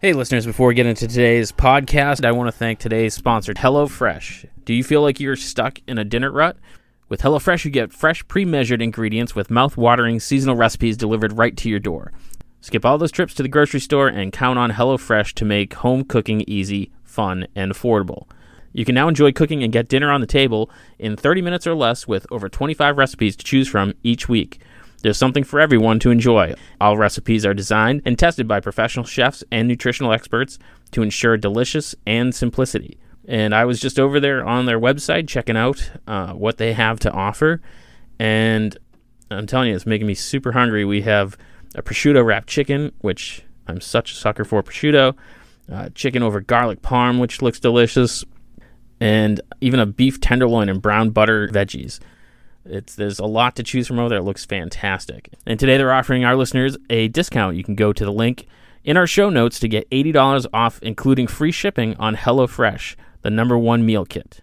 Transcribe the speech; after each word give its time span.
Hey, 0.00 0.12
listeners, 0.12 0.46
before 0.46 0.68
we 0.68 0.76
get 0.76 0.86
into 0.86 1.08
today's 1.08 1.50
podcast, 1.50 2.24
I 2.24 2.30
want 2.30 2.46
to 2.46 2.56
thank 2.56 2.78
today's 2.78 3.14
sponsor, 3.14 3.52
HelloFresh. 3.52 4.48
Do 4.64 4.72
you 4.72 4.84
feel 4.84 5.02
like 5.02 5.18
you're 5.18 5.34
stuck 5.34 5.80
in 5.88 5.98
a 5.98 6.04
dinner 6.04 6.30
rut? 6.30 6.56
With 7.08 7.22
HelloFresh, 7.22 7.64
you 7.64 7.72
get 7.72 7.92
fresh, 7.92 8.24
pre 8.28 8.44
measured 8.44 8.80
ingredients 8.80 9.34
with 9.34 9.50
mouth 9.50 9.76
watering 9.76 10.20
seasonal 10.20 10.54
recipes 10.54 10.96
delivered 10.96 11.36
right 11.36 11.56
to 11.56 11.68
your 11.68 11.80
door. 11.80 12.12
Skip 12.60 12.84
all 12.84 12.96
those 12.96 13.10
trips 13.10 13.34
to 13.34 13.42
the 13.42 13.48
grocery 13.48 13.80
store 13.80 14.06
and 14.06 14.32
count 14.32 14.56
on 14.56 14.70
HelloFresh 14.70 15.32
to 15.32 15.44
make 15.44 15.74
home 15.74 16.04
cooking 16.04 16.44
easy, 16.46 16.92
fun, 17.02 17.48
and 17.56 17.72
affordable. 17.72 18.28
You 18.72 18.84
can 18.84 18.94
now 18.94 19.08
enjoy 19.08 19.32
cooking 19.32 19.64
and 19.64 19.72
get 19.72 19.88
dinner 19.88 20.12
on 20.12 20.20
the 20.20 20.28
table 20.28 20.70
in 21.00 21.16
30 21.16 21.42
minutes 21.42 21.66
or 21.66 21.74
less 21.74 22.06
with 22.06 22.24
over 22.30 22.48
25 22.48 22.96
recipes 22.96 23.34
to 23.34 23.44
choose 23.44 23.66
from 23.66 23.94
each 24.04 24.28
week. 24.28 24.60
There's 25.02 25.16
something 25.16 25.44
for 25.44 25.60
everyone 25.60 25.98
to 26.00 26.10
enjoy. 26.10 26.54
All 26.80 26.96
recipes 26.96 27.46
are 27.46 27.54
designed 27.54 28.02
and 28.04 28.18
tested 28.18 28.48
by 28.48 28.60
professional 28.60 29.04
chefs 29.04 29.44
and 29.52 29.68
nutritional 29.68 30.12
experts 30.12 30.58
to 30.92 31.02
ensure 31.02 31.36
delicious 31.36 31.94
and 32.06 32.34
simplicity. 32.34 32.98
And 33.26 33.54
I 33.54 33.64
was 33.64 33.78
just 33.78 34.00
over 34.00 34.18
there 34.20 34.44
on 34.44 34.66
their 34.66 34.80
website 34.80 35.28
checking 35.28 35.56
out 35.56 35.90
uh, 36.06 36.32
what 36.32 36.56
they 36.56 36.72
have 36.72 36.98
to 37.00 37.12
offer. 37.12 37.60
And 38.18 38.76
I'm 39.30 39.46
telling 39.46 39.68
you, 39.68 39.76
it's 39.76 39.86
making 39.86 40.06
me 40.06 40.14
super 40.14 40.52
hungry. 40.52 40.84
We 40.84 41.02
have 41.02 41.36
a 41.74 41.82
prosciutto 41.82 42.24
wrapped 42.24 42.48
chicken, 42.48 42.92
which 43.00 43.44
I'm 43.66 43.80
such 43.80 44.12
a 44.12 44.14
sucker 44.14 44.44
for 44.44 44.62
prosciutto, 44.62 45.14
uh, 45.70 45.90
chicken 45.94 46.22
over 46.22 46.40
garlic 46.40 46.80
parm, 46.80 47.20
which 47.20 47.42
looks 47.42 47.60
delicious, 47.60 48.24
and 48.98 49.40
even 49.60 49.78
a 49.78 49.86
beef 49.86 50.20
tenderloin 50.20 50.68
and 50.68 50.80
brown 50.80 51.10
butter 51.10 51.48
veggies. 51.48 52.00
It's 52.68 52.94
there's 52.94 53.18
a 53.18 53.26
lot 53.26 53.56
to 53.56 53.62
choose 53.62 53.86
from 53.86 53.98
over 53.98 54.08
there. 54.08 54.18
It 54.18 54.24
looks 54.24 54.44
fantastic. 54.44 55.30
And 55.46 55.58
today 55.58 55.76
they're 55.76 55.92
offering 55.92 56.24
our 56.24 56.36
listeners 56.36 56.76
a 56.90 57.08
discount. 57.08 57.56
You 57.56 57.64
can 57.64 57.74
go 57.74 57.92
to 57.92 58.04
the 58.04 58.12
link 58.12 58.46
in 58.84 58.96
our 58.96 59.06
show 59.06 59.30
notes 59.30 59.58
to 59.60 59.68
get 59.68 59.88
$80 59.90 60.46
off, 60.52 60.82
including 60.82 61.26
free 61.26 61.52
shipping 61.52 61.96
on 61.96 62.16
HelloFresh, 62.16 62.96
the 63.22 63.30
number 63.30 63.58
one 63.58 63.84
meal 63.84 64.04
kit. 64.04 64.40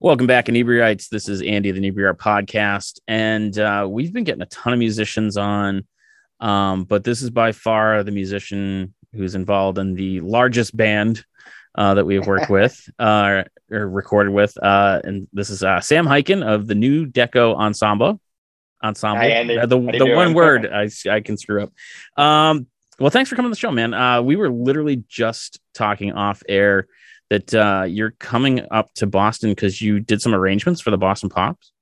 Welcome 0.00 0.28
back, 0.28 0.48
Inebriates. 0.48 1.08
This 1.08 1.28
is 1.28 1.42
Andy, 1.42 1.72
the 1.72 1.80
Inebriart 1.80 2.18
podcast, 2.18 3.00
and 3.08 3.58
uh, 3.58 3.84
we've 3.90 4.12
been 4.12 4.22
getting 4.22 4.42
a 4.42 4.46
ton 4.46 4.72
of 4.72 4.78
musicians 4.78 5.36
on, 5.36 5.88
um, 6.38 6.84
but 6.84 7.02
this 7.02 7.20
is 7.20 7.30
by 7.30 7.50
far 7.50 8.04
the 8.04 8.12
musician 8.12 8.94
who's 9.12 9.34
involved 9.34 9.76
in 9.76 9.94
the 9.94 10.20
largest 10.20 10.76
band 10.76 11.24
uh, 11.74 11.94
that 11.94 12.04
we 12.04 12.14
have 12.14 12.28
worked 12.28 12.48
with 12.48 12.88
uh, 13.00 13.42
or 13.72 13.88
recorded 13.88 14.32
with, 14.32 14.56
uh, 14.62 15.00
and 15.02 15.26
this 15.32 15.50
is 15.50 15.64
uh, 15.64 15.80
Sam 15.80 16.06
Hyken 16.06 16.46
of 16.46 16.68
the 16.68 16.76
Nu 16.76 17.04
Deco 17.06 17.56
Ensemble. 17.56 18.20
Ensemble, 18.84 19.22
Hi, 19.22 19.30
Andy. 19.30 19.58
Uh, 19.58 19.66
the, 19.66 19.80
the 19.80 19.98
doing? 19.98 20.14
one 20.14 20.32
word 20.32 20.64
I, 20.72 20.88
I 21.10 21.22
can 21.22 21.36
screw 21.36 21.64
up. 21.64 21.72
Um, 22.16 22.68
well, 23.00 23.10
thanks 23.10 23.30
for 23.30 23.34
coming 23.34 23.46
on 23.46 23.50
the 23.50 23.56
show, 23.56 23.72
man. 23.72 23.94
Uh, 23.94 24.22
we 24.22 24.36
were 24.36 24.48
literally 24.48 25.02
just 25.08 25.58
talking 25.74 26.12
off 26.12 26.44
air 26.48 26.86
that 27.30 27.54
uh, 27.54 27.84
you're 27.86 28.12
coming 28.12 28.66
up 28.70 28.92
to 28.94 29.06
Boston 29.06 29.50
because 29.50 29.80
you 29.82 30.00
did 30.00 30.22
some 30.22 30.34
arrangements 30.34 30.80
for 30.80 30.90
the 30.90 30.98
Boston 30.98 31.28
Pops. 31.28 31.72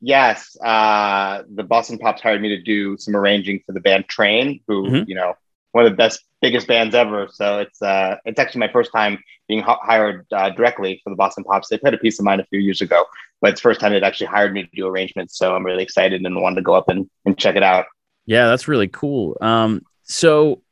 Yes, 0.00 0.56
uh, 0.64 1.42
the 1.52 1.64
Boston 1.64 1.98
Pops 1.98 2.22
hired 2.22 2.40
me 2.40 2.48
to 2.50 2.62
do 2.62 2.96
some 2.98 3.16
arranging 3.16 3.60
for 3.66 3.72
the 3.72 3.80
band 3.80 4.06
Train, 4.08 4.60
who 4.68 4.84
Mhm. 4.90 5.08
you 5.08 5.14
know 5.14 5.34
one 5.72 5.84
of 5.84 5.90
the 5.92 5.96
best, 5.96 6.20
biggest 6.40 6.66
bands 6.66 6.94
ever. 6.94 7.28
So 7.32 7.58
it's 7.60 7.82
uh, 7.82 8.16
it's 8.24 8.38
actually 8.38 8.60
my 8.60 8.72
first 8.72 8.92
time 8.92 9.18
being 9.48 9.60
h- 9.60 9.76
hired 9.82 10.24
uh, 10.32 10.50
directly 10.50 11.00
for 11.02 11.10
the 11.10 11.16
Boston 11.16 11.44
Pops. 11.44 11.68
They 11.68 11.78
played 11.78 11.94
a 11.94 11.98
piece 11.98 12.18
of 12.18 12.24
mine 12.24 12.38
a 12.40 12.46
few 12.46 12.60
years 12.60 12.80
ago, 12.80 13.04
but 13.40 13.50
it's 13.50 13.60
the 13.60 13.64
first 13.68 13.80
time 13.80 13.92
they've 13.92 14.02
actually 14.02 14.28
hired 14.28 14.52
me 14.52 14.62
to 14.62 14.68
do 14.72 14.86
arrangements. 14.86 15.36
So 15.36 15.54
I'm 15.54 15.66
really 15.66 15.82
excited 15.82 16.24
and 16.24 16.40
wanted 16.40 16.56
to 16.56 16.62
go 16.62 16.74
up 16.74 16.88
and, 16.88 17.10
and 17.26 17.36
check 17.36 17.56
it 17.56 17.62
out. 17.62 17.86
Yeah, 18.24 18.46
that's 18.46 18.68
really 18.68 18.88
cool. 18.88 19.36
Um, 19.40 19.82
so 20.04 20.62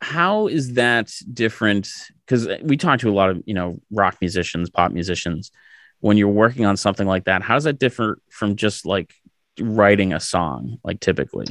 how 0.00 0.46
is 0.46 0.74
that 0.74 1.12
different? 1.32 1.88
Because 2.24 2.46
uh, 2.46 2.58
we 2.62 2.76
talk 2.76 3.00
to 3.00 3.10
a 3.10 3.12
lot 3.12 3.30
of 3.30 3.42
you 3.46 3.54
know 3.54 3.80
rock 3.90 4.16
musicians, 4.20 4.70
pop 4.70 4.92
musicians. 4.92 5.50
When 6.00 6.16
you're 6.16 6.28
working 6.28 6.64
on 6.64 6.78
something 6.78 7.06
like 7.06 7.24
that, 7.24 7.42
how 7.42 7.54
does 7.54 7.64
that 7.64 7.78
differ 7.78 8.18
from 8.30 8.56
just 8.56 8.86
like 8.86 9.12
writing 9.60 10.12
a 10.12 10.20
song, 10.20 10.78
like 10.82 11.00
typically? 11.00 11.46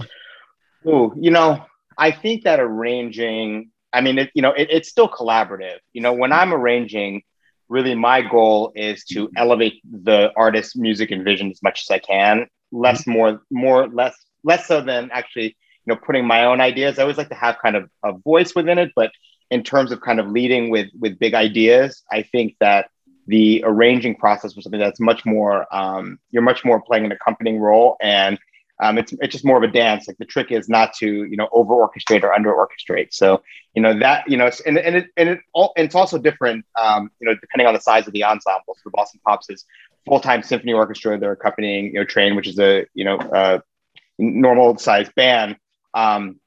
Ooh, 0.87 1.13
you 1.19 1.29
know, 1.29 1.65
I 1.97 2.11
think 2.11 2.45
that 2.45 2.59
arranging, 2.59 3.71
I 3.93 4.01
mean, 4.01 4.17
it, 4.17 4.31
you 4.33 4.41
know, 4.41 4.53
it, 4.53 4.69
it's 4.71 4.89
still 4.89 5.09
collaborative. 5.09 5.77
You 5.93 6.01
know, 6.01 6.13
when 6.13 6.31
I'm 6.31 6.53
arranging, 6.53 7.21
really 7.67 7.93
my 7.93 8.21
goal 8.21 8.71
is 8.75 9.03
to 9.05 9.29
elevate 9.35 9.81
the 9.83 10.31
artist's 10.35 10.75
music 10.75 11.11
and 11.11 11.23
vision 11.23 11.51
as 11.51 11.61
much 11.61 11.83
as 11.87 11.91
I 11.91 11.99
can. 11.99 12.47
Less, 12.71 13.01
mm-hmm. 13.01 13.11
more, 13.11 13.41
more, 13.51 13.87
less, 13.87 14.15
less 14.43 14.67
so 14.67 14.81
than 14.81 15.09
actually, 15.11 15.57
know, 15.89 15.95
putting 15.95 16.25
my 16.25 16.45
own 16.45 16.61
ideas. 16.61 16.97
I 16.97 17.03
always 17.03 17.17
like 17.17 17.29
to 17.29 17.35
have 17.35 17.57
kind 17.61 17.75
of 17.75 17.89
a 18.03 18.13
voice 18.13 18.55
within 18.55 18.77
it, 18.77 18.91
but 18.95 19.11
in 19.51 19.63
terms 19.63 19.91
of 19.91 20.01
kind 20.01 20.19
of 20.19 20.27
leading 20.27 20.69
with 20.69 20.87
with 20.99 21.19
big 21.19 21.33
ideas, 21.33 22.03
I 22.11 22.23
think 22.23 22.55
that 22.59 22.89
the 23.27 23.63
arranging 23.65 24.15
process 24.15 24.55
was 24.55 24.63
something 24.63 24.79
that's 24.79 24.99
much 24.99 25.25
more. 25.25 25.67
Um, 25.75 26.19
you're 26.31 26.41
much 26.41 26.65
more 26.65 26.81
playing 26.81 27.05
an 27.05 27.11
accompanying 27.11 27.59
role, 27.59 27.97
and 28.01 28.39
um, 28.81 28.97
it's 28.97 29.13
it's 29.13 29.33
just 29.33 29.45
more 29.45 29.57
of 29.57 29.63
a 29.63 29.71
dance. 29.71 30.07
Like 30.07 30.17
the 30.17 30.25
trick 30.25 30.51
is 30.51 30.69
not 30.69 30.93
to 30.95 31.25
you 31.25 31.37
know 31.37 31.49
over 31.51 31.73
orchestrate 31.73 32.23
or 32.23 32.33
under 32.33 32.53
orchestrate. 32.53 33.13
So 33.13 33.43
you 33.75 33.81
know 33.81 33.97
that 33.99 34.29
you 34.29 34.37
know 34.37 34.49
and 34.65 34.77
and 34.77 34.95
it 34.95 35.07
and 35.17 35.29
it 35.29 35.39
all, 35.53 35.73
and 35.77 35.85
it's 35.85 35.95
also 35.95 36.17
different. 36.17 36.65
Um, 36.79 37.11
you 37.19 37.27
know 37.27 37.35
depending 37.39 37.67
on 37.67 37.73
the 37.73 37.81
size 37.81 38.07
of 38.07 38.13
the 38.13 38.23
ensemble. 38.23 38.75
So 38.75 38.81
the 38.85 38.91
Boston 38.91 39.19
Pops 39.25 39.49
is 39.49 39.65
full 40.07 40.19
time 40.19 40.43
symphony 40.43 40.73
orchestra. 40.73 41.19
They're 41.19 41.33
accompanying 41.33 41.85
you 41.85 41.99
know 41.99 42.05
Train, 42.05 42.35
which 42.35 42.47
is 42.47 42.59
a 42.59 42.85
you 42.93 43.05
know 43.05 43.17
uh, 43.17 43.59
normal 44.17 44.77
sized 44.77 45.13
band. 45.15 45.57
Um, 45.93 46.39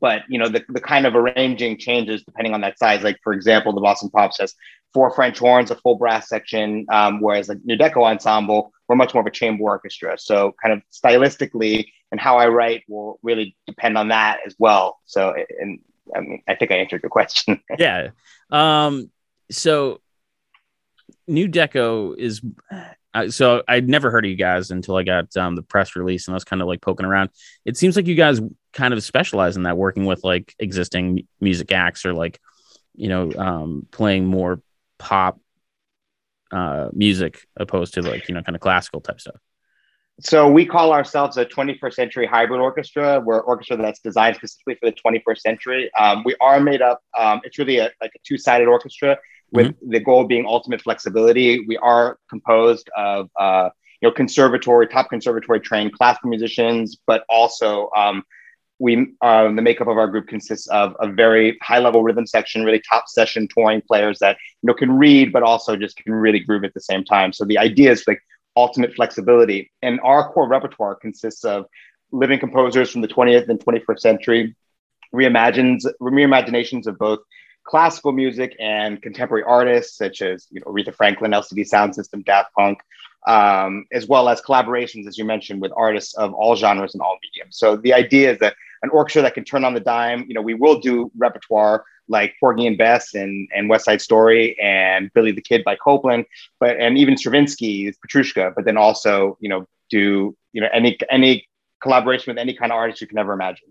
but 0.00 0.22
you 0.28 0.38
know 0.38 0.48
the, 0.48 0.62
the 0.68 0.80
kind 0.80 1.06
of 1.06 1.14
arranging 1.14 1.78
changes 1.78 2.22
depending 2.22 2.54
on 2.54 2.60
that 2.60 2.78
size. 2.78 3.02
Like 3.02 3.18
for 3.22 3.32
example, 3.32 3.72
the 3.72 3.80
Boston 3.80 4.10
Pops 4.10 4.38
has 4.38 4.54
four 4.92 5.10
French 5.14 5.38
horns, 5.38 5.70
a 5.70 5.76
full 5.76 5.96
brass 5.96 6.28
section, 6.28 6.86
um, 6.90 7.20
whereas 7.20 7.46
the 7.46 7.60
Nu 7.64 7.76
Deco 7.76 8.02
Ensemble 8.04 8.72
we're 8.88 8.96
much 8.96 9.12
more 9.12 9.20
of 9.20 9.26
a 9.26 9.30
chamber 9.30 9.64
orchestra. 9.64 10.18
So 10.18 10.54
kind 10.62 10.72
of 10.72 10.82
stylistically 10.90 11.88
and 12.10 12.20
how 12.20 12.38
I 12.38 12.48
write 12.48 12.84
will 12.88 13.18
really 13.22 13.54
depend 13.66 13.98
on 13.98 14.08
that 14.08 14.40
as 14.46 14.56
well. 14.58 14.98
So 15.04 15.34
and 15.60 15.80
I 16.14 16.20
mean 16.20 16.42
I 16.48 16.54
think 16.54 16.70
I 16.70 16.76
answered 16.76 17.02
your 17.02 17.10
question. 17.10 17.60
yeah. 17.78 18.10
Um, 18.50 19.10
so 19.50 20.00
Nu 21.26 21.48
Deco 21.48 22.16
is 22.16 22.40
so 23.28 23.62
I'd 23.66 23.88
never 23.88 24.10
heard 24.10 24.24
of 24.24 24.30
you 24.30 24.36
guys 24.36 24.70
until 24.70 24.96
I 24.96 25.02
got 25.02 25.36
um, 25.36 25.56
the 25.56 25.62
press 25.62 25.96
release 25.96 26.26
and 26.26 26.34
I 26.34 26.36
was 26.36 26.44
kind 26.44 26.62
of 26.62 26.68
like 26.68 26.80
poking 26.80 27.06
around. 27.06 27.30
It 27.64 27.76
seems 27.76 27.96
like 27.96 28.06
you 28.06 28.14
guys 28.14 28.40
kind 28.72 28.94
of 28.94 29.02
specialize 29.02 29.56
in 29.56 29.64
that, 29.64 29.76
working 29.76 30.04
with 30.04 30.24
like 30.24 30.54
existing 30.58 31.26
music 31.40 31.72
acts 31.72 32.04
or 32.04 32.12
like 32.12 32.40
you 32.94 33.08
know 33.08 33.32
um, 33.32 33.86
playing 33.90 34.26
more 34.26 34.60
pop 34.98 35.40
uh, 36.50 36.88
music 36.92 37.46
opposed 37.56 37.94
to 37.94 38.02
like 38.02 38.28
you 38.28 38.34
know 38.34 38.42
kind 38.42 38.56
of 38.56 38.60
classical 38.60 39.00
type 39.00 39.20
stuff. 39.20 39.36
So 40.20 40.50
we 40.50 40.66
call 40.66 40.92
ourselves 40.92 41.36
a 41.36 41.46
21st 41.46 41.94
century 41.94 42.26
hybrid 42.26 42.60
orchestra. 42.60 43.20
We're 43.20 43.38
an 43.38 43.44
orchestra 43.46 43.76
that's 43.76 44.00
designed 44.00 44.34
specifically 44.34 44.74
for 44.74 44.90
the 44.90 44.96
21st 44.96 45.38
century. 45.38 45.90
Um, 45.96 46.24
we 46.24 46.34
are 46.40 46.58
made 46.58 46.82
up. 46.82 47.00
Um, 47.16 47.40
it's 47.44 47.56
really 47.56 47.78
a, 47.78 47.92
like 48.00 48.10
a 48.16 48.18
two-sided 48.26 48.66
orchestra 48.66 49.16
with 49.50 49.74
the 49.86 50.00
goal 50.00 50.24
being 50.24 50.46
ultimate 50.46 50.82
flexibility. 50.82 51.64
We 51.66 51.76
are 51.78 52.18
composed 52.28 52.88
of 52.96 53.30
uh, 53.38 53.70
you 54.00 54.08
know 54.08 54.14
conservatory, 54.14 54.86
top 54.86 55.10
conservatory 55.10 55.60
trained 55.60 55.92
classical 55.92 56.30
musicians, 56.30 56.98
but 57.06 57.24
also 57.28 57.90
um, 57.96 58.22
we 58.78 59.14
uh, 59.22 59.44
the 59.44 59.62
makeup 59.62 59.88
of 59.88 59.96
our 59.98 60.06
group 60.06 60.28
consists 60.28 60.68
of 60.68 60.94
a 61.00 61.08
very 61.08 61.58
high 61.62 61.78
level 61.78 62.02
rhythm 62.02 62.26
section, 62.26 62.64
really 62.64 62.82
top 62.88 63.08
session 63.08 63.48
touring 63.48 63.82
players 63.82 64.18
that 64.20 64.36
you 64.62 64.66
know 64.66 64.74
can 64.74 64.92
read, 64.92 65.32
but 65.32 65.42
also 65.42 65.76
just 65.76 65.96
can 65.96 66.12
really 66.12 66.40
groove 66.40 66.64
at 66.64 66.74
the 66.74 66.80
same 66.80 67.04
time. 67.04 67.32
So 67.32 67.44
the 67.44 67.58
idea 67.58 67.90
is 67.90 68.04
like 68.06 68.20
ultimate 68.56 68.94
flexibility. 68.94 69.70
And 69.82 70.00
our 70.00 70.32
core 70.32 70.48
repertoire 70.48 70.96
consists 70.96 71.44
of 71.44 71.66
living 72.10 72.38
composers 72.38 72.90
from 72.90 73.02
the 73.02 73.08
20th 73.08 73.48
and 73.48 73.60
21st 73.60 74.00
century, 74.00 74.56
reimagines, 75.14 75.86
reimaginations 76.00 76.86
of 76.86 76.98
both 76.98 77.20
classical 77.68 78.12
music 78.12 78.56
and 78.58 79.02
contemporary 79.02 79.44
artists 79.44 79.98
such 79.98 80.22
as 80.22 80.46
you 80.50 80.60
know 80.60 80.72
Aretha 80.72 80.94
Franklin, 80.94 81.32
LCD 81.32 81.66
Sound 81.66 81.94
System, 81.94 82.22
Daft 82.22 82.54
Punk, 82.54 82.78
um, 83.26 83.84
as 83.92 84.06
well 84.06 84.28
as 84.30 84.40
collaborations, 84.40 85.06
as 85.06 85.18
you 85.18 85.24
mentioned, 85.24 85.60
with 85.60 85.70
artists 85.76 86.14
of 86.14 86.32
all 86.32 86.56
genres 86.56 86.94
and 86.94 87.02
all 87.02 87.18
mediums. 87.22 87.58
So 87.58 87.76
the 87.76 87.92
idea 87.92 88.32
is 88.32 88.38
that 88.38 88.54
an 88.82 88.90
orchestra 88.90 89.22
that 89.22 89.34
can 89.34 89.44
turn 89.44 89.64
on 89.64 89.74
the 89.74 89.80
dime. 89.80 90.24
You 90.28 90.34
know, 90.34 90.40
we 90.40 90.54
will 90.54 90.80
do 90.80 91.10
repertoire 91.16 91.84
like 92.08 92.34
Porgy 92.40 92.66
and 92.66 92.78
Bess 92.78 93.12
and, 93.14 93.48
and 93.54 93.68
West 93.68 93.84
Side 93.84 94.00
Story 94.00 94.58
and 94.58 95.12
Billy 95.12 95.32
the 95.32 95.42
Kid 95.42 95.62
by 95.62 95.76
Copland, 95.76 96.24
but 96.58 96.80
and 96.80 96.96
even 96.96 97.16
Stravinsky's 97.16 97.98
Petrushka, 97.98 98.54
but 98.54 98.64
then 98.64 98.78
also, 98.78 99.36
you 99.40 99.50
know, 99.50 99.66
do, 99.90 100.34
you 100.54 100.62
know, 100.62 100.68
any 100.72 100.98
any 101.10 101.46
collaboration 101.82 102.30
with 102.30 102.38
any 102.38 102.54
kind 102.54 102.72
of 102.72 102.76
artist 102.76 103.02
you 103.02 103.06
can 103.06 103.18
ever 103.18 103.34
imagine. 103.34 103.68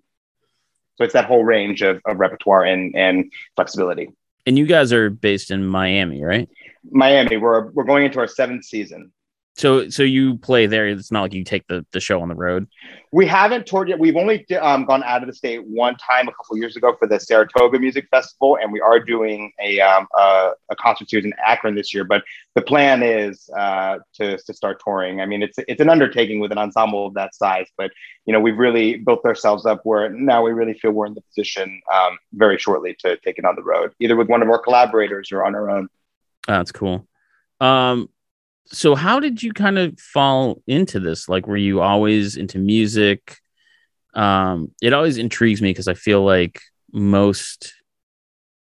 So 0.98 1.04
it's 1.04 1.14
that 1.14 1.26
whole 1.26 1.44
range 1.44 1.82
of, 1.82 2.02
of 2.06 2.18
repertoire 2.18 2.64
and, 2.64 2.96
and 2.96 3.32
flexibility. 3.56 4.10
And 4.46 4.58
you 4.58 4.66
guys 4.66 4.94
are 4.94 5.10
based 5.10 5.52
in 5.52 5.66
Miami, 5.66 6.24
right? 6.24 6.50
Miami. 6.90 7.38
We're 7.38 7.70
we're 7.72 7.84
going 7.84 8.06
into 8.06 8.20
our 8.20 8.28
seventh 8.28 8.66
season. 8.66 9.12
So 9.58 9.90
so 9.90 10.04
you 10.04 10.38
play 10.38 10.68
there. 10.68 10.88
It's 10.88 11.12
not 11.12 11.24
like 11.24 11.34
you 11.34 11.44
take 11.44 11.66
the, 11.66 11.84
the 11.92 12.00
show 12.00 12.22
on 12.22 12.30
the 12.30 12.36
road. 12.36 12.68
We 13.12 13.26
haven't 13.26 13.66
toured 13.66 13.90
yet. 13.90 13.98
We've 13.98 14.16
only 14.16 14.46
um, 14.58 14.86
gone 14.86 15.02
out 15.04 15.24
of 15.24 15.28
the 15.28 15.34
state 15.34 15.66
one 15.66 15.96
time 15.96 16.28
a 16.28 16.32
couple 16.32 16.58
years 16.58 16.76
ago 16.76 16.96
for 17.00 17.08
the 17.08 17.20
Saratoga 17.20 17.80
Music 17.80 18.08
Festival, 18.12 18.60
and 18.62 18.72
we 18.72 18.80
are 18.80 19.00
doing 19.00 19.52
a 19.60 19.80
um, 19.80 20.08
a, 20.16 20.52
a, 20.70 20.76
concert 20.76 21.10
series 21.10 21.26
in 21.26 21.34
Akron 21.44 21.74
this 21.74 21.92
year. 21.92 22.04
But 22.04 22.24
the 22.54 22.62
plan 22.62 23.02
is 23.02 23.50
uh, 23.58 23.98
to 24.16 24.38
to 24.38 24.54
start 24.54 24.80
touring. 24.84 25.22
I 25.22 25.26
mean, 25.26 25.42
it's 25.42 25.58
it's 25.68 25.82
an 25.82 25.90
undertaking 25.90 26.40
with 26.40 26.52
an 26.52 26.60
ensemble 26.60 27.08
of 27.08 27.16
that 27.16 27.34
size, 27.34 27.68
but 27.78 27.92
you 28.28 28.34
know 28.34 28.40
we've 28.40 28.60
really 28.60 28.98
built 28.98 29.26
ourselves 29.26 29.66
up 29.66 29.82
where 29.86 30.08
now 30.10 30.44
we 30.44 30.52
really 30.52 30.76
feel 30.76 30.92
we're 30.92 31.08
in 31.08 31.16
the 31.16 31.22
position 31.22 31.82
um, 31.92 32.20
very 32.34 32.60
shortly 32.60 32.96
to 33.00 33.18
take 33.18 33.40
it 33.40 33.46
on 33.46 33.56
the 33.56 33.64
road, 33.64 33.92
either 34.00 34.16
with 34.16 34.30
one 34.30 34.44
of 34.44 34.50
our 34.50 34.60
collaborators 34.60 35.32
or 35.32 35.44
on 35.44 35.56
our 35.56 35.72
own. 35.72 35.90
That's 36.48 36.72
cool. 36.72 37.08
Um, 37.60 38.10
so 38.68 38.96
how 38.96 39.20
did 39.20 39.42
you 39.42 39.54
kind 39.54 39.78
of 39.78 40.00
fall 40.00 40.62
into 40.68 41.00
this? 41.00 41.30
Like 41.30 41.48
were 41.48 41.58
you 41.58 41.82
always 41.82 42.38
into 42.38 42.60
music? 42.60 43.38
Um 44.14 44.72
it 44.82 44.94
always 44.94 45.18
intrigues 45.18 45.62
me 45.62 45.70
because 45.70 45.88
i 45.88 45.94
feel 45.94 46.24
like 46.24 46.62
most 46.92 47.74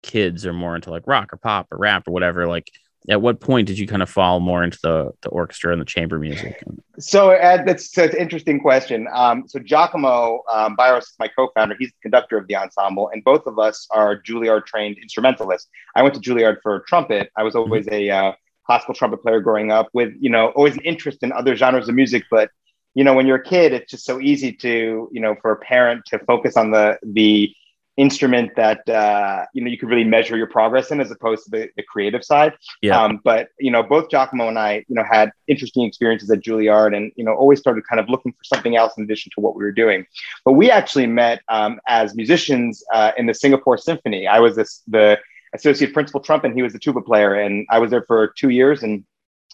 kids 0.03 0.45
are 0.45 0.53
more 0.53 0.75
into 0.75 0.91
like 0.91 1.03
rock 1.07 1.33
or 1.33 1.37
pop 1.37 1.67
or 1.71 1.77
rap 1.77 2.07
or 2.07 2.11
whatever. 2.11 2.47
Like 2.47 2.69
at 3.09 3.21
what 3.21 3.41
point 3.41 3.67
did 3.67 3.77
you 3.77 3.87
kind 3.87 4.01
of 4.01 4.09
fall 4.09 4.39
more 4.39 4.63
into 4.63 4.77
the 4.83 5.11
the 5.21 5.29
orchestra 5.29 5.71
and 5.71 5.81
the 5.81 5.85
chamber 5.85 6.19
music? 6.19 6.61
So 6.99 7.31
uh, 7.31 7.63
that's, 7.65 7.91
that's 7.91 8.13
an 8.13 8.19
interesting 8.19 8.59
question. 8.59 9.07
Um, 9.13 9.45
so 9.47 9.59
Jacomo 9.59 10.41
um, 10.51 10.77
Bairos 10.77 10.99
is 10.99 11.15
my 11.19 11.27
co-founder. 11.27 11.75
He's 11.79 11.89
the 11.89 12.01
conductor 12.01 12.37
of 12.37 12.47
the 12.47 12.55
ensemble 12.55 13.09
and 13.09 13.23
both 13.23 13.45
of 13.47 13.59
us 13.59 13.87
are 13.91 14.21
juilliard 14.21 14.65
trained 14.65 14.97
instrumentalists. 15.01 15.69
I 15.95 16.03
went 16.03 16.15
to 16.15 16.21
juilliard 16.21 16.57
for 16.61 16.83
trumpet. 16.87 17.31
I 17.35 17.43
was 17.43 17.55
always 17.55 17.87
mm-hmm. 17.87 17.95
a 17.95 18.09
uh, 18.09 18.31
classical 18.65 18.93
trumpet 18.93 19.21
player 19.21 19.39
growing 19.41 19.71
up 19.71 19.89
with, 19.93 20.13
you 20.19 20.29
know, 20.29 20.47
always 20.49 20.75
an 20.75 20.81
interest 20.81 21.23
in 21.23 21.31
other 21.31 21.55
genres 21.55 21.89
of 21.89 21.95
music. 21.95 22.23
But, 22.31 22.49
you 22.95 23.03
know, 23.03 23.13
when 23.13 23.27
you're 23.27 23.37
a 23.37 23.43
kid, 23.43 23.73
it's 23.73 23.91
just 23.91 24.05
so 24.05 24.19
easy 24.19 24.51
to, 24.53 25.09
you 25.11 25.21
know, 25.21 25.35
for 25.41 25.51
a 25.51 25.57
parent 25.57 26.05
to 26.07 26.19
focus 26.19 26.55
on 26.57 26.71
the, 26.71 26.97
the 27.03 27.53
instrument 27.95 28.49
that, 28.55 28.87
uh, 28.89 29.45
you 29.53 29.63
know, 29.63 29.69
you 29.69 29.77
could 29.77 29.87
really 29.87 30.03
measure 30.03 30.35
your 30.35 30.47
progress 30.47 30.89
in 30.89 30.99
as 30.99 31.11
opposed 31.11 31.43
to 31.43 31.51
the, 31.51 31.69
the 31.77 31.83
creative 31.83 32.23
side. 32.23 32.53
Yeah. 32.81 32.99
Um, 32.99 33.19
but, 33.23 33.49
you 33.59 33.69
know, 33.69 33.83
both 33.83 34.09
Jacomo 34.09 34.47
and 34.47 34.57
I, 34.57 34.83
you 34.87 34.95
know, 34.95 35.03
had 35.03 35.31
interesting 35.47 35.83
experiences 35.83 36.31
at 36.31 36.39
Juilliard 36.39 36.95
and, 36.97 37.11
you 37.15 37.23
know, 37.23 37.33
always 37.33 37.59
started 37.59 37.83
kind 37.87 37.99
of 37.99 38.09
looking 38.09 38.31
for 38.31 38.43
something 38.43 38.75
else 38.75 38.93
in 38.97 39.03
addition 39.03 39.31
to 39.35 39.41
what 39.41 39.55
we 39.55 39.63
were 39.63 39.71
doing. 39.71 40.07
But 40.43 40.53
we 40.53 40.71
actually 40.71 41.05
met 41.05 41.41
um, 41.49 41.79
as 41.87 42.15
musicians 42.15 42.83
uh, 42.91 43.11
in 43.15 43.27
the 43.27 43.33
Singapore 43.35 43.77
Symphony. 43.77 44.27
I 44.27 44.39
was 44.39 44.55
this, 44.55 44.81
the, 44.87 45.19
associate 45.53 45.93
principal 45.93 46.21
trumpet, 46.21 46.47
and 46.47 46.55
he 46.55 46.63
was 46.63 46.73
the 46.73 46.79
tuba 46.79 47.01
player. 47.01 47.35
And 47.35 47.65
I 47.69 47.79
was 47.79 47.91
there 47.91 48.03
for 48.03 48.33
two 48.37 48.49
years. 48.49 48.83
And, 48.83 49.05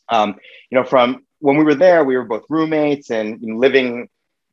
um, 0.10 0.36
you 0.70 0.78
know, 0.78 0.84
from 0.84 1.26
when 1.40 1.58
we 1.58 1.64
were 1.64 1.76
there, 1.76 2.04
we 2.04 2.18
were 2.18 2.26
both 2.26 2.44
roommates 2.50 3.12
and 3.12 3.42
you 3.42 3.54
know, 3.54 3.60
living 3.60 4.10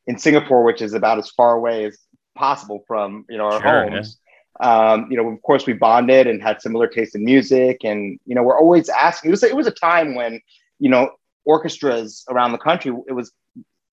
in 0.07 0.19
Singapore, 0.19 0.65
which 0.65 0.83
is 0.83 0.95
about 0.95 1.19
as 1.19 1.31
far 1.31 1.55
away 1.55 1.87
as 1.87 1.99
possible 2.37 2.85
from, 2.87 3.25
you 3.29 3.39
know, 3.39 3.47
our 3.47 3.63
sure, 3.63 3.91
homes. 3.91 4.19
Yeah. 4.61 4.93
Um, 4.93 5.09
you 5.11 5.17
know, 5.17 5.29
of 5.29 5.43
course, 5.43 5.67
we 5.67 5.73
bonded 5.73 6.27
and 6.27 6.43
had 6.43 6.63
similar 6.63 6.87
taste 6.87 7.15
in 7.15 7.25
music. 7.25 7.83
And, 7.85 8.19
you 8.25 8.35
know, 8.35 8.43
we're 8.43 8.59
always 8.59 8.89
asking, 8.89 9.31
it 9.31 9.33
was, 9.33 9.43
it 9.43 9.57
was 9.57 9.67
a 9.67 9.73
time 9.73 10.15
when, 10.15 10.41
you 10.79 10.91
know, 10.91 11.11
orchestras 11.45 12.25
around 12.29 12.53
the 12.53 12.59
country, 12.59 12.93
it 13.09 13.13
was 13.13 13.33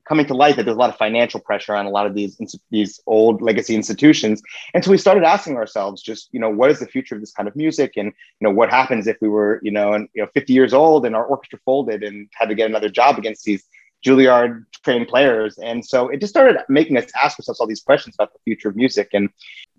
coming 0.07 0.25
to 0.25 0.33
light 0.33 0.55
that 0.55 0.63
there's 0.63 0.75
a 0.75 0.79
lot 0.79 0.89
of 0.89 0.97
financial 0.97 1.39
pressure 1.39 1.75
on 1.75 1.85
a 1.85 1.89
lot 1.89 2.05
of 2.05 2.13
these 2.13 2.37
these 2.71 2.99
old 3.07 3.41
legacy 3.41 3.75
institutions. 3.75 4.41
And 4.73 4.83
so 4.83 4.91
we 4.91 4.97
started 4.97 5.23
asking 5.23 5.57
ourselves 5.57 6.01
just 6.01 6.29
you 6.31 6.39
know 6.39 6.49
what 6.49 6.71
is 6.71 6.79
the 6.79 6.87
future 6.87 7.15
of 7.15 7.21
this 7.21 7.31
kind 7.31 7.47
of 7.47 7.55
music? 7.55 7.93
And 7.95 8.07
you 8.07 8.47
know 8.47 8.53
what 8.53 8.69
happens 8.69 9.07
if 9.07 9.17
we 9.21 9.29
were 9.29 9.59
you 9.63 9.71
know 9.71 9.93
and 9.93 10.07
you 10.13 10.21
know 10.21 10.29
50 10.33 10.53
years 10.53 10.73
old 10.73 11.05
and 11.05 11.15
our 11.15 11.25
orchestra 11.25 11.59
folded 11.65 12.03
and 12.03 12.29
had 12.33 12.49
to 12.49 12.55
get 12.55 12.69
another 12.69 12.89
job 12.89 13.17
against 13.17 13.45
these 13.45 13.63
Juilliard 14.03 14.65
trained 14.83 15.07
players. 15.07 15.57
And 15.57 15.85
so 15.85 16.09
it 16.09 16.19
just 16.19 16.33
started 16.33 16.57
making 16.69 16.97
us 16.97 17.05
ask 17.21 17.39
ourselves 17.39 17.59
all 17.59 17.67
these 17.67 17.81
questions 17.81 18.15
about 18.15 18.33
the 18.33 18.39
future 18.43 18.69
of 18.69 18.75
music. 18.75 19.09
And, 19.13 19.29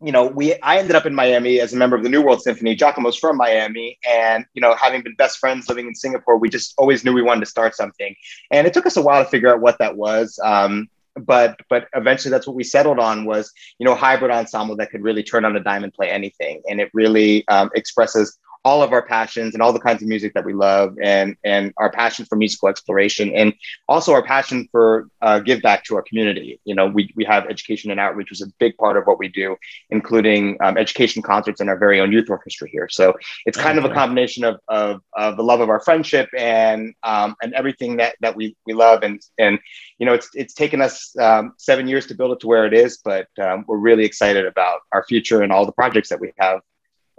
you 0.03 0.13
know, 0.13 0.27
we 0.27 0.55
I 0.61 0.79
ended 0.79 0.97
up 0.97 1.07
in 1.07 1.15
Miami 1.15 1.61
as 1.61 1.73
a 1.73 1.77
member 1.77 1.97
of 1.97 2.03
the 2.03 2.09
New 2.09 2.23
World 2.23 2.43
Symphony. 2.43 2.75
Jacomo's 2.75 3.17
from 3.17 3.37
Miami. 3.37 3.99
And, 4.09 4.45
you 4.55 4.61
know, 4.61 4.75
having 4.75 5.03
been 5.03 5.15
best 5.17 5.39
friends 5.39 5.69
living 5.69 5.87
in 5.87 5.95
Singapore, 5.95 6.39
we 6.39 6.49
just 6.49 6.75
always 6.79 7.05
knew 7.05 7.13
we 7.13 7.23
wanted 7.23 7.41
to 7.41 7.51
start 7.51 7.77
something. 7.77 8.15
And 8.51 8.67
it 8.67 8.73
took 8.73 8.87
us 8.87 8.97
a 8.97 9.03
while 9.03 9.23
to 9.23 9.31
figure 9.31 9.53
out 9.53 9.61
what 9.61 9.79
that 9.79 9.97
was. 9.97 10.39
Um, 10.43 10.89
but 11.17 11.61
but 11.69 11.87
eventually 11.95 12.31
that's 12.31 12.47
what 12.47 12.57
we 12.57 12.65
settled 12.65 12.99
on 12.99 13.25
was 13.25 13.53
you 13.79 13.87
know 13.87 13.95
hybrid 13.95 14.31
ensemble 14.31 14.77
that 14.77 14.91
could 14.91 15.03
really 15.03 15.23
turn 15.23 15.45
on 15.45 15.55
a 15.55 15.61
dime 15.61 15.85
and 15.85 15.93
play 15.95 16.11
anything 16.11 16.61
and 16.69 16.81
it 16.81 16.91
really 16.93 17.47
um, 17.47 17.71
expresses 17.75 18.37
all 18.65 18.83
of 18.83 18.93
our 18.93 19.03
passions 19.03 19.55
and 19.55 19.63
all 19.63 19.73
the 19.73 19.81
kinds 19.81 20.03
of 20.03 20.09
music 20.09 20.33
that 20.35 20.45
we 20.45 20.55
love 20.55 20.97
and 21.03 21.37
and 21.45 21.73
our 21.77 21.91
passion 21.91 22.25
for 22.25 22.37
musical 22.37 22.69
exploration 22.69 23.35
and 23.35 23.53
also 23.89 24.13
our 24.13 24.23
passion 24.23 24.69
for 24.73 25.09
uh, 25.23 25.39
give 25.39 25.61
back 25.63 25.85
to 25.85 25.97
our 25.97 26.03
community. 26.03 26.61
You 26.65 26.75
know 26.75 26.87
we, 26.87 27.13
we 27.15 27.25
have 27.25 27.47
education 27.47 27.91
and 27.91 28.01
outreach 28.01 28.33
is 28.33 28.43
a 28.43 28.47
big 28.59 28.77
part 28.77 28.97
of 28.97 29.05
what 29.05 29.19
we 29.19 29.29
do 29.29 29.57
including 29.91 30.57
um, 30.63 30.77
education 30.77 31.23
concerts 31.23 31.61
and 31.61 31.69
our 31.69 31.79
very 31.79 32.01
own 32.01 32.13
youth 32.13 32.31
orchestra 32.31 32.69
here. 32.69 32.89
So 32.91 33.15
it's 33.47 33.59
kind 33.59 33.79
okay. 33.79 33.87
of 33.87 33.93
a 33.93 33.95
combination 33.95 34.45
of, 34.45 34.61
of, 34.69 35.01
of, 35.15 35.37
the 35.37 35.43
love 35.43 35.61
of 35.61 35.69
our 35.69 35.81
friendship 35.81 36.29
and 36.37 36.95
um, 37.03 37.37
and 37.43 37.53
everything 37.55 37.97
that 37.99 38.17
that 38.21 38.37
we, 38.37 38.57
we 38.67 38.73
love. 38.73 39.03
And 39.03 39.21
and 39.39 39.59
you 39.99 40.07
know 40.07 40.15
it's 40.15 40.31
it's 40.35 40.55
taken 40.55 40.81
us 40.81 41.15
um, 41.19 41.53
seven 41.59 41.87
years 41.87 42.07
to 42.07 42.15
build 42.15 42.33
it 42.33 42.41
to 42.41 42.47
where 42.47 42.67
it 42.67 42.75
is 42.75 42.99
but 43.05 43.29
um, 43.41 43.65
we're 43.67 43.77
really 43.77 44.05
excited 44.05 44.47
about 44.47 44.81
our 44.93 45.05
future 45.05 45.43
and 45.43 45.53
all 45.53 45.67
the 45.67 45.73
projects 45.73 46.09
that 46.09 46.21
we 46.21 46.33
have 46.39 46.61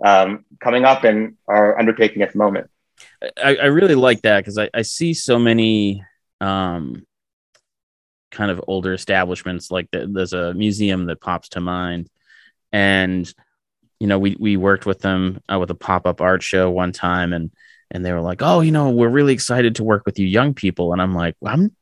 um, 0.03 0.45
coming 0.61 0.85
up 0.85 1.03
and 1.03 1.35
are 1.47 1.77
undertaking 1.77 2.21
at 2.21 2.31
the 2.31 2.37
moment. 2.37 2.69
I, 3.43 3.55
I 3.55 3.65
really 3.65 3.95
like 3.95 4.21
that 4.21 4.39
because 4.39 4.57
I, 4.57 4.69
I 4.73 4.81
see 4.81 5.13
so 5.13 5.37
many 5.39 6.03
um, 6.41 7.05
kind 8.31 8.51
of 8.51 8.61
older 8.67 8.93
establishments. 8.93 9.71
Like 9.71 9.89
the, 9.91 10.07
there's 10.11 10.33
a 10.33 10.53
museum 10.53 11.05
that 11.05 11.21
pops 11.21 11.49
to 11.49 11.61
mind, 11.61 12.09
and 12.71 13.31
you 13.99 14.07
know 14.07 14.19
we 14.19 14.35
we 14.39 14.57
worked 14.57 14.85
with 14.85 14.99
them 14.99 15.41
uh, 15.51 15.59
with 15.59 15.71
a 15.71 15.75
pop 15.75 16.05
up 16.05 16.21
art 16.21 16.43
show 16.43 16.69
one 16.69 16.91
time, 16.91 17.33
and 17.33 17.51
and 17.91 18.05
they 18.05 18.11
were 18.11 18.21
like, 18.21 18.41
oh, 18.41 18.61
you 18.61 18.71
know, 18.71 18.89
we're 18.89 19.09
really 19.09 19.33
excited 19.33 19.75
to 19.75 19.83
work 19.83 20.03
with 20.05 20.19
you 20.19 20.27
young 20.27 20.53
people, 20.53 20.93
and 20.93 21.01
I'm 21.01 21.15
like, 21.15 21.35
well, 21.39 21.53
I'm 21.53 21.75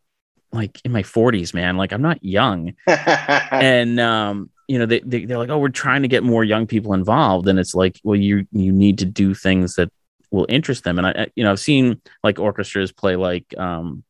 like 0.51 0.79
in 0.85 0.91
my 0.91 1.03
40s, 1.03 1.53
man. 1.53 1.77
Like 1.77 1.91
I'm 1.91 2.01
not 2.01 2.23
young, 2.23 2.73
and 2.87 3.99
um, 3.99 4.49
you 4.73 4.79
know 4.79 4.87
they, 4.87 5.01
they 5.01 5.25
they're 5.25 5.37
like 5.37 5.49
oh 5.49 5.59
we're 5.59 5.69
trying 5.69 6.01
to 6.01 6.07
get 6.07 6.23
more 6.23 6.43
young 6.43 6.65
people 6.65 6.95
involved. 6.95 7.47
And 7.47 7.59
it's 7.59 7.75
like 7.75 8.01
well 8.03 8.19
you 8.19 8.47
you 8.51 8.71
need 8.71 8.97
to 8.99 9.05
do 9.05 9.35
things 9.35 9.75
that 9.75 9.91
will 10.31 10.47
interest 10.49 10.83
them. 10.83 10.97
And 10.97 11.05
i 11.05 11.27
you 11.35 11.43
know 11.43 11.51
i've 11.51 11.59
seen 11.59 12.01
like 12.23 12.39
orchestras 12.39 12.91
play 12.91 13.15
like 13.15 13.45
um 13.55 14.03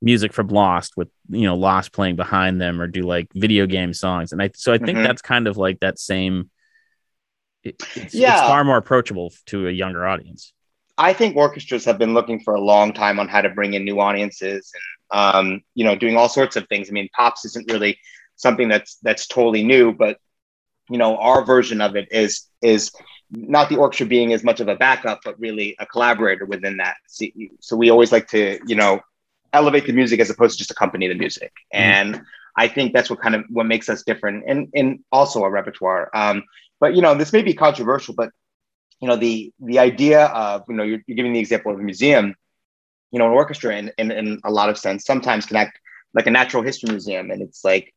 music 0.00 0.32
from 0.32 0.46
lost 0.48 0.96
with 0.96 1.08
you 1.28 1.42
know 1.42 1.56
lost 1.56 1.92
playing 1.92 2.14
behind 2.14 2.60
them 2.60 2.80
or 2.80 2.86
do 2.86 3.02
like 3.02 3.26
video 3.34 3.66
game 3.66 3.92
songs. 3.92 4.30
And 4.30 4.40
i 4.40 4.50
so 4.54 4.72
i 4.72 4.78
think 4.78 4.90
mm-hmm. 4.90 5.02
that's 5.02 5.22
kind 5.22 5.48
of 5.48 5.56
like 5.56 5.80
that 5.80 5.98
same 5.98 6.50
it, 7.64 7.76
it's, 7.96 8.14
yeah. 8.14 8.38
it's 8.38 8.46
far 8.46 8.62
more 8.62 8.76
approachable 8.76 9.32
to 9.46 9.66
a 9.66 9.72
younger 9.72 10.06
audience. 10.06 10.52
I 10.98 11.14
think 11.14 11.34
orchestras 11.34 11.84
have 11.86 11.98
been 11.98 12.14
looking 12.14 12.38
for 12.38 12.54
a 12.54 12.60
long 12.60 12.92
time 12.92 13.18
on 13.18 13.26
how 13.26 13.40
to 13.40 13.48
bring 13.48 13.74
in 13.74 13.84
new 13.84 13.98
audiences 13.98 14.72
and 15.10 15.34
um, 15.34 15.60
you 15.74 15.84
know 15.84 15.96
doing 15.96 16.16
all 16.16 16.28
sorts 16.28 16.54
of 16.54 16.68
things. 16.68 16.88
I 16.88 16.92
mean 16.92 17.08
pops 17.16 17.44
isn't 17.44 17.70
really 17.72 17.98
something 18.46 18.68
that's 18.68 18.92
that's 19.06 19.26
totally 19.26 19.64
new 19.74 19.86
but 20.04 20.14
you 20.90 20.98
know 20.98 21.16
our 21.16 21.40
version 21.54 21.80
of 21.80 21.96
it 21.96 22.06
is 22.10 22.32
is 22.62 22.92
not 23.30 23.68
the 23.68 23.76
orchestra 23.76 24.06
being 24.06 24.32
as 24.32 24.44
much 24.44 24.60
of 24.60 24.68
a 24.68 24.76
backup 24.76 25.18
but 25.24 25.38
really 25.40 25.74
a 25.80 25.86
collaborator 25.86 26.44
within 26.44 26.76
that. 26.76 26.96
So 27.60 27.74
we 27.76 27.90
always 27.90 28.12
like 28.12 28.28
to 28.28 28.42
you 28.70 28.76
know 28.76 29.00
elevate 29.52 29.86
the 29.86 29.96
music 30.00 30.20
as 30.20 30.30
opposed 30.30 30.54
to 30.54 30.58
just 30.58 30.70
accompany 30.70 31.08
the 31.08 31.20
music. 31.24 31.52
Mm-hmm. 31.74 31.90
and 31.92 32.10
i 32.64 32.66
think 32.74 32.86
that's 32.94 33.10
what 33.10 33.20
kind 33.24 33.34
of 33.34 33.42
what 33.56 33.66
makes 33.74 33.88
us 33.88 34.00
different 34.10 34.44
and 34.50 34.58
and 34.78 34.86
also 35.18 35.42
our 35.44 35.52
repertoire. 35.60 36.04
Um, 36.22 36.36
but 36.82 36.90
you 36.96 37.02
know 37.04 37.14
this 37.20 37.32
may 37.36 37.42
be 37.50 37.54
controversial 37.66 38.14
but 38.20 38.30
you 39.00 39.08
know 39.08 39.18
the 39.26 39.52
the 39.70 39.78
idea 39.90 40.20
of 40.26 40.64
you 40.68 40.76
know 40.76 40.86
you're, 40.88 41.02
you're 41.06 41.20
giving 41.20 41.32
the 41.32 41.44
example 41.46 41.72
of 41.72 41.78
a 41.80 41.86
museum 41.90 42.26
you 43.12 43.18
know 43.18 43.26
an 43.30 43.36
orchestra 43.42 43.70
in, 43.80 43.86
in 44.00 44.08
in 44.20 44.26
a 44.50 44.52
lot 44.58 44.68
of 44.70 44.76
sense 44.84 45.00
sometimes 45.12 45.46
connect 45.46 45.74
like 46.14 46.26
a 46.26 46.30
natural 46.30 46.62
history 46.62 46.90
museum. 46.90 47.30
And 47.30 47.42
it's 47.42 47.64
like 47.64 47.92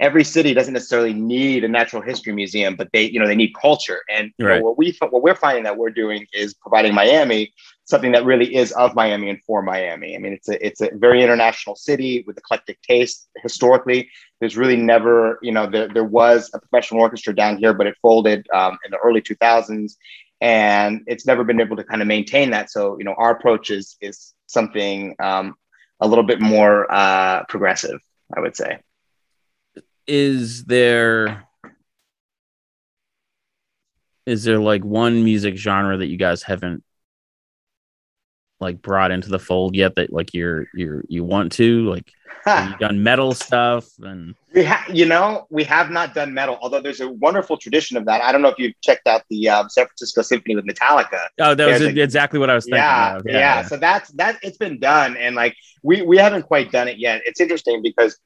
every 0.00 0.24
city 0.24 0.54
doesn't 0.54 0.74
necessarily 0.74 1.12
need 1.12 1.64
a 1.64 1.68
natural 1.68 2.02
history 2.02 2.32
museum, 2.32 2.76
but 2.76 2.88
they, 2.92 3.04
you 3.10 3.18
know, 3.20 3.26
they 3.26 3.34
need 3.36 3.52
culture. 3.60 4.00
And 4.08 4.30
you 4.38 4.46
Right. 4.46 4.54
know, 4.58 4.58
what 4.60 4.78
we 4.78 4.96
what 5.10 5.22
we're 5.22 5.34
finding 5.34 5.64
that 5.64 5.76
we're 5.76 5.90
doing 5.90 6.26
is 6.32 6.54
providing 6.54 6.94
Miami 6.94 7.52
something 7.84 8.12
that 8.12 8.24
really 8.24 8.54
is 8.54 8.72
of 8.72 8.94
Miami 8.94 9.30
and 9.30 9.42
for 9.44 9.62
Miami. 9.62 10.14
I 10.14 10.18
mean, 10.18 10.32
it's 10.32 10.48
a 10.48 10.64
it's 10.66 10.80
a 10.80 10.90
very 10.94 11.22
international 11.22 11.74
city 11.76 12.22
with 12.26 12.36
eclectic 12.38 12.80
taste. 12.82 13.28
Historically, 13.42 14.08
there's 14.40 14.56
really 14.56 14.76
never, 14.76 15.38
you 15.42 15.52
know, 15.52 15.66
there 15.66 15.88
there 15.88 16.04
was 16.04 16.50
a 16.54 16.58
professional 16.58 17.00
orchestra 17.00 17.34
down 17.34 17.56
here, 17.58 17.72
but 17.72 17.86
it 17.86 17.96
folded 18.02 18.46
um, 18.52 18.78
in 18.84 18.90
the 18.90 18.98
early 18.98 19.20
2000s, 19.20 19.96
and 20.40 21.02
it's 21.06 21.26
never 21.26 21.44
been 21.44 21.60
able 21.60 21.76
to 21.76 21.84
kind 21.84 22.02
of 22.02 22.08
maintain 22.08 22.50
that. 22.50 22.70
So, 22.70 22.98
you 22.98 23.04
know, 23.04 23.14
our 23.16 23.30
approach 23.30 23.70
is 23.70 23.96
is 24.00 24.34
something 24.46 25.16
um, 25.20 25.54
a 26.00 26.06
little 26.06 26.24
bit 26.24 26.40
more 26.40 26.90
uh, 26.92 27.44
progressive, 27.48 28.00
I 28.36 28.40
would 28.40 28.56
say. 28.56 28.78
Is 30.08 30.64
there 30.64 31.44
is 34.26 34.44
there 34.44 34.58
like 34.58 34.84
one 34.84 35.22
music 35.24 35.56
genre 35.56 35.96
that 35.96 36.06
you 36.06 36.16
guys 36.16 36.42
haven't 36.42 36.82
like 38.60 38.82
brought 38.82 39.10
into 39.10 39.28
the 39.28 39.38
fold 39.38 39.76
yet 39.76 39.94
that 39.96 40.12
like 40.12 40.34
you're 40.34 40.66
you're 40.74 41.04
you 41.08 41.22
want 41.22 41.52
to 41.52 41.88
like 41.90 42.10
have 42.44 42.78
done 42.78 43.02
metal 43.02 43.32
stuff 43.32 43.86
and 44.00 44.34
We 44.54 44.64
ha- 44.64 44.86
you 44.92 45.04
know, 45.04 45.46
we 45.50 45.62
have 45.64 45.90
not 45.90 46.14
done 46.14 46.32
metal, 46.32 46.58
although 46.62 46.80
there's 46.80 47.00
a 47.00 47.08
wonderful 47.10 47.58
tradition 47.58 47.96
of 47.98 48.06
that. 48.06 48.22
I 48.22 48.32
don't 48.32 48.40
know 48.40 48.48
if 48.48 48.58
you've 48.58 48.72
checked 48.82 49.06
out 49.06 49.22
the 49.28 49.48
um, 49.50 49.68
San 49.68 49.84
Francisco 49.86 50.22
Symphony 50.22 50.56
with 50.56 50.66
Metallica. 50.66 51.20
oh 51.38 51.54
that 51.54 51.66
was 51.66 51.82
a- 51.82 52.00
exactly 52.00 52.38
what 52.38 52.48
i 52.50 52.54
was 52.54 52.64
thinking 52.64 52.78
Yeah, 52.80 53.16
of. 53.16 53.22
yeah, 53.26 53.62
So 53.62 53.76
that's 53.76 54.08
that. 54.12 54.38
It's 54.42 54.56
been 54.56 54.80
done, 54.80 55.16
and 55.18 55.36
like 55.36 55.54
we 55.82 56.02
we 56.02 56.16
haven't 56.16 56.42
quite 56.44 56.72
done 56.72 56.88
it 56.88 56.98
yet. 56.98 57.20
It's 57.26 57.40
interesting 57.40 57.82
because 57.82 58.18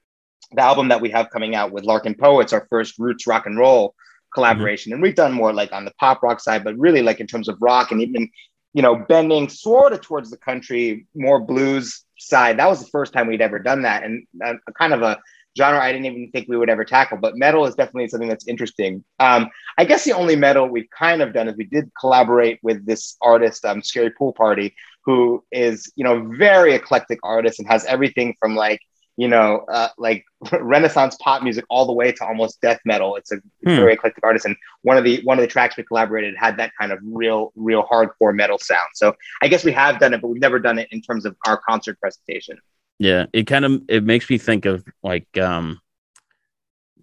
the 0.52 0.62
album 0.62 0.88
that 0.88 1.00
we 1.00 1.10
have 1.10 1.30
coming 1.30 1.54
out 1.54 1.72
with 1.72 1.84
Larkin 1.84 2.14
Poe, 2.14 2.42
our 2.42 2.66
first 2.68 2.98
roots 2.98 3.26
rock 3.26 3.46
and 3.46 3.58
roll 3.58 3.94
collaboration, 4.34 4.92
and 4.92 5.02
we've 5.02 5.14
done 5.14 5.32
more 5.32 5.52
like 5.52 5.72
on 5.72 5.84
the 5.84 5.92
pop 5.98 6.22
rock 6.22 6.40
side, 6.40 6.64
but 6.64 6.76
really 6.78 7.02
like 7.02 7.20
in 7.20 7.26
terms 7.26 7.48
of 7.48 7.56
rock 7.60 7.92
and 7.92 8.00
even 8.00 8.28
you 8.74 8.82
know 8.82 8.96
bending 8.96 9.48
sort 9.48 9.92
of 9.92 10.00
towards 10.00 10.30
the 10.30 10.36
country, 10.36 11.06
more 11.14 11.40
blues 11.40 12.04
side. 12.18 12.58
That 12.58 12.68
was 12.68 12.80
the 12.80 12.90
first 12.90 13.12
time 13.12 13.26
we'd 13.26 13.42
ever 13.42 13.58
done 13.58 13.82
that, 13.82 14.04
and 14.04 14.26
uh, 14.44 14.54
kind 14.78 14.92
of 14.92 15.02
a 15.02 15.18
genre 15.56 15.82
I 15.82 15.92
didn't 15.92 16.06
even 16.06 16.30
think 16.30 16.48
we 16.48 16.56
would 16.56 16.70
ever 16.70 16.84
tackle. 16.84 17.18
But 17.18 17.36
metal 17.36 17.66
is 17.66 17.74
definitely 17.74 18.08
something 18.08 18.28
that's 18.28 18.48
interesting. 18.48 19.04
Um, 19.20 19.50
I 19.76 19.84
guess 19.84 20.04
the 20.04 20.12
only 20.12 20.36
metal 20.36 20.66
we've 20.66 20.88
kind 20.96 21.20
of 21.22 21.32
done 21.32 21.48
is 21.48 21.56
we 21.56 21.64
did 21.64 21.90
collaborate 21.98 22.58
with 22.62 22.86
this 22.86 23.16
artist, 23.20 23.64
um, 23.64 23.82
Scary 23.82 24.10
Pool 24.10 24.32
Party, 24.32 24.74
who 25.04 25.44
is 25.52 25.92
you 25.96 26.04
know 26.04 26.26
very 26.36 26.74
eclectic 26.74 27.18
artist 27.22 27.58
and 27.58 27.68
has 27.68 27.84
everything 27.84 28.34
from 28.40 28.54
like 28.54 28.80
you 29.16 29.28
know 29.28 29.64
uh, 29.70 29.88
like 29.98 30.24
Renaissance 30.52 31.16
pop 31.20 31.42
music 31.42 31.64
all 31.68 31.86
the 31.86 31.92
way 31.92 32.12
to 32.12 32.24
almost 32.24 32.60
death 32.60 32.80
metal. 32.84 33.16
It's 33.16 33.32
a 33.32 33.36
Hmm. 33.64 33.76
very 33.76 33.94
eclectic 33.94 34.24
artist, 34.24 34.44
and 34.46 34.56
one 34.82 34.96
of 34.96 35.04
the 35.04 35.20
one 35.24 35.38
of 35.38 35.42
the 35.42 35.48
tracks 35.48 35.76
we 35.76 35.84
collaborated 35.84 36.34
had 36.36 36.56
that 36.58 36.72
kind 36.80 36.92
of 36.92 36.98
real 37.02 37.52
real 37.56 37.84
hardcore 37.84 38.34
metal 38.34 38.58
sound. 38.58 38.88
So 38.94 39.14
I 39.42 39.48
guess 39.48 39.64
we 39.64 39.72
have 39.72 39.98
done 40.00 40.14
it, 40.14 40.20
but 40.20 40.28
we've 40.28 40.40
never 40.40 40.58
done 40.58 40.78
it 40.78 40.88
in 40.90 41.00
terms 41.02 41.24
of 41.26 41.36
our 41.46 41.58
concert 41.58 41.98
presentation. 42.00 42.58
yeah 42.98 43.26
it 43.32 43.46
kind 43.46 43.64
of 43.64 43.82
it 43.88 44.04
makes 44.04 44.28
me 44.30 44.38
think 44.38 44.64
of 44.64 44.84
like 45.02 45.26
um 45.38 45.80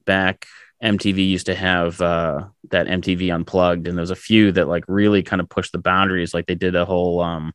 back 0.05 0.45
mtv 0.83 1.17
used 1.29 1.45
to 1.47 1.55
have 1.55 1.99
uh 2.01 2.45
that 2.71 2.87
mtv 2.87 3.33
unplugged 3.33 3.87
and 3.87 3.97
there's 3.97 4.11
a 4.11 4.15
few 4.15 4.51
that 4.51 4.67
like 4.67 4.83
really 4.87 5.21
kind 5.23 5.41
of 5.41 5.49
pushed 5.49 5.71
the 5.71 5.77
boundaries 5.77 6.33
like 6.33 6.45
they 6.47 6.55
did 6.55 6.75
a 6.75 6.85
whole 6.85 7.21
um 7.21 7.53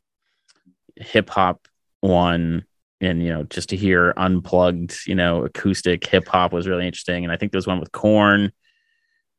hip 0.97 1.31
hop 1.31 1.67
one 2.01 2.65
and 3.01 3.23
you 3.23 3.29
know 3.29 3.43
just 3.45 3.69
to 3.71 3.77
hear 3.77 4.13
unplugged 4.17 4.97
you 5.07 5.15
know 5.15 5.45
acoustic 5.45 6.07
hip 6.07 6.27
hop 6.29 6.53
was 6.53 6.67
really 6.69 6.87
interesting 6.87 7.25
and 7.25 7.33
i 7.33 7.37
think 7.37 7.53
there's 7.53 7.67
one 7.67 7.81
with 7.81 7.93
Korn 7.93 8.53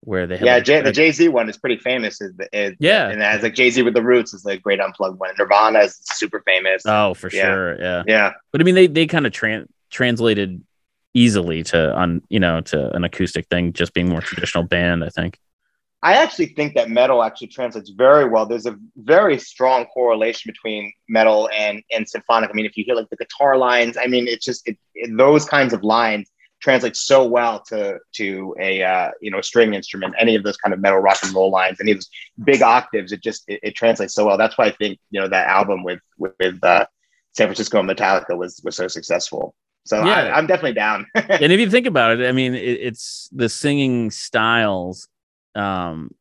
where 0.02 0.28
they 0.28 0.38
had 0.38 0.46
Yeah, 0.46 0.54
like, 0.56 0.64
J- 0.66 0.82
the 0.82 0.92
Jay 0.92 1.12
Z 1.12 1.28
one 1.30 1.50
is 1.50 1.58
pretty 1.58 1.78
famous. 1.78 2.22
Is, 2.22 2.32
is 2.54 2.76
Yeah. 2.80 3.10
and 3.10 3.20
has 3.24 3.42
like 3.42 3.56
Jay 3.56 3.72
Z 3.72 3.82
with 3.82 3.96
the 3.96 4.04
Roots 4.04 4.36
is 4.36 4.44
the 4.44 4.56
great 4.56 4.80
unplugged 4.80 5.20
one. 5.20 5.32
Nirvana 5.40 5.80
is 5.80 5.98
super 6.04 6.44
famous. 6.46 6.84
oh 6.86 7.16
for 7.16 7.30
Yeah. 7.34 7.44
sure 7.44 7.82
yeah 7.82 8.04
yeah, 8.08 8.34
but 8.52 8.62
i 8.62 8.64
mean 8.64 8.76
they 8.76 8.86
they 8.88 9.08
kind 9.08 9.26
of 9.26 9.32
tran 9.32 9.66
translated 9.90 10.62
easily 11.16 11.64
to 11.64 11.96
on 11.96 12.22
you 12.30 12.40
know 12.40 12.62
to 12.62 12.94
an 12.96 13.04
acoustic 13.04 13.48
thing 13.48 13.72
just 13.74 13.94
being 13.94 14.10
more 14.10 14.22
traditional 14.22 14.64
band 14.66 15.04
i 15.04 15.10
think 15.10 15.40
I 16.06 16.14
actually 16.24 16.48
think 16.58 16.76
that 16.76 16.88
metal 16.92 17.24
actually 17.24 17.48
translates 17.48 17.90
very 17.90 18.26
well. 18.30 18.46
There's 18.46 18.68
a 18.68 18.78
very 18.96 19.40
strong 19.40 19.86
correlation 19.88 20.52
between 20.54 20.94
metal 21.10 21.50
and 21.52 21.82
and 21.92 22.08
symphonic. 22.08 22.52
I 22.52 22.54
mean, 22.54 22.68
if 22.68 22.78
you 22.78 22.84
hear 22.86 22.94
like 22.96 23.10
the 23.10 23.16
guitar 23.18 23.58
lines, 23.58 23.98
I 23.98 24.06
mean, 24.06 24.28
it's 24.28 24.46
just 24.46 24.68
it, 24.68 24.78
it- 24.94 25.18
those 25.18 25.46
kinds 25.46 25.74
of 25.74 25.84
lines 25.84 26.30
translate 26.62 26.96
so 26.96 27.26
well 27.26 27.60
to 27.70 27.98
to 28.20 28.56
a 28.60 28.84
uh, 28.84 29.10
you 29.20 29.32
know 29.32 29.42
string 29.42 29.74
instrument. 29.74 30.14
Any 30.20 30.36
of 30.36 30.44
those 30.44 30.58
kind 30.58 30.74
of 30.76 30.80
metal 30.80 31.00
rock 31.00 31.18
and 31.24 31.34
roll 31.34 31.50
lines, 31.50 31.82
any 31.82 31.92
of 31.94 31.98
those 31.98 32.10
big 32.44 32.62
octaves, 32.62 33.12
it 33.12 33.24
just 33.24 33.44
it, 33.48 33.60
it 33.64 33.76
translates 33.76 34.14
so 34.14 34.28
well. 34.28 34.38
That's 34.38 34.60
why 34.60 34.66
I 34.66 34.72
think 34.74 35.00
you 35.10 35.20
know 35.20 35.28
that 35.28 35.48
album 35.48 35.84
with 35.84 36.02
with, 36.20 36.64
uh, 36.64 36.86
San 37.36 37.48
Francisco 37.48 37.80
and 37.80 37.90
Metallica 37.90 38.38
was 38.38 38.62
was 38.64 38.76
so 38.76 38.88
successful. 38.88 39.56
So 39.86 40.06
Yeah. 40.06 40.14
I, 40.14 40.38
I'm 40.38 40.46
definitely 40.46 40.74
down. 40.74 41.08
and 41.16 41.52
if 41.52 41.60
you 41.60 41.70
think 41.70 41.88
about 41.88 42.20
it 42.20 42.28
i 42.28 42.32
mean 42.32 42.54
it, 42.56 42.78
it's 42.90 43.30
the 43.32 43.50
singing 43.50 44.10
styles 44.12 45.08
um 45.56 46.12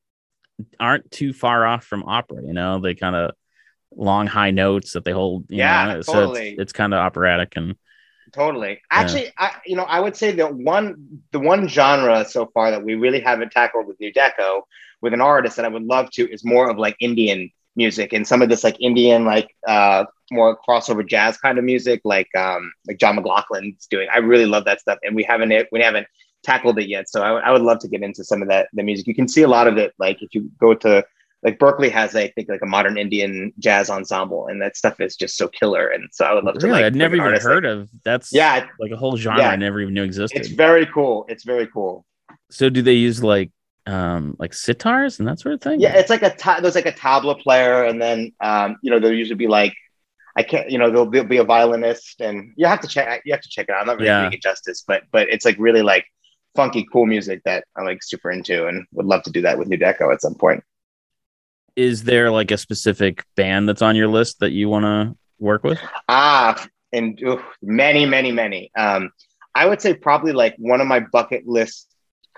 aren't 0.80 1.10
too 1.10 1.32
far 1.32 1.66
off 1.66 1.84
from 1.84 2.04
opera 2.04 2.42
you 2.44 2.52
know 2.52 2.80
they 2.80 2.94
kind 2.94 3.16
of 3.16 3.32
long 3.96 4.26
high 4.26 4.50
notes 4.52 4.92
that 4.94 5.04
they 5.04 5.12
hold 5.12 5.46
you 5.50 5.58
Yeah, 5.58 5.66
know? 5.68 6.02
so 6.02 6.24
it's, 6.24 6.52
it's 6.56 6.72
kind 6.72 6.94
of 6.94 6.98
operatic 7.00 7.54
and 7.56 7.76
Totally. 8.32 8.80
Actually, 8.90 9.28
I, 9.38 9.52
you 9.66 9.76
know, 9.76 9.84
I 9.84 10.00
would 10.00 10.16
say 10.16 10.32
the 10.32 10.46
one 10.46 11.22
the 11.30 11.38
one 11.38 11.68
genre 11.68 12.24
so 12.24 12.46
far 12.54 12.70
that 12.70 12.82
we 12.82 12.94
really 12.94 13.20
haven't 13.20 13.52
tackled 13.52 13.86
with 13.86 14.00
Nu 14.00 14.12
Deco 14.12 14.62
with 15.02 15.12
an 15.12 15.20
artist 15.20 15.56
that 15.56 15.64
I 15.66 15.68
would 15.68 15.84
love 15.84 16.10
to 16.12 16.28
is 16.32 16.42
more 16.44 16.70
of 16.70 16.78
like 16.78 16.96
Indian 17.00 17.50
music 17.76 18.12
and 18.12 18.26
some 18.26 18.40
of 18.40 18.48
this 18.48 18.64
like 18.64 18.76
Indian 18.80 19.24
like 19.24 19.48
uh 19.68 20.04
more 20.32 20.58
crossover 20.66 21.06
jazz 21.06 21.36
kind 21.36 21.58
of 21.58 21.64
music 21.64 22.00
like 22.04 22.28
um 22.34 22.72
like 22.88 22.98
John 22.98 23.16
McLaughlin's 23.16 23.86
doing. 23.88 24.08
I 24.12 24.18
really 24.18 24.46
love 24.46 24.64
that 24.64 24.80
stuff 24.80 24.98
and 25.02 25.14
we 25.14 25.22
haven't 25.22 25.52
we 25.70 25.80
haven't 25.82 26.06
tackled 26.44 26.78
it 26.78 26.88
yet. 26.88 27.08
So 27.08 27.22
I, 27.22 27.50
would- 27.50 27.62
love 27.62 27.78
to 27.80 27.88
get 27.88 28.02
into 28.02 28.22
some 28.24 28.42
of 28.42 28.48
that 28.48 28.68
the 28.74 28.82
music. 28.82 29.06
You 29.06 29.14
can 29.14 29.26
see 29.28 29.42
a 29.42 29.48
lot 29.48 29.66
of 29.66 29.76
it 29.78 29.94
like 29.98 30.22
if 30.22 30.34
you 30.34 30.50
go 30.60 30.74
to 30.74 31.04
like 31.42 31.58
Berkeley 31.58 31.88
has 31.90 32.14
I 32.14 32.28
think 32.28 32.48
like 32.48 32.62
a 32.62 32.66
modern 32.66 32.96
Indian 32.98 33.52
jazz 33.58 33.90
ensemble 33.90 34.46
and 34.48 34.60
that 34.62 34.76
stuff 34.76 35.00
is 35.00 35.16
just 35.16 35.36
so 35.36 35.48
killer 35.48 35.88
and 35.88 36.08
so 36.12 36.24
I 36.24 36.32
would 36.34 36.44
love 36.44 36.58
to 36.58 36.66
like 36.68 36.84
i'd 36.84 36.94
never 36.96 37.16
even 37.16 37.26
artist 37.26 37.44
like- 37.46 37.52
heard 37.54 37.64
of 37.66 37.90
that's 38.04 38.32
yeah 38.32 38.66
like 38.80 38.92
a 38.92 38.96
whole 38.96 39.16
genre 39.16 39.42
Yeah. 39.42 39.50
i 39.50 39.56
never 39.56 39.80
even 39.80 39.92
knew 39.94 40.04
existed 40.04 40.38
it's 40.38 40.48
very 40.48 40.86
cool. 40.86 41.26
It's 41.28 41.44
very 41.44 41.66
cool. 41.66 42.06
so 42.50 42.68
do 42.70 42.80
they 42.82 42.94
use 42.94 43.22
like 43.22 43.50
um 43.86 44.36
like 44.38 44.52
sitars 44.52 45.18
and 45.18 45.28
that 45.28 45.38
sort 45.40 45.54
of 45.54 45.60
thing 45.60 45.80
Yeah, 45.80 45.94
it's 45.96 46.08
like 46.10 46.22
a 46.22 46.34
ta- 46.34 46.60
there's 46.60 46.74
like 46.74 46.86
a 46.86 46.92
tabla 46.92 47.38
player, 47.40 47.84
and 47.84 48.00
then 48.00 48.32
um, 48.40 48.76
you 48.82 48.90
know 48.90 48.98
there'll 48.98 49.16
usually 49.16 49.36
be 49.36 49.48
like 49.48 49.74
I 50.36 50.42
can't 50.42 50.70
you 50.70 50.78
know 50.78 50.88
there'll, 50.90 51.10
there'll 51.10 51.28
be 51.28 51.36
a 51.36 51.44
violinist, 51.44 52.20
and 52.22 52.54
you 52.56 52.66
have 52.66 52.80
to 52.80 52.88
check 52.88 53.20
you 53.26 53.32
have 53.34 53.42
to 53.42 53.48
check 53.50 53.66
it 53.68 53.72
out. 53.74 53.82
I'm 53.82 53.86
not 53.86 53.96
really 53.96 54.06
Yeah. 54.06 54.22
doing 54.22 54.32
it 54.32 54.42
justice, 54.42 54.82
but 54.86 55.02
but 55.12 55.28
it's 55.28 55.44
like 55.44 55.56
really 55.58 55.82
like 55.82 56.06
funky, 56.54 56.86
cool 56.92 57.06
music 57.06 57.42
that 57.44 57.64
I'm 57.76 57.84
like 57.84 58.02
super 58.02 58.30
into, 58.30 58.66
and 58.66 58.86
would 58.92 59.06
love 59.06 59.22
to 59.24 59.30
do 59.30 59.40
that 59.42 59.58
with 59.58 59.68
Nu 59.68 59.76
Deco 59.76 60.12
at 60.12 60.20
some 60.22 60.34
point. 60.34 60.62
is 61.76 62.04
there 62.04 62.30
like 62.30 62.50
a 62.52 62.56
specific 62.58 63.24
band 63.34 63.68
that's 63.68 63.82
on 63.82 63.96
your 63.96 64.06
list 64.08 64.38
that 64.40 64.52
you 64.52 64.68
want 64.68 64.84
to 64.84 65.16
work 65.40 65.64
with 65.64 65.78
Ah, 66.08 66.64
and 66.92 67.20
oof, 67.22 67.42
many, 67.62 68.06
many, 68.06 68.30
many. 68.30 68.70
Um, 68.76 69.10
I 69.54 69.66
would 69.66 69.80
say 69.80 69.94
probably 69.94 70.32
like 70.32 70.54
one 70.58 70.80
of 70.80 70.86
my 70.86 71.00
bucket 71.00 71.46
list 71.46 71.88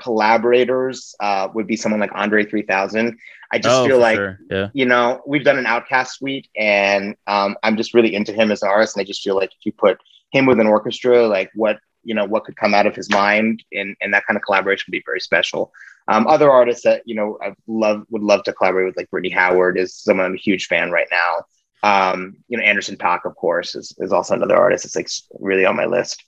collaborators 0.00 1.14
uh, 1.20 1.48
would 1.54 1.66
be 1.66 1.76
someone 1.76 2.00
like 2.00 2.10
Andre 2.14 2.44
3000. 2.44 3.18
I 3.52 3.58
just 3.58 3.74
oh 3.74 3.86
feel 3.86 3.98
like 3.98 4.16
sure. 4.16 4.38
yeah 4.50 4.68
you 4.72 4.86
know, 4.86 5.22
we've 5.26 5.44
done 5.44 5.58
an 5.58 5.66
OutKast 5.66 6.08
suite, 6.08 6.48
and 6.56 7.14
um, 7.26 7.56
I'm 7.62 7.76
just 7.76 7.94
really 7.94 8.14
into 8.14 8.32
him 8.32 8.50
as 8.50 8.62
an 8.62 8.68
artist, 8.68 8.96
and 8.96 9.02
I 9.02 9.04
just 9.04 9.22
feel 9.22 9.36
like 9.36 9.50
if 9.50 9.64
you 9.64 9.72
put 9.72 9.98
him 10.32 10.46
with 10.46 10.58
an 10.60 10.66
orchestra, 10.66 11.26
like 11.28 11.50
what 11.54 11.78
you 12.06 12.14
know, 12.14 12.24
what 12.24 12.44
could 12.44 12.56
come 12.56 12.72
out 12.72 12.86
of 12.86 12.94
his 12.96 13.10
mind, 13.10 13.62
and 13.72 13.96
and 14.00 14.14
that 14.14 14.24
kind 14.26 14.36
of 14.36 14.42
collaboration 14.42 14.84
would 14.88 14.98
be 14.98 15.02
very 15.04 15.20
special. 15.20 15.72
Um, 16.08 16.26
other 16.28 16.50
artists 16.50 16.84
that 16.84 17.02
you 17.04 17.14
know 17.16 17.38
I 17.42 17.54
love 17.66 18.04
would 18.10 18.22
love 18.22 18.42
to 18.44 18.52
collaborate 18.52 18.86
with, 18.86 18.96
like 18.96 19.10
Brittany 19.10 19.34
Howard, 19.34 19.76
is 19.78 19.94
someone 19.94 20.26
I'm 20.26 20.34
a 20.34 20.38
huge 20.38 20.66
fan 20.66 20.90
right 20.90 21.08
now. 21.10 21.44
Um, 21.82 22.36
you 22.48 22.56
know, 22.56 22.64
Anderson 22.64 22.96
Paak, 22.96 23.24
of 23.26 23.36
course, 23.36 23.74
is, 23.74 23.94
is 23.98 24.12
also 24.12 24.34
another 24.34 24.56
artist 24.56 24.84
that's 24.84 24.96
like 24.96 25.08
really 25.40 25.66
on 25.66 25.76
my 25.76 25.84
list. 25.86 26.22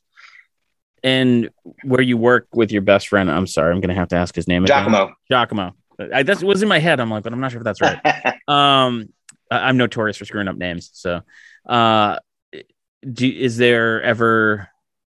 and 1.05 1.49
where 1.85 2.03
you 2.03 2.17
work 2.17 2.49
with 2.53 2.73
your 2.73 2.83
best 2.83 3.07
friend 3.09 3.31
i'm 3.31 3.47
sorry 3.47 3.73
i'm 3.73 3.81
gonna 3.81 3.95
have 3.95 4.09
to 4.09 4.17
ask 4.17 4.35
his 4.35 4.49
name 4.49 4.65
again. 4.65 4.85
Jacomo. 4.85 5.13
Jacomo. 5.31 5.73
I, 6.13 6.23
that 6.25 6.43
was 6.43 6.63
in 6.63 6.69
my 6.69 6.79
head. 6.81 7.01
I'm 7.01 7.11
like, 7.11 7.23
but 7.25 7.33
I'm 7.33 7.41
not 7.41 7.51
sure 7.53 7.61
if 7.61 7.65
that's 7.65 7.81
right. 7.81 7.99
um, 8.49 9.09
I- 9.51 9.69
I'm 9.69 9.77
notorious 9.77 10.17
for 10.17 10.25
screwing 10.25 10.47
up 10.49 10.57
names. 10.57 10.91
So, 10.93 11.23
uh, 11.69 12.19
do, 13.13 13.29
is 13.29 13.57
there 13.57 14.01
ever 14.03 14.69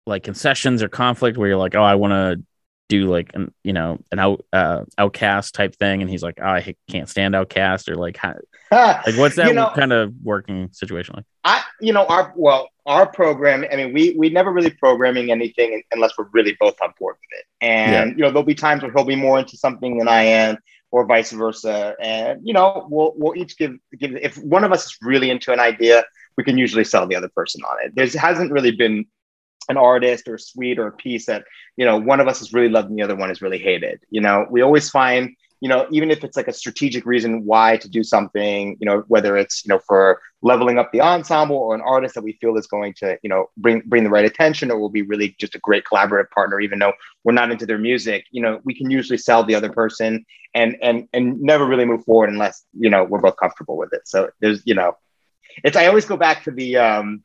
like 0.06 0.22
concessions 0.22 0.82
or 0.82 0.88
conflict 0.88 1.38
where 1.38 1.48
you're 1.48 1.58
like, 1.58 1.74
oh, 1.74 1.82
I 1.82 1.94
want 1.94 2.12
to 2.12 2.44
do 2.88 3.06
like 3.06 3.30
an 3.34 3.52
you 3.62 3.72
know 3.72 3.98
an 4.12 4.18
out 4.18 4.44
uh, 4.52 4.84
OutKast 4.98 5.52
type 5.52 5.74
thing, 5.76 6.02
and 6.02 6.10
he's 6.10 6.22
like, 6.22 6.38
oh, 6.40 6.46
I 6.46 6.74
can't 6.88 7.08
stand 7.08 7.34
OutKast 7.34 7.88
or 7.88 7.96
like, 7.96 8.16
how, 8.16 8.34
like 8.70 9.16
what's 9.16 9.36
that 9.36 9.48
you 9.48 9.54
know, 9.54 9.70
kind 9.74 9.92
of 9.92 10.12
working 10.22 10.68
situation 10.72 11.14
like? 11.16 11.24
I 11.44 11.62
you 11.80 11.92
know 11.92 12.06
our 12.06 12.32
well 12.36 12.68
our 12.86 13.06
program. 13.06 13.64
I 13.70 13.76
mean, 13.76 13.92
we 13.92 14.14
we 14.18 14.28
never 14.28 14.52
really 14.52 14.70
programming 14.70 15.30
anything 15.30 15.82
unless 15.92 16.12
we're 16.18 16.28
really 16.32 16.56
both 16.60 16.76
on 16.82 16.92
board 16.98 17.16
with 17.16 17.38
it, 17.40 17.46
and 17.60 18.10
yeah. 18.10 18.16
you 18.16 18.22
know 18.22 18.28
there'll 18.28 18.42
be 18.42 18.54
times 18.54 18.82
where 18.82 18.92
he'll 18.92 19.04
be 19.04 19.16
more 19.16 19.38
into 19.38 19.56
something 19.56 19.98
than 19.98 20.08
I 20.08 20.22
am. 20.22 20.58
Or 20.90 21.04
vice 21.04 21.32
versa, 21.32 21.96
and 22.00 22.38
you 22.44 22.54
know 22.54 22.86
we'll 22.88 23.14
we'll 23.16 23.36
each 23.36 23.58
give 23.58 23.74
give 23.98 24.14
if 24.14 24.36
one 24.36 24.62
of 24.62 24.70
us 24.70 24.84
is 24.84 24.96
really 25.02 25.28
into 25.28 25.52
an 25.52 25.58
idea, 25.58 26.04
we 26.36 26.44
can 26.44 26.56
usually 26.56 26.84
sell 26.84 27.04
the 27.08 27.16
other 27.16 27.28
person 27.34 27.62
on 27.64 27.84
it. 27.84 27.96
There 27.96 28.06
hasn't 28.20 28.52
really 28.52 28.70
been 28.70 29.04
an 29.68 29.76
artist 29.76 30.28
or 30.28 30.34
a 30.34 30.38
suite 30.38 30.78
or 30.78 30.88
a 30.88 30.92
piece 30.92 31.26
that 31.26 31.44
you 31.76 31.84
know 31.84 31.98
one 31.98 32.20
of 32.20 32.28
us 32.28 32.40
is 32.40 32.52
really 32.52 32.68
loved 32.68 32.88
and 32.90 32.98
the 32.98 33.02
other 33.02 33.16
one 33.16 33.30
is 33.30 33.42
really 33.42 33.58
hated. 33.58 34.00
You 34.10 34.20
know 34.20 34.46
we 34.50 34.62
always 34.62 34.90
find 34.90 35.34
you 35.60 35.68
know 35.68 35.86
even 35.90 36.10
if 36.10 36.24
it's 36.24 36.36
like 36.36 36.48
a 36.48 36.52
strategic 36.52 37.06
reason 37.06 37.44
why 37.44 37.76
to 37.78 37.88
do 37.88 38.02
something 38.02 38.76
you 38.80 38.86
know 38.86 39.04
whether 39.08 39.36
it's 39.36 39.64
you 39.64 39.70
know 39.70 39.80
for 39.86 40.20
leveling 40.42 40.78
up 40.78 40.90
the 40.92 41.00
ensemble 41.00 41.56
or 41.56 41.74
an 41.74 41.80
artist 41.80 42.14
that 42.14 42.24
we 42.24 42.32
feel 42.40 42.56
is 42.56 42.66
going 42.66 42.92
to 42.94 43.16
you 43.22 43.30
know 43.30 43.46
bring 43.56 43.80
bring 43.86 44.04
the 44.04 44.10
right 44.10 44.26
attention 44.26 44.70
or 44.70 44.78
will 44.78 44.90
be 44.90 45.02
really 45.02 45.34
just 45.38 45.54
a 45.54 45.60
great 45.60 45.84
collaborative 45.84 46.28
partner 46.30 46.60
even 46.60 46.78
though 46.78 46.92
we're 47.22 47.32
not 47.32 47.50
into 47.50 47.64
their 47.64 47.78
music 47.78 48.26
you 48.30 48.42
know 48.42 48.60
we 48.64 48.74
can 48.74 48.90
usually 48.90 49.16
sell 49.16 49.44
the 49.44 49.54
other 49.54 49.70
person 49.70 50.24
and 50.54 50.76
and 50.80 51.08
and 51.12 51.40
never 51.40 51.66
really 51.66 51.84
move 51.84 52.04
forward 52.04 52.30
unless 52.30 52.64
you 52.78 52.88
know 52.88 53.04
we're 53.04 53.20
both 53.20 53.36
comfortable 53.36 53.76
with 53.76 53.92
it. 53.92 54.06
So 54.06 54.30
there's 54.40 54.62
you 54.64 54.74
know 54.74 54.96
it's 55.62 55.76
i 55.76 55.86
always 55.86 56.04
go 56.04 56.16
back 56.16 56.44
to 56.44 56.50
the 56.50 56.76
um 56.76 57.22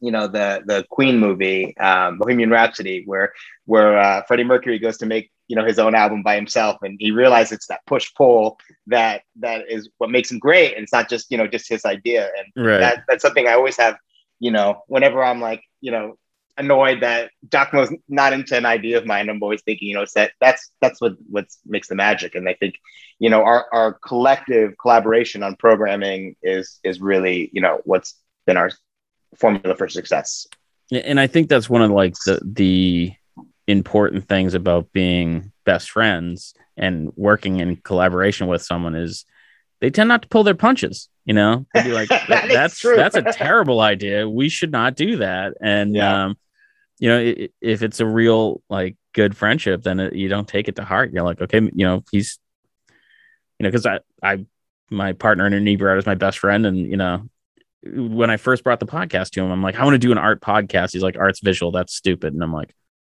you 0.00 0.10
know 0.10 0.26
the 0.26 0.62
the 0.66 0.84
Queen 0.90 1.18
movie, 1.18 1.76
um, 1.78 2.18
Bohemian 2.18 2.50
Rhapsody, 2.50 3.02
where 3.06 3.32
where 3.64 3.98
uh, 3.98 4.22
Freddie 4.26 4.44
Mercury 4.44 4.78
goes 4.78 4.98
to 4.98 5.06
make 5.06 5.30
you 5.48 5.56
know 5.56 5.64
his 5.64 5.78
own 5.78 5.94
album 5.94 6.22
by 6.22 6.34
himself, 6.34 6.78
and 6.82 6.96
he 7.00 7.10
realizes 7.10 7.52
it's 7.52 7.66
that 7.68 7.80
push 7.86 8.12
pull 8.14 8.58
that 8.86 9.22
that 9.36 9.70
is 9.70 9.88
what 9.98 10.10
makes 10.10 10.30
him 10.30 10.38
great, 10.38 10.74
and 10.74 10.82
it's 10.82 10.92
not 10.92 11.08
just 11.08 11.30
you 11.30 11.38
know 11.38 11.46
just 11.46 11.68
his 11.68 11.84
idea, 11.84 12.28
and 12.38 12.66
right. 12.66 12.78
that 12.78 13.04
that's 13.08 13.22
something 13.22 13.46
I 13.46 13.52
always 13.52 13.76
have, 13.76 13.96
you 14.38 14.50
know, 14.50 14.82
whenever 14.86 15.22
I'm 15.22 15.40
like 15.40 15.62
you 15.80 15.90
know 15.90 16.18
annoyed 16.58 17.02
that 17.02 17.30
Jacomo's 17.50 17.92
not 18.08 18.32
into 18.32 18.56
an 18.56 18.64
idea 18.64 18.96
of 18.96 19.06
mine, 19.06 19.28
I'm 19.28 19.42
always 19.42 19.62
thinking 19.62 19.88
you 19.88 19.94
know 19.94 20.06
that 20.14 20.32
that's 20.40 20.70
that's 20.80 21.00
what 21.00 21.14
what 21.30 21.46
makes 21.64 21.88
the 21.88 21.94
magic, 21.94 22.34
and 22.34 22.48
I 22.48 22.54
think 22.54 22.74
you 23.18 23.30
know 23.30 23.42
our 23.42 23.66
our 23.72 23.94
collective 23.94 24.74
collaboration 24.78 25.42
on 25.42 25.56
programming 25.56 26.36
is 26.42 26.80
is 26.84 27.00
really 27.00 27.50
you 27.52 27.62
know 27.62 27.80
what's 27.84 28.14
been 28.46 28.56
our 28.56 28.70
formula 29.34 29.76
for 29.76 29.88
success. 29.88 30.46
And 30.90 31.18
I 31.18 31.26
think 31.26 31.48
that's 31.48 31.68
one 31.68 31.82
of 31.82 31.90
like 31.90 32.14
the 32.24 32.40
the 32.44 33.12
important 33.66 34.28
things 34.28 34.54
about 34.54 34.92
being 34.92 35.52
best 35.64 35.90
friends 35.90 36.54
and 36.76 37.12
working 37.16 37.58
in 37.58 37.76
collaboration 37.76 38.46
with 38.46 38.62
someone 38.62 38.94
is 38.94 39.24
they 39.80 39.90
tend 39.90 40.08
not 40.08 40.22
to 40.22 40.28
pull 40.28 40.44
their 40.44 40.54
punches. 40.54 41.08
You 41.24 41.34
know, 41.34 41.66
they'd 41.74 41.84
be 41.84 41.92
like, 41.92 42.08
that 42.28 42.48
"That's 42.48 42.80
that's 42.80 43.16
a 43.16 43.22
terrible 43.22 43.80
idea. 43.80 44.28
We 44.28 44.48
should 44.48 44.70
not 44.70 44.94
do 44.94 45.16
that." 45.16 45.54
And 45.60 45.94
yeah. 45.94 46.26
um, 46.26 46.38
you 46.98 47.08
know, 47.08 47.18
it, 47.18 47.52
if 47.60 47.82
it's 47.82 48.00
a 48.00 48.06
real 48.06 48.62
like 48.70 48.96
good 49.12 49.36
friendship, 49.36 49.82
then 49.82 50.00
it, 50.00 50.14
you 50.14 50.28
don't 50.28 50.48
take 50.48 50.68
it 50.68 50.76
to 50.76 50.84
heart. 50.84 51.12
You're 51.12 51.24
like, 51.24 51.40
okay, 51.40 51.60
you 51.60 51.86
know, 51.86 52.04
he's, 52.12 52.38
you 53.58 53.64
know, 53.64 53.70
because 53.70 53.86
I 53.86 54.00
I 54.22 54.46
my 54.88 55.12
partner 55.12 55.46
in 55.46 55.52
inebriate 55.52 55.98
is 55.98 56.06
my 56.06 56.14
best 56.14 56.38
friend, 56.38 56.64
and 56.64 56.78
you 56.78 56.96
know, 56.96 57.28
when 57.94 58.30
I 58.30 58.36
first 58.36 58.64
brought 58.64 58.80
the 58.80 58.86
podcast 58.86 59.30
to 59.30 59.42
him, 59.42 59.50
I'm 59.50 59.62
like, 59.62 59.76
I 59.76 59.84
want 59.84 59.94
to 59.94 59.98
do 59.98 60.12
an 60.12 60.18
art 60.18 60.40
podcast. 60.40 60.92
He's 60.92 61.02
like, 61.02 61.18
art's 61.18 61.40
visual. 61.40 61.72
That's 61.72 61.94
stupid. 61.94 62.34
And 62.34 62.42
I'm 62.42 62.52
like, 62.52 62.74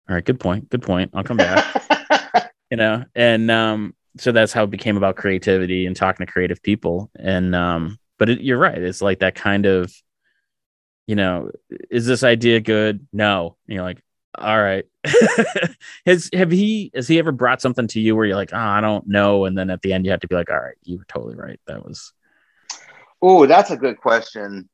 all 0.07 0.15
right, 0.15 0.25
good 0.25 0.39
point. 0.39 0.69
Good 0.69 0.81
point. 0.81 1.11
I'll 1.13 1.23
come 1.23 1.37
back. 1.37 2.51
you 2.71 2.77
know, 2.77 3.05
and 3.15 3.49
um, 3.51 3.95
so 4.17 4.31
that's 4.31 4.53
how 4.53 4.63
it 4.63 4.71
became 4.71 4.97
about 4.97 5.15
creativity 5.15 5.85
and 5.85 5.95
talking 5.95 6.25
to 6.25 6.31
creative 6.31 6.61
people. 6.61 7.11
And 7.15 7.55
um, 7.55 7.99
but 8.17 8.29
it, 8.29 8.41
you're 8.41 8.57
right. 8.57 8.77
It's 8.77 9.01
like 9.01 9.19
that 9.19 9.35
kind 9.35 9.65
of, 9.65 9.93
you 11.07 11.15
know, 11.15 11.51
is 11.89 12.05
this 12.05 12.23
idea 12.23 12.59
good? 12.59 13.07
No. 13.13 13.57
And 13.67 13.75
you're 13.75 13.83
like, 13.83 14.01
all 14.37 14.61
right. 14.61 14.85
has 16.05 16.29
have 16.33 16.51
he 16.51 16.91
has 16.93 17.07
he 17.07 17.19
ever 17.19 17.31
brought 17.31 17.61
something 17.61 17.87
to 17.87 17.99
you 17.99 18.15
where 18.15 18.25
you're 18.25 18.35
like, 18.35 18.53
oh, 18.53 18.57
I 18.57 18.81
don't 18.81 19.07
know, 19.07 19.45
and 19.45 19.57
then 19.57 19.69
at 19.69 19.81
the 19.81 19.93
end 19.93 20.05
you 20.05 20.11
have 20.11 20.19
to 20.21 20.27
be 20.27 20.35
like, 20.35 20.49
all 20.49 20.59
right, 20.59 20.75
you 20.83 20.97
were 20.97 21.05
totally 21.07 21.35
right. 21.35 21.59
That 21.67 21.85
was 21.85 22.13
Oh, 23.21 23.45
that's 23.45 23.71
a 23.71 23.77
good 23.77 23.97
question. 23.99 24.69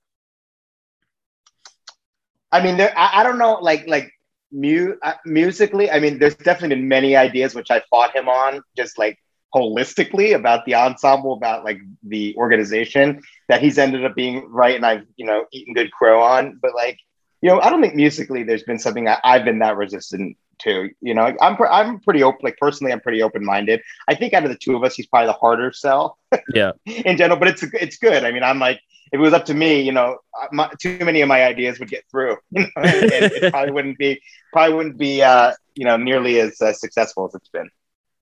I 2.51 2.63
mean, 2.63 2.77
there. 2.77 2.93
I, 2.97 3.21
I 3.21 3.23
don't 3.23 3.37
know. 3.37 3.55
Like, 3.61 3.87
like 3.87 4.11
mu- 4.51 4.95
uh, 5.01 5.13
musically. 5.25 5.89
I 5.91 5.99
mean, 5.99 6.19
there's 6.19 6.35
definitely 6.35 6.75
been 6.77 6.87
many 6.87 7.15
ideas 7.15 7.55
which 7.55 7.71
I 7.71 7.81
fought 7.89 8.15
him 8.15 8.27
on, 8.29 8.61
just 8.77 8.97
like 8.97 9.17
holistically 9.53 10.35
about 10.35 10.65
the 10.65 10.75
ensemble, 10.75 11.33
about 11.33 11.63
like 11.63 11.79
the 12.03 12.35
organization 12.37 13.21
that 13.49 13.61
he's 13.61 13.77
ended 13.77 14.05
up 14.05 14.15
being 14.15 14.47
right, 14.49 14.75
and 14.75 14.85
I've 14.85 15.05
you 15.17 15.25
know 15.25 15.45
eaten 15.51 15.73
good 15.73 15.91
crow 15.91 16.21
on. 16.21 16.59
But 16.61 16.75
like, 16.75 16.97
you 17.41 17.49
know, 17.49 17.59
I 17.59 17.69
don't 17.69 17.81
think 17.81 17.95
musically 17.95 18.43
there's 18.43 18.63
been 18.63 18.79
something 18.79 19.07
I, 19.07 19.17
have 19.23 19.45
been 19.45 19.59
that 19.59 19.77
resistant 19.77 20.37
to. 20.59 20.89
You 21.01 21.13
know, 21.13 21.35
I'm 21.41 21.57
I'm 21.69 21.99
pretty 21.99 22.23
open. 22.23 22.39
Like 22.43 22.57
personally, 22.57 22.91
I'm 22.91 23.01
pretty 23.01 23.21
open 23.21 23.43
minded. 23.43 23.81
I 24.07 24.15
think 24.15 24.33
out 24.33 24.43
of 24.43 24.49
the 24.49 24.57
two 24.57 24.75
of 24.75 24.83
us, 24.83 24.95
he's 24.95 25.07
probably 25.07 25.27
the 25.27 25.33
harder 25.33 25.71
sell. 25.71 26.17
Yeah. 26.53 26.71
in 26.85 27.17
general, 27.17 27.39
but 27.39 27.47
it's 27.47 27.63
it's 27.63 27.97
good. 27.97 28.23
I 28.23 28.31
mean, 28.31 28.43
I'm 28.43 28.59
like, 28.59 28.79
if 29.11 29.19
it 29.19 29.21
was 29.21 29.33
up 29.33 29.45
to 29.45 29.53
me, 29.53 29.81
you 29.81 29.91
know, 29.91 30.17
my, 30.51 30.69
too 30.79 30.97
many 30.99 31.21
of 31.21 31.27
my 31.27 31.43
ideas 31.43 31.79
would 31.79 31.89
get 31.89 32.03
through. 32.09 32.37
You 32.51 32.61
know, 32.63 32.69
it, 32.77 33.43
it, 33.43 33.51
probably 33.51 33.71
wouldn't 33.71 33.97
be 33.97 34.21
probably 34.51 34.75
wouldn't 34.75 34.97
be 34.97 35.21
uh, 35.21 35.53
you 35.75 35.85
know 35.85 35.97
nearly 35.97 36.39
as 36.39 36.61
uh, 36.61 36.73
successful 36.73 37.25
as 37.25 37.35
it's 37.35 37.49
been. 37.49 37.69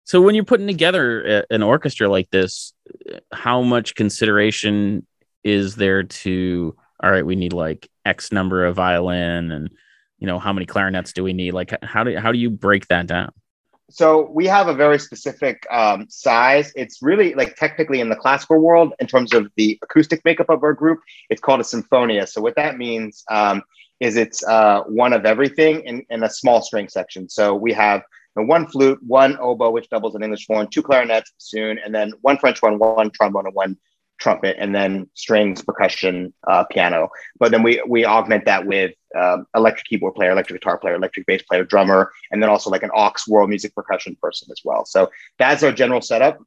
So 0.05 0.21
when 0.21 0.35
you're 0.35 0.43
putting 0.43 0.67
together 0.67 1.45
an 1.49 1.63
orchestra 1.63 2.09
like 2.09 2.29
this, 2.29 2.73
how 3.31 3.61
much 3.61 3.95
consideration 3.95 5.07
is 5.43 5.75
there 5.75 6.03
to? 6.03 6.75
All 7.01 7.11
right, 7.11 7.25
we 7.25 7.35
need 7.35 7.53
like 7.53 7.89
X 8.05 8.31
number 8.31 8.65
of 8.65 8.75
violin 8.75 9.51
and 9.51 9.69
you 10.23 10.27
know 10.27 10.39
how 10.39 10.53
many 10.53 10.65
clarinets 10.65 11.11
do 11.11 11.21
we 11.21 11.33
need? 11.33 11.53
Like 11.53 11.73
how 11.83 12.05
do 12.05 12.17
how 12.17 12.31
do 12.31 12.37
you 12.37 12.49
break 12.49 12.87
that 12.87 13.07
down? 13.07 13.33
So 13.89 14.31
we 14.31 14.47
have 14.47 14.69
a 14.69 14.73
very 14.73 14.97
specific 14.97 15.67
um, 15.69 16.07
size. 16.09 16.71
It's 16.77 17.01
really 17.01 17.33
like 17.33 17.57
technically 17.57 17.99
in 17.99 18.07
the 18.07 18.15
classical 18.15 18.59
world 18.59 18.93
in 18.99 19.07
terms 19.07 19.33
of 19.33 19.51
the 19.57 19.77
acoustic 19.83 20.23
makeup 20.23 20.49
of 20.49 20.63
our 20.63 20.73
group 20.73 20.99
it's 21.29 21.41
called 21.41 21.59
a 21.59 21.65
symphonia. 21.65 22.25
So 22.25 22.41
what 22.41 22.55
that 22.55 22.77
means 22.77 23.25
um, 23.29 23.63
is 23.99 24.15
it's 24.15 24.41
uh, 24.45 24.83
one 24.83 25.11
of 25.11 25.25
everything 25.25 25.81
in, 25.81 26.05
in 26.09 26.23
a 26.23 26.29
small 26.29 26.61
string 26.61 26.87
section. 26.87 27.27
So 27.27 27.53
we 27.53 27.73
have 27.73 28.01
one 28.35 28.65
flute 28.65 28.99
one 29.05 29.37
oboe 29.39 29.69
which 29.69 29.87
doubles 29.89 30.15
an 30.15 30.23
english 30.23 30.47
horn 30.47 30.67
two 30.67 30.81
clarinets 30.81 31.31
soon 31.37 31.77
and 31.85 31.93
then 31.93 32.11
one 32.21 32.35
french 32.35 32.59
horn 32.59 32.79
one 32.79 33.11
trombone 33.11 33.45
and 33.45 33.53
one 33.53 33.77
trumpet 34.23 34.55
and 34.57 34.73
then 34.73 35.09
strings, 35.13 35.61
percussion, 35.61 36.33
uh, 36.47 36.63
piano. 36.71 37.09
But 37.39 37.51
then 37.51 37.61
we 37.61 37.83
we 37.87 38.05
augment 38.05 38.45
that 38.45 38.65
with 38.65 38.93
um, 39.19 39.45
electric 39.53 39.85
keyboard 39.85 40.15
player, 40.15 40.31
electric 40.31 40.61
guitar 40.61 40.77
player, 40.77 40.95
electric 40.95 41.25
bass 41.25 41.43
player, 41.43 41.65
drummer, 41.65 42.11
and 42.31 42.41
then 42.41 42.49
also 42.49 42.69
like 42.69 42.83
an 42.83 42.91
aux 42.93 43.13
world 43.27 43.49
music 43.49 43.75
percussion 43.75 44.17
person 44.21 44.47
as 44.51 44.61
well. 44.63 44.85
So 44.85 45.11
that's 45.37 45.61
our 45.63 45.73
general 45.73 46.01
setup. 46.01 46.39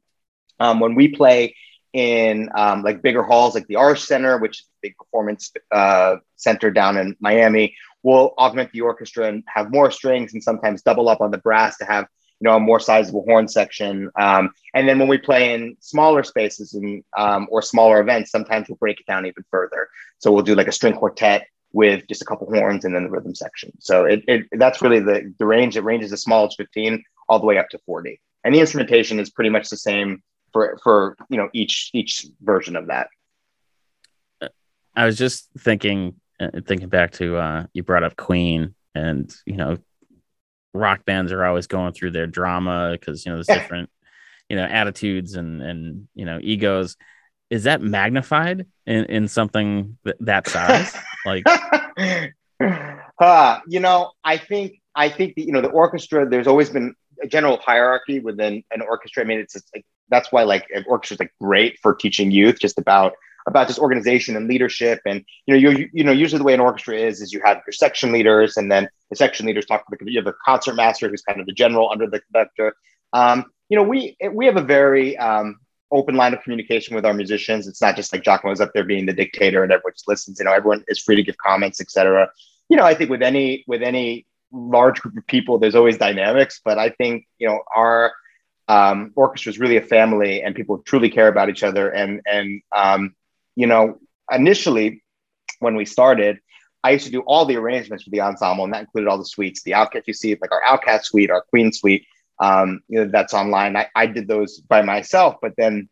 Um, 0.59 0.79
when 0.79 0.95
we 0.95 1.09
play 1.09 1.55
in 1.93 2.49
um, 2.55 2.83
like 2.83 3.01
bigger 3.01 3.23
halls 3.23 3.53
like 3.53 3.67
the 3.67 3.75
Arsht 3.75 4.05
Center, 4.05 4.39
which 4.39 4.59
is 4.59 4.65
a 4.65 4.79
big 4.81 4.97
performance 4.97 5.51
uh, 5.71 6.17
center 6.35 6.71
down 6.71 6.97
in 6.97 7.15
Miami, 7.19 7.75
we'll 8.03 8.33
augment 8.37 8.71
the 8.71 8.81
orchestra 8.81 9.27
and 9.27 9.43
have 9.47 9.71
more 9.71 9.91
strings 9.91 10.33
and 10.33 10.43
sometimes 10.43 10.81
double 10.81 11.09
up 11.09 11.21
on 11.21 11.31
the 11.31 11.37
brass 11.37 11.77
to 11.77 11.85
have 11.85 12.07
you 12.39 12.47
know, 12.47 12.55
a 12.55 12.59
more 12.59 12.79
sizable 12.79 13.23
horn 13.23 13.47
section. 13.47 14.11
Um, 14.19 14.51
and 14.73 14.87
then 14.87 14.99
when 14.99 15.07
we 15.07 15.17
play 15.17 15.53
in 15.53 15.75
smaller 15.79 16.23
spaces 16.23 16.73
and 16.73 17.03
um, 17.17 17.47
or 17.49 17.61
smaller 17.61 17.99
events, 17.99 18.31
sometimes 18.31 18.69
we'll 18.69 18.77
break 18.77 18.99
it 18.99 19.05
down 19.05 19.25
even 19.25 19.43
further. 19.49 19.89
So 20.19 20.31
we'll 20.31 20.43
do 20.43 20.55
like 20.55 20.67
a 20.67 20.71
string 20.71 20.93
quartet 20.93 21.47
with 21.73 22.07
just 22.07 22.21
a 22.21 22.25
couple 22.25 22.47
horns 22.47 22.85
and 22.85 22.95
then 22.95 23.03
the 23.03 23.09
rhythm 23.09 23.35
section. 23.35 23.71
So 23.79 24.05
it, 24.05 24.23
it 24.27 24.47
that's 24.53 24.81
really 24.81 24.99
the 24.99 25.33
the 25.39 25.45
range. 25.45 25.77
It 25.77 25.83
ranges 25.83 26.13
as 26.13 26.21
small 26.21 26.45
as 26.45 26.55
15 26.55 27.03
all 27.29 27.39
the 27.39 27.45
way 27.45 27.57
up 27.57 27.69
to 27.69 27.79
40. 27.85 28.19
And 28.43 28.53
the 28.53 28.59
instrumentation 28.59 29.19
is 29.19 29.29
pretty 29.29 29.49
much 29.49 29.69
the 29.69 29.77
same 29.77 30.21
for 30.53 30.77
for 30.83 31.17
you 31.29 31.37
know 31.37 31.49
each 31.53 31.89
each 31.93 32.25
version 32.41 32.75
of 32.75 32.87
that. 32.87 33.09
I 34.95 35.05
was 35.05 35.17
just 35.17 35.49
thinking 35.57 36.15
uh, 36.39 36.49
thinking 36.65 36.89
back 36.89 37.11
to 37.13 37.37
uh, 37.37 37.65
you 37.73 37.83
brought 37.83 38.03
up 38.03 38.15
Queen 38.15 38.75
and 38.95 39.33
you 39.45 39.57
know 39.57 39.77
rock 40.73 41.05
bands 41.05 41.31
are 41.31 41.45
always 41.45 41.67
going 41.67 41.93
through 41.93 42.11
their 42.11 42.27
drama 42.27 42.91
because 42.91 43.25
you 43.25 43.31
know 43.31 43.37
there's 43.37 43.47
different 43.47 43.89
you 44.49 44.55
know 44.55 44.63
attitudes 44.63 45.35
and 45.35 45.61
and 45.61 46.07
you 46.15 46.25
know 46.25 46.39
egos. 46.41 46.97
Is 47.49 47.63
that 47.63 47.81
magnified 47.81 48.65
in, 48.85 49.05
in 49.05 49.27
something 49.29 49.97
th- 50.03 50.17
that 50.19 50.47
size? 50.47 50.93
Like 51.25 51.45
uh, 53.19 53.59
you 53.67 53.79
know 53.79 54.11
i 54.23 54.37
think 54.37 54.79
i 54.95 55.09
think 55.09 55.35
the, 55.35 55.43
you 55.43 55.51
know 55.51 55.61
the 55.61 55.69
orchestra 55.69 56.27
there's 56.27 56.47
always 56.47 56.69
been 56.69 56.93
a 57.21 57.27
general 57.27 57.57
hierarchy 57.57 58.19
within 58.19 58.63
an 58.71 58.81
orchestra. 58.81 59.23
I 59.23 59.25
mean 59.25 59.39
it's, 59.39 59.55
it's 59.55 59.69
like 59.75 59.85
that's 60.09 60.31
why 60.31 60.43
like 60.43 60.65
an 60.73 60.85
orchestra 60.87 61.15
is 61.15 61.19
like 61.19 61.33
great 61.41 61.77
for 61.81 61.95
teaching 61.95 62.31
youth 62.31 62.59
just 62.59 62.77
about 62.77 63.13
about 63.47 63.67
just 63.67 63.79
organization 63.79 64.35
and 64.35 64.47
leadership. 64.47 64.99
And 65.05 65.23
you 65.45 65.53
know, 65.53 65.69
you 65.69 65.89
you 65.93 66.03
know, 66.03 66.11
usually 66.11 66.37
the 66.37 66.43
way 66.43 66.53
an 66.53 66.59
orchestra 66.59 66.95
is 66.95 67.21
is 67.21 67.33
you 67.33 67.41
have 67.43 67.61
your 67.65 67.73
section 67.73 68.11
leaders, 68.11 68.57
and 68.57 68.71
then 68.71 68.87
the 69.09 69.15
section 69.15 69.45
leaders 69.45 69.65
talk 69.65 69.87
to 69.87 69.97
the 69.99 70.11
you 70.11 70.19
have 70.19 70.25
the 70.25 70.35
concert 70.45 70.75
master, 70.75 71.09
who's 71.09 71.21
kind 71.21 71.39
of 71.39 71.47
the 71.47 71.53
general 71.53 71.89
under 71.89 72.07
the 72.07 72.19
conductor. 72.19 72.75
Um, 73.13 73.45
you 73.69 73.77
know, 73.77 73.83
we 73.83 74.15
we 74.31 74.45
have 74.45 74.57
a 74.57 74.61
very 74.61 75.17
um, 75.17 75.59
open 75.91 76.15
line 76.15 76.33
of 76.33 76.43
communication 76.43 76.95
with 76.95 77.05
our 77.05 77.13
musicians. 77.13 77.67
It's 77.67 77.81
not 77.81 77.95
just 77.95 78.13
like 78.13 78.23
Jacomo's 78.23 78.61
up 78.61 78.73
there 78.73 78.83
being 78.83 79.05
the 79.05 79.13
dictator 79.13 79.63
and 79.63 79.71
everyone 79.71 79.93
just 79.93 80.07
listens. 80.07 80.39
You 80.39 80.45
know, 80.45 80.53
everyone 80.53 80.83
is 80.87 80.99
free 80.99 81.15
to 81.15 81.23
give 81.23 81.37
comments, 81.37 81.79
etc. 81.81 82.29
You 82.69 82.77
know, 82.77 82.83
I 82.83 82.93
think 82.93 83.09
with 83.09 83.21
any 83.21 83.63
with 83.67 83.81
any 83.81 84.25
large 84.51 84.99
group 84.99 85.17
of 85.17 85.25
people, 85.27 85.57
there's 85.57 85.75
always 85.75 85.97
dynamics, 85.97 86.61
but 86.63 86.77
I 86.77 86.89
think 86.89 87.25
you 87.37 87.47
know 87.47 87.61
our 87.73 88.13
um, 88.67 89.13
orchestra 89.15 89.51
is 89.51 89.59
really 89.59 89.77
a 89.77 89.81
family, 89.81 90.43
and 90.43 90.53
people 90.53 90.79
truly 90.79 91.09
care 91.09 91.29
about 91.29 91.49
each 91.49 91.63
other. 91.63 91.89
And 91.89 92.21
and 92.25 92.61
um, 92.75 93.15
you 93.57 93.65
know, 93.65 93.99
initially 94.31 95.03
when 95.59 95.75
we 95.75 95.83
started, 95.83 96.37
I 96.83 96.91
used 96.91 97.05
to 97.05 97.11
do 97.11 97.21
all 97.21 97.45
the 97.45 97.57
arrangements 97.57 98.03
for 98.03 98.11
the 98.11 98.21
ensemble, 98.21 98.63
and 98.63 98.73
that 98.73 98.81
included 98.81 99.09
all 99.09 99.17
the 99.17 99.25
suites. 99.25 99.63
The 99.63 99.71
OutKast 99.71 100.03
you 100.05 100.13
see, 100.13 100.37
like 100.39 100.51
our 100.51 100.61
OutKast 100.61 101.05
suite, 101.05 101.31
our 101.31 101.41
queen 101.41 101.73
suite, 101.73 102.05
um, 102.39 102.81
you 102.87 102.99
know, 102.99 103.09
that's 103.11 103.33
online. 103.33 103.75
I, 103.75 103.87
I 103.95 104.05
did 104.05 104.27
those 104.27 104.59
by 104.59 104.83
myself, 104.83 105.37
but 105.41 105.53
then 105.57 105.89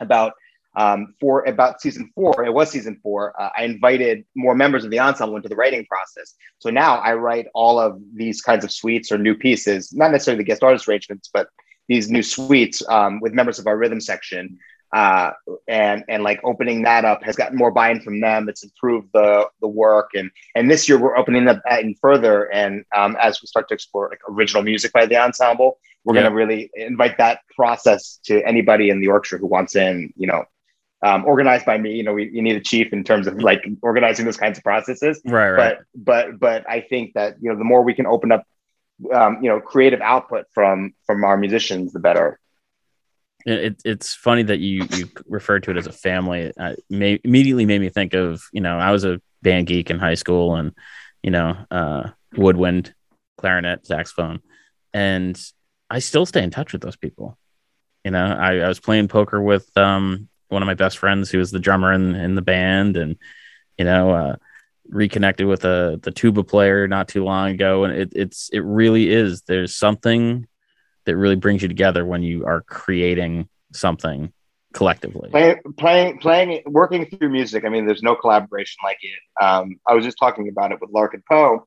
about 0.00 0.34
um, 0.76 1.14
for 1.18 1.44
about 1.46 1.80
season 1.80 2.12
four, 2.14 2.44
it 2.44 2.52
was 2.52 2.70
season 2.70 3.00
four, 3.02 3.34
uh, 3.40 3.48
I 3.56 3.64
invited 3.64 4.24
more 4.36 4.54
members 4.54 4.84
of 4.84 4.90
the 4.90 5.00
ensemble 5.00 5.36
into 5.36 5.48
the 5.48 5.56
writing 5.56 5.86
process. 5.86 6.34
So 6.58 6.68
now 6.68 6.98
I 6.98 7.14
write 7.14 7.46
all 7.54 7.80
of 7.80 8.00
these 8.14 8.42
kinds 8.42 8.64
of 8.64 8.70
suites 8.70 9.10
or 9.10 9.18
new 9.18 9.34
pieces, 9.34 9.92
not 9.94 10.12
necessarily 10.12 10.44
the 10.44 10.46
guest 10.46 10.62
artist 10.62 10.86
arrangements, 10.86 11.30
but 11.32 11.48
these 11.88 12.10
new 12.10 12.22
suites 12.22 12.82
um, 12.90 13.18
with 13.20 13.32
members 13.32 13.58
of 13.58 13.66
our 13.66 13.78
rhythm 13.78 14.00
section. 14.00 14.58
Uh, 14.92 15.32
and 15.66 16.02
and 16.08 16.22
like 16.22 16.40
opening 16.44 16.82
that 16.82 17.04
up 17.04 17.22
has 17.22 17.36
gotten 17.36 17.58
more 17.58 17.70
buy-in 17.70 18.00
from 18.00 18.20
them. 18.20 18.48
It's 18.48 18.64
improved 18.64 19.08
the 19.12 19.46
the 19.60 19.68
work, 19.68 20.10
and 20.14 20.30
and 20.54 20.70
this 20.70 20.88
year 20.88 20.98
we're 20.98 21.16
opening 21.16 21.46
up 21.46 21.60
that 21.68 21.82
in 21.82 21.94
further. 21.94 22.44
And 22.52 22.84
um, 22.96 23.16
as 23.20 23.42
we 23.42 23.46
start 23.46 23.68
to 23.68 23.74
explore 23.74 24.08
like 24.08 24.20
original 24.28 24.62
music 24.62 24.92
by 24.92 25.04
the 25.04 25.16
ensemble, 25.16 25.78
we're 26.04 26.14
yeah. 26.14 26.22
going 26.22 26.32
to 26.32 26.36
really 26.36 26.70
invite 26.74 27.18
that 27.18 27.40
process 27.54 28.18
to 28.24 28.42
anybody 28.46 28.88
in 28.88 29.00
the 29.00 29.08
orchestra 29.08 29.38
who 29.38 29.46
wants 29.46 29.76
in. 29.76 30.10
You 30.16 30.26
know, 30.26 30.44
um, 31.02 31.26
organized 31.26 31.66
by 31.66 31.76
me. 31.76 31.94
You 31.94 32.02
know, 32.02 32.14
we, 32.14 32.30
you 32.30 32.40
need 32.40 32.56
a 32.56 32.60
chief 32.60 32.92
in 32.92 33.04
terms 33.04 33.26
of 33.26 33.42
like 33.42 33.68
organizing 33.82 34.24
those 34.24 34.38
kinds 34.38 34.56
of 34.56 34.64
processes. 34.64 35.20
Right, 35.24 35.50
right. 35.50 35.76
But 35.94 36.30
but 36.30 36.40
but 36.40 36.70
I 36.70 36.80
think 36.80 37.12
that 37.12 37.36
you 37.42 37.50
know 37.50 37.58
the 37.58 37.64
more 37.64 37.82
we 37.82 37.92
can 37.92 38.06
open 38.06 38.32
up, 38.32 38.44
um, 39.12 39.42
you 39.42 39.50
know, 39.50 39.60
creative 39.60 40.00
output 40.00 40.46
from 40.52 40.94
from 41.06 41.24
our 41.24 41.36
musicians, 41.36 41.92
the 41.92 42.00
better. 42.00 42.38
It, 43.48 43.82
it's 43.84 44.14
funny 44.14 44.42
that 44.44 44.58
you 44.58 44.86
you 44.94 45.08
referred 45.26 45.62
to 45.64 45.70
it 45.70 45.76
as 45.76 45.86
a 45.86 45.92
family. 45.92 46.52
I 46.58 46.76
may, 46.90 47.18
immediately 47.24 47.66
made 47.66 47.80
me 47.80 47.88
think 47.88 48.14
of 48.14 48.42
you 48.52 48.60
know 48.60 48.78
I 48.78 48.90
was 48.90 49.04
a 49.04 49.20
band 49.42 49.66
geek 49.66 49.90
in 49.90 49.98
high 49.98 50.14
school 50.14 50.56
and 50.56 50.72
you 51.22 51.30
know 51.30 51.56
uh, 51.70 52.10
woodwind, 52.36 52.94
clarinet, 53.38 53.86
saxophone, 53.86 54.40
and 54.92 55.40
I 55.88 56.00
still 56.00 56.26
stay 56.26 56.42
in 56.42 56.50
touch 56.50 56.72
with 56.72 56.82
those 56.82 56.96
people. 56.96 57.38
You 58.04 58.10
know, 58.10 58.24
I, 58.24 58.58
I 58.58 58.68
was 58.68 58.80
playing 58.80 59.08
poker 59.08 59.40
with 59.40 59.68
um, 59.76 60.28
one 60.48 60.62
of 60.62 60.66
my 60.66 60.74
best 60.74 60.98
friends 60.98 61.30
who 61.30 61.38
was 61.38 61.50
the 61.50 61.58
drummer 61.58 61.92
in, 61.92 62.14
in 62.14 62.34
the 62.34 62.42
band 62.42 62.96
and 62.96 63.16
you 63.76 63.84
know 63.84 64.10
uh, 64.10 64.36
reconnected 64.88 65.46
with 65.46 65.64
a 65.64 65.94
uh, 65.94 65.96
the 66.02 66.10
tuba 66.10 66.42
player 66.42 66.88
not 66.88 67.08
too 67.08 67.24
long 67.24 67.50
ago 67.50 67.84
and 67.84 67.94
it, 67.94 68.12
it's 68.14 68.50
it 68.52 68.60
really 68.60 69.10
is 69.10 69.42
there's 69.42 69.74
something 69.74 70.46
that 71.08 71.16
really 71.16 71.36
brings 71.36 71.62
you 71.62 71.68
together 71.68 72.04
when 72.04 72.22
you 72.22 72.44
are 72.44 72.62
creating 72.62 73.48
something 73.72 74.32
collectively 74.74 75.30
playing 75.30 75.56
playing 75.78 76.18
playing 76.18 76.62
working 76.66 77.06
through 77.06 77.30
music 77.30 77.64
i 77.64 77.68
mean 77.68 77.86
there's 77.86 78.02
no 78.02 78.14
collaboration 78.14 78.76
like 78.84 78.98
it 79.00 79.18
um, 79.42 79.76
i 79.86 79.94
was 79.94 80.04
just 80.04 80.18
talking 80.18 80.48
about 80.48 80.72
it 80.72 80.78
with 80.80 80.90
larkin 80.90 81.22
poe 81.28 81.66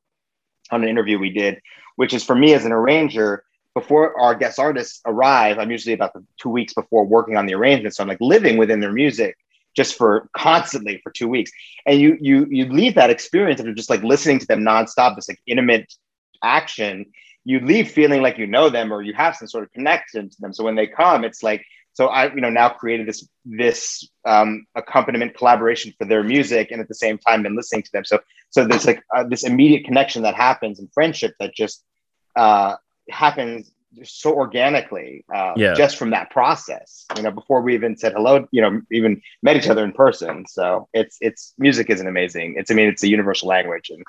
on 0.70 0.82
an 0.82 0.88
interview 0.88 1.18
we 1.18 1.30
did 1.30 1.60
which 1.96 2.14
is 2.14 2.22
for 2.22 2.34
me 2.34 2.54
as 2.54 2.64
an 2.64 2.72
arranger 2.72 3.44
before 3.74 4.18
our 4.20 4.34
guest 4.34 4.58
artists 4.58 5.00
arrive, 5.06 5.58
I'm 5.58 5.70
usually 5.70 5.94
about 5.94 6.12
the 6.12 6.24
two 6.38 6.50
weeks 6.50 6.74
before 6.74 7.06
working 7.06 7.36
on 7.36 7.46
the 7.46 7.54
arrangement. 7.54 7.94
So 7.94 8.02
I'm 8.02 8.08
like 8.08 8.20
living 8.20 8.58
within 8.58 8.80
their 8.80 8.92
music 8.92 9.36
just 9.74 9.96
for 9.96 10.28
constantly 10.36 11.00
for 11.02 11.10
two 11.10 11.28
weeks. 11.28 11.50
And 11.86 11.98
you 11.98 12.18
you 12.20 12.46
you 12.50 12.66
leave 12.66 12.94
that 12.96 13.10
experience 13.10 13.60
of 13.60 13.74
just 13.74 13.88
like 13.88 14.02
listening 14.02 14.38
to 14.40 14.46
them 14.46 14.60
nonstop, 14.60 15.16
this 15.16 15.28
like 15.28 15.40
intimate 15.46 15.92
action. 16.42 17.06
You 17.44 17.60
leave 17.60 17.90
feeling 17.90 18.22
like 18.22 18.38
you 18.38 18.46
know 18.46 18.70
them 18.70 18.92
or 18.92 19.02
you 19.02 19.14
have 19.14 19.36
some 19.36 19.48
sort 19.48 19.64
of 19.64 19.72
connection 19.72 20.30
to 20.30 20.36
them. 20.40 20.52
So 20.52 20.64
when 20.64 20.76
they 20.76 20.86
come, 20.86 21.24
it's 21.24 21.42
like 21.42 21.64
so 21.94 22.06
I 22.08 22.32
you 22.34 22.40
know 22.40 22.50
now 22.50 22.70
created 22.70 23.06
this 23.06 23.28
this 23.44 24.08
um, 24.24 24.66
accompaniment 24.74 25.36
collaboration 25.36 25.92
for 25.98 26.06
their 26.06 26.22
music 26.22 26.70
and 26.70 26.80
at 26.80 26.88
the 26.88 26.94
same 26.94 27.18
time 27.18 27.42
been 27.42 27.56
listening 27.56 27.82
to 27.82 27.92
them. 27.92 28.04
So 28.04 28.20
so 28.50 28.66
there's 28.66 28.86
like 28.86 29.02
uh, 29.14 29.24
this 29.24 29.44
immediate 29.44 29.84
connection 29.84 30.22
that 30.22 30.34
happens 30.34 30.78
and 30.78 30.88
friendship 30.92 31.34
that 31.40 31.54
just 31.54 31.84
uh, 32.36 32.76
happens 33.10 33.72
so 34.04 34.32
organically 34.32 35.24
uh, 35.34 35.52
yeah. 35.56 35.74
just 35.74 35.96
from 35.96 36.10
that 36.10 36.30
process 36.30 37.04
you 37.16 37.22
know 37.22 37.30
before 37.30 37.60
we 37.60 37.74
even 37.74 37.96
said 37.96 38.12
hello 38.12 38.46
you 38.50 38.62
know 38.62 38.80
even 38.90 39.20
met 39.42 39.56
each 39.56 39.68
other 39.68 39.84
in 39.84 39.92
person 39.92 40.46
so 40.46 40.88
it's 40.94 41.18
it's 41.20 41.52
music 41.58 41.90
is 41.90 42.00
an 42.00 42.06
amazing 42.06 42.54
it's 42.56 42.70
i 42.70 42.74
mean 42.74 42.88
it's 42.88 43.02
a 43.02 43.08
universal 43.08 43.48
language 43.48 43.90
and 43.90 44.02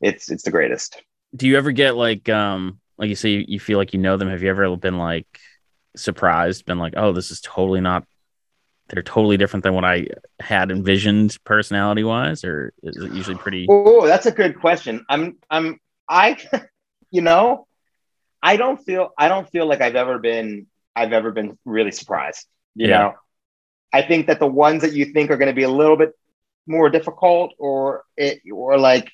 it's 0.00 0.30
it's 0.30 0.44
the 0.44 0.50
greatest 0.50 1.02
do 1.34 1.46
you 1.46 1.56
ever 1.56 1.72
get 1.72 1.96
like 1.96 2.28
um 2.28 2.80
like 2.96 3.08
you 3.08 3.14
say 3.14 3.30
you, 3.30 3.44
you 3.46 3.60
feel 3.60 3.78
like 3.78 3.92
you 3.92 3.98
know 3.98 4.16
them 4.16 4.28
have 4.28 4.42
you 4.42 4.50
ever 4.50 4.76
been 4.76 4.98
like 4.98 5.26
surprised 5.96 6.64
been 6.64 6.78
like 6.78 6.94
oh 6.96 7.12
this 7.12 7.30
is 7.30 7.40
totally 7.40 7.80
not 7.80 8.04
they're 8.88 9.02
totally 9.02 9.36
different 9.36 9.62
than 9.62 9.74
what 9.74 9.84
i 9.84 10.06
had 10.40 10.70
envisioned 10.70 11.36
personality 11.44 12.04
wise 12.04 12.44
or 12.44 12.72
is 12.82 12.96
it 12.96 13.12
usually 13.12 13.36
pretty 13.36 13.66
oh 13.68 14.06
that's 14.06 14.26
a 14.26 14.32
good 14.32 14.58
question 14.60 15.04
i'm 15.08 15.36
i'm 15.50 15.78
i 16.08 16.36
you 17.10 17.20
know 17.20 17.66
I 18.42 18.56
don't 18.56 18.78
feel 18.78 19.10
I 19.18 19.28
don't 19.28 19.48
feel 19.50 19.66
like 19.66 19.80
I've 19.80 19.96
ever 19.96 20.18
been 20.18 20.66
I've 20.94 21.12
ever 21.12 21.30
been 21.30 21.58
really 21.64 21.92
surprised. 21.92 22.46
You 22.74 22.88
yeah. 22.88 22.98
know, 22.98 23.14
I 23.92 24.02
think 24.02 24.26
that 24.26 24.38
the 24.38 24.46
ones 24.46 24.82
that 24.82 24.92
you 24.92 25.06
think 25.06 25.30
are 25.30 25.36
going 25.36 25.48
to 25.48 25.54
be 25.54 25.64
a 25.64 25.70
little 25.70 25.96
bit 25.96 26.12
more 26.66 26.90
difficult 26.90 27.52
or 27.58 28.04
it 28.16 28.40
or 28.52 28.78
like 28.78 29.10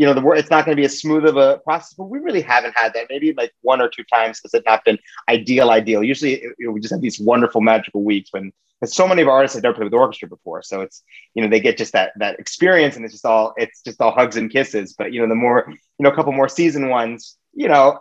you 0.00 0.06
know 0.06 0.14
the 0.14 0.26
it's 0.30 0.48
not 0.48 0.64
going 0.64 0.74
to 0.74 0.80
be 0.80 0.86
as 0.86 0.98
smooth 0.98 1.26
of 1.26 1.36
a 1.36 1.58
process 1.58 1.92
but 1.92 2.04
we 2.04 2.18
really 2.18 2.40
haven't 2.40 2.74
had 2.74 2.94
that 2.94 3.06
maybe 3.10 3.34
like 3.34 3.52
one 3.60 3.82
or 3.82 3.88
two 3.90 4.02
times 4.04 4.40
has 4.42 4.54
it 4.54 4.62
not 4.64 4.82
been 4.82 4.98
ideal 5.28 5.68
ideal. 5.70 6.02
Usually 6.02 6.36
it, 6.36 6.54
it, 6.58 6.68
we 6.68 6.80
just 6.80 6.94
have 6.94 7.02
these 7.02 7.20
wonderful 7.20 7.60
magical 7.60 8.02
weeks 8.02 8.30
when 8.32 8.50
so 8.86 9.06
many 9.06 9.20
of 9.20 9.28
our 9.28 9.34
artists 9.34 9.56
have 9.56 9.62
never 9.62 9.74
played 9.74 9.84
with 9.84 9.92
orchestra 9.92 10.26
before. 10.26 10.62
So 10.62 10.80
it's 10.80 11.02
you 11.34 11.42
know 11.42 11.50
they 11.50 11.60
get 11.60 11.76
just 11.76 11.92
that 11.92 12.12
that 12.16 12.40
experience 12.40 12.96
and 12.96 13.04
it's 13.04 13.12
just 13.12 13.26
all 13.26 13.52
it's 13.58 13.82
just 13.82 14.00
all 14.00 14.12
hugs 14.12 14.38
and 14.38 14.50
kisses. 14.50 14.94
But 14.96 15.12
you 15.12 15.20
know 15.20 15.28
the 15.28 15.34
more 15.34 15.66
you 15.68 15.76
know 16.02 16.08
a 16.08 16.14
couple 16.14 16.32
more 16.32 16.48
season 16.48 16.88
ones 16.88 17.36
you 17.52 17.68
know, 17.68 17.98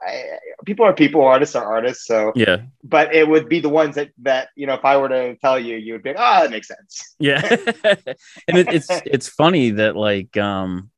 people 0.65 0.85
are 0.85 0.93
people, 0.93 1.23
artists 1.23 1.55
are 1.55 1.65
artists. 1.65 2.05
So 2.05 2.31
yeah, 2.35 2.57
but 2.83 3.15
it 3.15 3.27
would 3.27 3.49
be 3.49 3.59
the 3.59 3.69
ones 3.69 3.95
that 3.95 4.11
that 4.19 4.49
you 4.55 4.67
know, 4.67 4.75
if 4.75 4.85
I 4.85 4.97
were 4.97 5.09
to 5.09 5.35
tell 5.37 5.59
you, 5.59 5.75
you 5.75 5.93
would 5.93 6.03
be, 6.03 6.11
oh, 6.11 6.13
that 6.15 6.51
makes 6.51 6.67
sense. 6.67 7.15
Yeah, 7.17 7.41
and 8.47 8.57
it, 8.57 8.71
it's 8.71 8.87
it's 9.05 9.27
funny 9.27 9.71
that 9.71 9.95
like 9.95 10.37
um, 10.37 10.91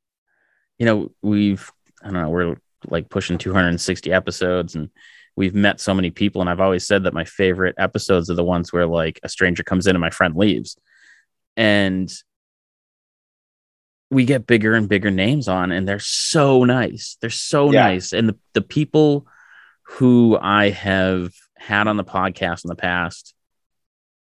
you 0.81 0.85
know, 0.85 1.11
we've 1.21 1.71
I 2.01 2.05
don't 2.05 2.13
know, 2.13 2.29
we're 2.29 2.55
like 2.87 3.07
pushing 3.07 3.37
260 3.37 4.11
episodes 4.11 4.73
and 4.73 4.89
we've 5.35 5.53
met 5.53 5.79
so 5.79 5.93
many 5.93 6.09
people 6.09 6.41
and 6.41 6.49
I've 6.49 6.59
always 6.59 6.87
said 6.87 7.03
that 7.03 7.13
my 7.13 7.23
favorite 7.23 7.75
episodes 7.77 8.31
are 8.31 8.33
the 8.33 8.43
ones 8.43 8.73
where 8.73 8.87
like 8.87 9.19
a 9.21 9.29
stranger 9.29 9.61
comes 9.61 9.85
in 9.85 9.95
and 9.95 10.01
my 10.01 10.09
friend 10.09 10.35
leaves. 10.35 10.75
And 11.55 12.11
we 14.09 14.25
get 14.25 14.47
bigger 14.47 14.73
and 14.73 14.89
bigger 14.89 15.11
names 15.11 15.47
on 15.47 15.71
and 15.71 15.87
they're 15.87 15.99
so 15.99 16.65
nice 16.65 17.15
they're 17.21 17.29
so 17.29 17.71
yeah. 17.71 17.83
nice 17.83 18.11
and 18.11 18.27
the, 18.27 18.37
the 18.53 18.61
people 18.61 19.25
who 19.83 20.37
i 20.41 20.69
have 20.69 21.31
had 21.55 21.87
on 21.87 21.95
the 21.95 22.03
podcast 22.03 22.65
in 22.65 22.69
the 22.69 22.75
past 22.75 23.33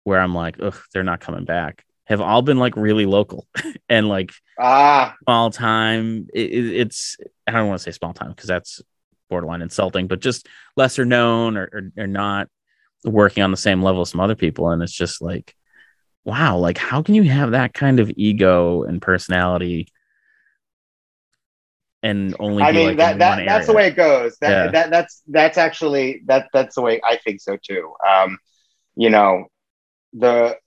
where 0.03 0.21
i'm 0.21 0.35
like 0.35 0.57
ugh 0.61 0.77
they're 0.93 1.05
not 1.05 1.21
coming 1.21 1.45
back 1.45 1.86
have 2.07 2.21
all 2.21 2.43
been 2.43 2.59
like 2.59 2.77
really 2.77 3.07
local 3.07 3.47
and 3.89 4.09
like 4.09 4.33
ah 4.59 5.15
small 5.25 5.51
time 5.51 6.27
it, 6.33 6.51
it's 6.53 7.17
i 7.47 7.53
don't 7.53 7.69
want 7.69 7.79
to 7.79 7.83
say 7.83 7.91
small 7.91 8.13
time 8.13 8.31
because 8.31 8.49
that's 8.49 8.83
borderline 9.29 9.63
insulting 9.63 10.07
but 10.07 10.21
just 10.21 10.47
lesser 10.77 11.05
known 11.05 11.57
or, 11.57 11.69
or, 11.73 12.05
or 12.05 12.07
not 12.07 12.49
working 13.05 13.43
on 13.43 13.51
the 13.51 13.57
same 13.57 13.83
level 13.83 14.03
as 14.03 14.11
some 14.11 14.21
other 14.21 14.37
people 14.37 14.71
and 14.71 14.83
it's 14.83 14.93
just 14.93 15.21
like 15.21 15.55
wow, 16.27 16.59
like 16.59 16.77
how 16.77 17.03
can 17.03 17.15
you 17.15 17.23
have 17.23 17.53
that 17.53 17.73
kind 17.73 18.01
of 18.01 18.11
ego 18.17 18.83
and 18.83 19.01
personality 19.01 19.89
and 22.03 22.37
only 22.39 22.63
I 22.63 22.73
mean 22.73 22.89
like 22.89 22.97
that, 22.99 23.19
that 23.19 23.47
that's 23.47 23.67
the 23.69 23.73
way 23.73 23.87
it 23.87 23.97
goes. 23.97 24.37
That, 24.41 24.51
yeah. 24.51 24.71
that 24.73 24.91
that's 24.91 25.23
that's 25.29 25.57
actually 25.57 26.23
that 26.27 26.49
that's 26.53 26.75
the 26.75 26.83
way 26.83 27.01
I 27.03 27.17
think 27.17 27.41
so 27.41 27.57
too. 27.57 27.95
Um, 28.07 28.39
you 28.97 29.09
know, 29.09 29.47
the 30.13 30.59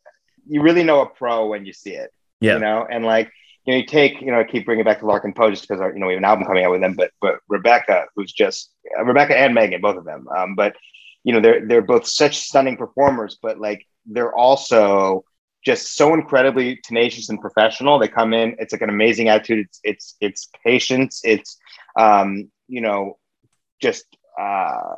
you 0.47 0.61
really 0.61 0.83
know 0.83 1.01
a 1.01 1.05
pro 1.05 1.47
when 1.47 1.65
you 1.65 1.73
see 1.73 1.91
it. 1.91 2.11
Yeah. 2.41 2.53
You 2.53 2.59
know, 2.59 2.87
and 2.89 3.05
like 3.05 3.31
you 3.65 3.73
know, 3.73 3.77
you 3.77 3.85
take, 3.85 4.21
you 4.21 4.31
know, 4.31 4.39
I 4.39 4.45
keep 4.45 4.65
bringing 4.65 4.85
back 4.85 4.99
to 4.99 5.05
Larkin 5.05 5.33
Poe 5.33 5.51
just 5.51 5.67
because, 5.67 5.79
you 5.93 5.99
know, 5.99 6.07
we 6.07 6.13
have 6.13 6.19
an 6.19 6.25
album 6.25 6.45
coming 6.45 6.63
out 6.63 6.71
with 6.71 6.81
them, 6.81 6.93
but, 6.95 7.11
but 7.21 7.39
Rebecca, 7.49 8.05
who's 8.15 8.31
just 8.31 8.71
uh, 8.97 9.03
Rebecca 9.03 9.37
and 9.37 9.53
Megan, 9.53 9.81
both 9.81 9.97
of 9.97 10.05
them. 10.05 10.27
Um, 10.35 10.55
but, 10.55 10.75
you 11.23 11.33
know, 11.33 11.39
they're, 11.39 11.67
they're 11.67 11.81
both 11.83 12.07
such 12.07 12.39
stunning 12.39 12.77
performers, 12.77 13.37
but 13.39 13.59
like, 13.59 13.85
they're 14.07 14.33
also 14.33 15.23
just 15.63 15.95
so 15.95 16.13
incredibly 16.13 16.79
tenacious 16.83 17.29
and 17.29 17.39
professional. 17.39 17.99
They 17.99 18.07
come 18.07 18.33
in, 18.33 18.55
it's 18.59 18.71
like 18.71 18.81
an 18.81 18.89
amazing 18.89 19.29
attitude. 19.29 19.67
It's 19.67 19.79
it's 19.83 20.15
it's 20.21 20.49
patience. 20.65 21.21
It's 21.23 21.57
um, 21.97 22.49
you 22.67 22.81
know, 22.81 23.17
just 23.81 24.05
uh, 24.39 24.95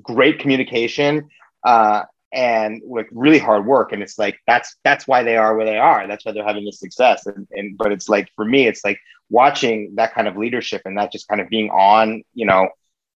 great 0.00 0.38
communication 0.38 1.28
uh, 1.64 2.04
and 2.34 2.82
like 2.86 3.08
really 3.12 3.38
hard 3.38 3.64
work. 3.64 3.92
And 3.92 4.02
it's 4.02 4.18
like 4.18 4.38
that's 4.46 4.76
that's 4.84 5.06
why 5.06 5.22
they 5.22 5.36
are 5.36 5.56
where 5.56 5.64
they 5.64 5.78
are. 5.78 6.06
That's 6.06 6.26
why 6.26 6.32
they're 6.32 6.44
having 6.44 6.64
this 6.64 6.80
success. 6.80 7.24
And, 7.26 7.46
and 7.52 7.78
but 7.78 7.92
it's 7.92 8.08
like 8.08 8.28
for 8.34 8.44
me, 8.44 8.66
it's 8.66 8.84
like 8.84 8.98
watching 9.30 9.94
that 9.94 10.14
kind 10.14 10.28
of 10.28 10.36
leadership 10.36 10.82
and 10.84 10.98
that 10.98 11.12
just 11.12 11.28
kind 11.28 11.40
of 11.40 11.48
being 11.48 11.70
on, 11.70 12.24
you 12.34 12.44
know, 12.44 12.68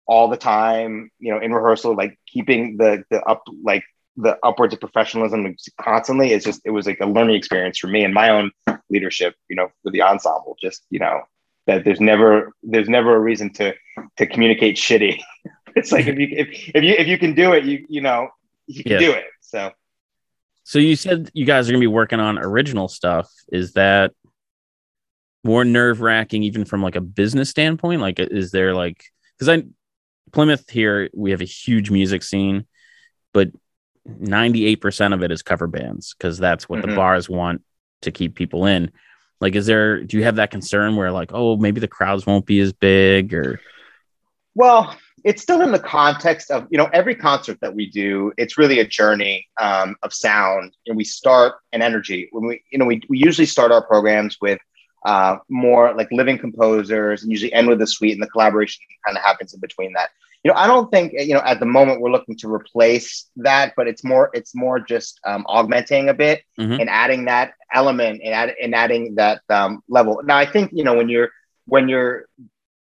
all 0.06 0.28
the 0.28 0.36
time, 0.36 1.10
you 1.18 1.32
know, 1.32 1.40
in 1.40 1.52
rehearsal, 1.52 1.96
like 1.96 2.18
keeping 2.26 2.76
the 2.76 3.04
the 3.10 3.22
up 3.24 3.42
like 3.64 3.82
the 4.18 4.38
upwards 4.42 4.72
of 4.72 4.80
professionalism 4.80 5.54
constantly 5.78 6.32
it's 6.32 6.44
just 6.44 6.62
it 6.64 6.70
was 6.70 6.86
like 6.86 7.00
a 7.00 7.06
learning 7.06 7.36
experience 7.36 7.78
for 7.78 7.86
me 7.86 8.02
and 8.02 8.14
my 8.14 8.30
own 8.30 8.50
leadership 8.88 9.34
you 9.50 9.56
know 9.56 9.68
for 9.82 9.90
the 9.90 10.00
ensemble 10.00 10.56
just 10.58 10.86
you 10.88 10.98
know 10.98 11.20
that 11.66 11.84
there's 11.84 12.00
never 12.00 12.52
there's 12.62 12.88
never 12.88 13.14
a 13.14 13.18
reason 13.18 13.52
to 13.52 13.74
to 14.16 14.26
communicate 14.26 14.76
shitty 14.76 15.20
it's 15.76 15.92
like 15.92 16.06
if 16.06 16.18
you 16.18 16.28
if, 16.30 16.48
if 16.74 16.82
you 16.82 16.94
if 16.94 17.06
you 17.06 17.18
can 17.18 17.34
do 17.34 17.52
it 17.52 17.64
you 17.64 17.84
you 17.90 18.00
know 18.00 18.30
you 18.66 18.82
can 18.82 18.92
yeah. 18.92 18.98
do 18.98 19.12
it 19.12 19.24
so 19.40 19.70
so 20.64 20.78
you 20.78 20.96
said 20.96 21.30
you 21.34 21.44
guys 21.44 21.68
are 21.68 21.72
going 21.72 21.80
to 21.80 21.84
be 21.84 21.86
working 21.86 22.20
on 22.20 22.38
original 22.38 22.88
stuff 22.88 23.30
is 23.50 23.72
that 23.72 24.12
more 25.44 25.64
nerve 25.64 26.00
wracking 26.00 26.42
even 26.42 26.64
from 26.64 26.82
like 26.82 26.96
a 26.96 27.00
business 27.00 27.50
standpoint 27.50 28.00
like 28.00 28.18
is 28.18 28.50
there 28.50 28.74
like 28.74 29.04
because 29.38 29.48
i 29.48 29.62
plymouth 30.32 30.68
here 30.68 31.08
we 31.14 31.30
have 31.30 31.40
a 31.40 31.44
huge 31.44 31.90
music 31.90 32.22
scene 32.22 32.66
but 33.32 33.50
98% 34.08 35.14
of 35.14 35.22
it 35.22 35.32
is 35.32 35.42
cover 35.42 35.66
bands 35.66 36.14
because 36.14 36.38
that's 36.38 36.68
what 36.68 36.80
mm-hmm. 36.80 36.90
the 36.90 36.96
bars 36.96 37.28
want 37.28 37.62
to 38.02 38.10
keep 38.10 38.34
people 38.34 38.66
in. 38.66 38.92
Like, 39.40 39.54
is 39.54 39.66
there, 39.66 40.02
do 40.02 40.16
you 40.16 40.24
have 40.24 40.36
that 40.36 40.50
concern 40.50 40.96
where, 40.96 41.12
like, 41.12 41.32
oh, 41.34 41.56
maybe 41.56 41.80
the 41.80 41.88
crowds 41.88 42.24
won't 42.24 42.46
be 42.46 42.60
as 42.60 42.72
big 42.72 43.34
or? 43.34 43.60
Well, 44.54 44.96
it's 45.26 45.42
still 45.42 45.60
in 45.60 45.72
the 45.72 45.78
context 45.78 46.52
of, 46.52 46.68
you 46.70 46.78
know, 46.78 46.88
every 46.92 47.16
concert 47.16 47.58
that 47.60 47.74
we 47.74 47.90
do, 47.90 48.32
it's 48.38 48.56
really 48.56 48.78
a 48.78 48.86
journey 48.86 49.44
um, 49.60 49.96
of 50.04 50.14
sound. 50.14 50.72
And 50.86 50.96
we 50.96 51.02
start 51.02 51.54
an 51.72 51.82
energy. 51.82 52.28
When 52.30 52.46
we, 52.46 52.62
you 52.70 52.78
know, 52.78 52.84
we, 52.84 53.02
we 53.08 53.18
usually 53.18 53.46
start 53.46 53.72
our 53.72 53.84
programs 53.84 54.38
with 54.40 54.60
uh, 55.04 55.38
more 55.48 55.92
like 55.94 56.08
living 56.12 56.38
composers 56.38 57.22
and 57.22 57.32
usually 57.32 57.52
end 57.52 57.66
with 57.66 57.82
a 57.82 57.86
suite 57.88 58.14
and 58.14 58.22
the 58.22 58.28
collaboration 58.28 58.84
kind 59.04 59.18
of 59.18 59.24
happens 59.24 59.52
in 59.52 59.58
between 59.60 59.92
that 59.94 60.10
you 60.44 60.52
know, 60.52 60.58
I 60.58 60.68
don't 60.68 60.88
think 60.92 61.12
you 61.12 61.34
know 61.34 61.42
at 61.44 61.58
the 61.58 61.66
moment 61.66 62.00
we're 62.00 62.12
looking 62.12 62.36
to 62.36 62.52
replace 62.52 63.28
that, 63.34 63.72
but 63.76 63.88
it's 63.88 64.04
more 64.04 64.30
it's 64.32 64.54
more 64.54 64.78
just 64.78 65.18
um, 65.24 65.44
augmenting 65.48 66.08
a 66.08 66.14
bit 66.14 66.42
mm-hmm. 66.56 66.80
and 66.80 66.88
adding 66.88 67.24
that 67.24 67.54
element 67.74 68.20
and, 68.22 68.32
add, 68.32 68.54
and 68.62 68.72
adding 68.72 69.16
that 69.16 69.42
um, 69.48 69.82
level. 69.88 70.20
Now, 70.24 70.36
I 70.36 70.46
think 70.46 70.70
you 70.72 70.84
know 70.84 70.94
when 70.94 71.08
you're 71.08 71.30
when 71.64 71.88
you're 71.88 72.28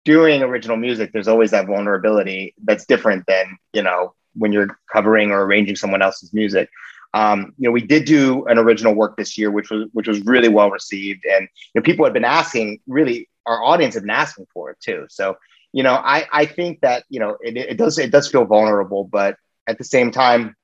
doing 0.05 0.41
original 0.41 0.77
music, 0.77 1.11
there's 1.11 1.27
always 1.27 1.51
that 1.51 1.67
vulnerability 1.67 2.53
that's 2.63 2.85
different 2.85 3.25
than 3.27 3.57
you 3.73 3.83
know 3.83 4.13
when 4.35 4.53
you're 4.53 4.79
covering 4.91 5.31
or 5.31 5.43
arranging 5.43 5.75
someone 5.75 6.01
else's 6.01 6.33
music. 6.33 6.69
Um, 7.13 7.53
you 7.57 7.67
know, 7.67 7.71
we 7.71 7.81
did 7.81 8.05
do 8.05 8.45
an 8.45 8.57
original 8.57 8.93
work 8.93 9.17
this 9.17 9.37
year, 9.37 9.51
which 9.51 9.69
was 9.69 9.87
which 9.93 10.07
was 10.07 10.21
really 10.25 10.49
well 10.49 10.71
received, 10.71 11.25
and 11.25 11.43
you 11.73 11.81
know, 11.81 11.81
people 11.81 12.05
had 12.05 12.13
been 12.13 12.25
asking. 12.25 12.79
Really, 12.87 13.27
our 13.45 13.61
audience 13.63 13.95
had 13.95 14.03
been 14.03 14.09
asking 14.09 14.47
for 14.53 14.71
it 14.71 14.77
too. 14.79 15.05
So 15.09 15.35
you 15.75 15.83
know, 15.83 15.95
I, 15.95 16.25
I 16.31 16.45
think 16.45 16.79
that, 16.81 17.03
you 17.09 17.19
know, 17.19 17.35
it, 17.41 17.57
it 17.57 17.77
does, 17.77 17.99
it 17.99 18.09
does 18.09 18.29
feel 18.29 18.45
vulnerable, 18.45 19.03
but 19.03 19.35
at 19.67 19.77
the 19.77 19.83
same 19.83 20.09
time, 20.09 20.55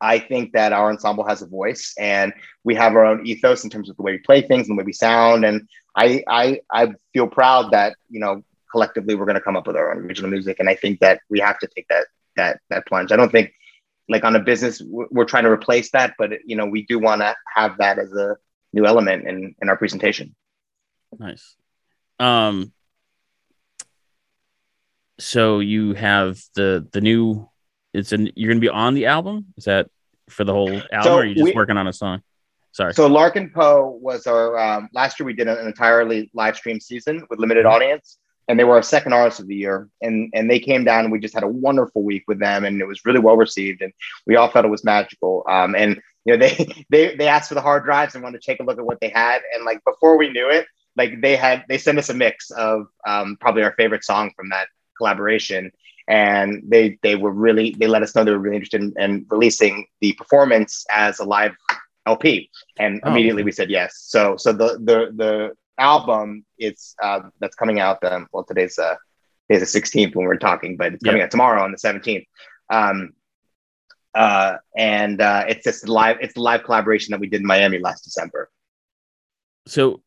I 0.00 0.20
think 0.20 0.52
that 0.52 0.72
our 0.72 0.88
ensemble 0.88 1.26
has 1.26 1.42
a 1.42 1.46
voice 1.46 1.92
and 1.98 2.32
we 2.62 2.76
have 2.76 2.94
our 2.94 3.04
own 3.04 3.26
ethos 3.26 3.64
in 3.64 3.70
terms 3.70 3.90
of 3.90 3.96
the 3.96 4.04
way 4.04 4.12
we 4.12 4.18
play 4.18 4.40
things 4.40 4.68
and 4.68 4.78
the 4.78 4.80
way 4.80 4.86
we 4.86 4.92
sound. 4.92 5.44
And 5.44 5.68
I, 5.96 6.24
I, 6.28 6.60
I 6.70 6.94
feel 7.12 7.28
proud 7.28 7.72
that, 7.72 7.96
you 8.10 8.20
know, 8.20 8.42
collectively 8.70 9.14
we're 9.14 9.26
going 9.26 9.36
to 9.36 9.40
come 9.40 9.56
up 9.56 9.66
with 9.66 9.76
our 9.76 9.92
own 9.92 9.98
original 10.04 10.30
music. 10.30 10.58
And 10.58 10.68
I 10.68 10.74
think 10.74 11.00
that 11.00 11.20
we 11.28 11.40
have 11.40 11.58
to 11.60 11.68
take 11.68 11.86
that, 11.88 12.06
that, 12.36 12.60
that 12.70 12.86
plunge. 12.86 13.12
I 13.12 13.16
don't 13.16 13.30
think 13.30 13.52
like 14.08 14.24
on 14.24 14.36
a 14.36 14.40
business, 14.40 14.82
we're 14.84 15.24
trying 15.24 15.44
to 15.44 15.50
replace 15.50 15.90
that, 15.92 16.14
but 16.18 16.30
you 16.44 16.56
know, 16.56 16.66
we 16.66 16.84
do 16.84 16.98
want 16.98 17.20
to 17.20 17.34
have 17.54 17.78
that 17.78 17.98
as 17.98 18.12
a 18.12 18.36
new 18.72 18.84
element 18.84 19.26
in, 19.26 19.54
in 19.62 19.68
our 19.68 19.76
presentation. 19.76 20.34
Nice. 21.18 21.56
Um, 22.18 22.72
so 25.18 25.60
you 25.60 25.94
have 25.94 26.40
the 26.54 26.86
the 26.92 27.00
new 27.00 27.48
it's 27.92 28.12
an 28.12 28.30
you're 28.34 28.50
gonna 28.50 28.60
be 28.60 28.68
on 28.68 28.94
the 28.94 29.06
album 29.06 29.46
is 29.56 29.64
that 29.64 29.88
for 30.28 30.44
the 30.44 30.52
whole 30.52 30.82
album 30.92 31.02
so 31.02 31.14
or 31.14 31.22
are 31.22 31.24
you 31.24 31.34
just 31.34 31.44
we, 31.44 31.52
working 31.52 31.76
on 31.76 31.86
a 31.86 31.92
song 31.92 32.22
sorry 32.74 32.92
so 32.92 33.06
larkin 33.06 33.50
poe 33.50 33.98
was 34.00 34.26
our 34.26 34.58
um, 34.58 34.88
last 34.92 35.18
year 35.18 35.26
we 35.26 35.32
did 35.32 35.48
an 35.48 35.66
entirely 35.66 36.30
live 36.34 36.56
stream 36.56 36.78
season 36.78 37.24
with 37.30 37.38
limited 37.38 37.64
mm-hmm. 37.64 37.74
audience 37.74 38.18
and 38.48 38.58
they 38.58 38.64
were 38.64 38.74
our 38.74 38.82
second 38.82 39.12
artist 39.12 39.40
of 39.40 39.46
the 39.46 39.54
year 39.54 39.88
and 40.02 40.30
and 40.34 40.50
they 40.50 40.58
came 40.58 40.84
down 40.84 41.04
and 41.04 41.12
we 41.12 41.18
just 41.18 41.34
had 41.34 41.42
a 41.42 41.48
wonderful 41.48 42.02
week 42.02 42.24
with 42.28 42.38
them 42.38 42.64
and 42.64 42.80
it 42.80 42.86
was 42.86 43.04
really 43.04 43.20
well 43.20 43.36
received 43.36 43.80
and 43.80 43.92
we 44.26 44.36
all 44.36 44.50
felt 44.50 44.64
it 44.64 44.70
was 44.70 44.84
magical 44.84 45.44
um, 45.48 45.74
and 45.74 46.00
you 46.24 46.36
know 46.36 46.46
they 46.46 46.84
they 46.90 47.16
they 47.16 47.28
asked 47.28 47.48
for 47.48 47.54
the 47.54 47.60
hard 47.60 47.84
drives 47.84 48.14
and 48.14 48.22
wanted 48.22 48.40
to 48.40 48.46
take 48.46 48.60
a 48.60 48.64
look 48.64 48.78
at 48.78 48.84
what 48.84 49.00
they 49.00 49.08
had 49.08 49.40
and 49.54 49.64
like 49.64 49.82
before 49.84 50.18
we 50.18 50.30
knew 50.30 50.48
it 50.48 50.66
like 50.96 51.20
they 51.20 51.36
had 51.36 51.64
they 51.68 51.78
sent 51.78 51.98
us 51.98 52.08
a 52.08 52.14
mix 52.14 52.50
of 52.50 52.86
um, 53.06 53.36
probably 53.40 53.62
our 53.62 53.72
favorite 53.72 54.04
song 54.04 54.30
from 54.36 54.48
that 54.50 54.68
collaboration 54.96 55.70
and 56.06 56.62
they 56.68 56.98
they 57.02 57.16
were 57.16 57.32
really 57.32 57.74
they 57.78 57.86
let 57.86 58.02
us 58.02 58.14
know 58.14 58.24
they 58.24 58.30
were 58.30 58.38
really 58.38 58.56
interested 58.56 58.82
in, 58.82 58.92
in 58.98 59.26
releasing 59.30 59.86
the 60.00 60.12
performance 60.14 60.84
as 60.90 61.18
a 61.18 61.24
live 61.24 61.52
LP, 62.06 62.50
and 62.78 63.00
oh, 63.04 63.10
immediately 63.10 63.42
we 63.42 63.52
said 63.52 63.70
yes. 63.70 64.04
So 64.06 64.36
so 64.36 64.52
the 64.52 64.78
the 64.78 65.12
the 65.14 65.50
album 65.78 66.44
it's 66.58 66.94
uh, 67.02 67.20
that's 67.40 67.56
coming 67.56 67.80
out. 67.80 68.02
Um, 68.04 68.28
well, 68.32 68.44
today's 68.44 68.78
uh 68.78 68.96
today's 69.48 69.72
the 69.72 69.80
16th 69.80 70.14
when 70.14 70.26
we're 70.26 70.36
talking, 70.36 70.76
but 70.76 70.94
it's 70.94 71.02
coming 71.02 71.22
out 71.22 71.30
tomorrow 71.30 71.62
on 71.62 71.72
the 71.72 71.78
17th. 71.78 72.26
Um, 72.70 73.12
uh, 74.14 74.56
and 74.76 75.20
uh, 75.20 75.44
it's 75.48 75.64
just 75.64 75.88
live. 75.88 76.18
It's 76.20 76.34
the 76.34 76.40
live 76.40 76.62
collaboration 76.62 77.12
that 77.12 77.20
we 77.20 77.28
did 77.28 77.40
in 77.40 77.46
Miami 77.46 77.78
last 77.78 78.04
December. 78.04 78.50
So, 79.66 80.02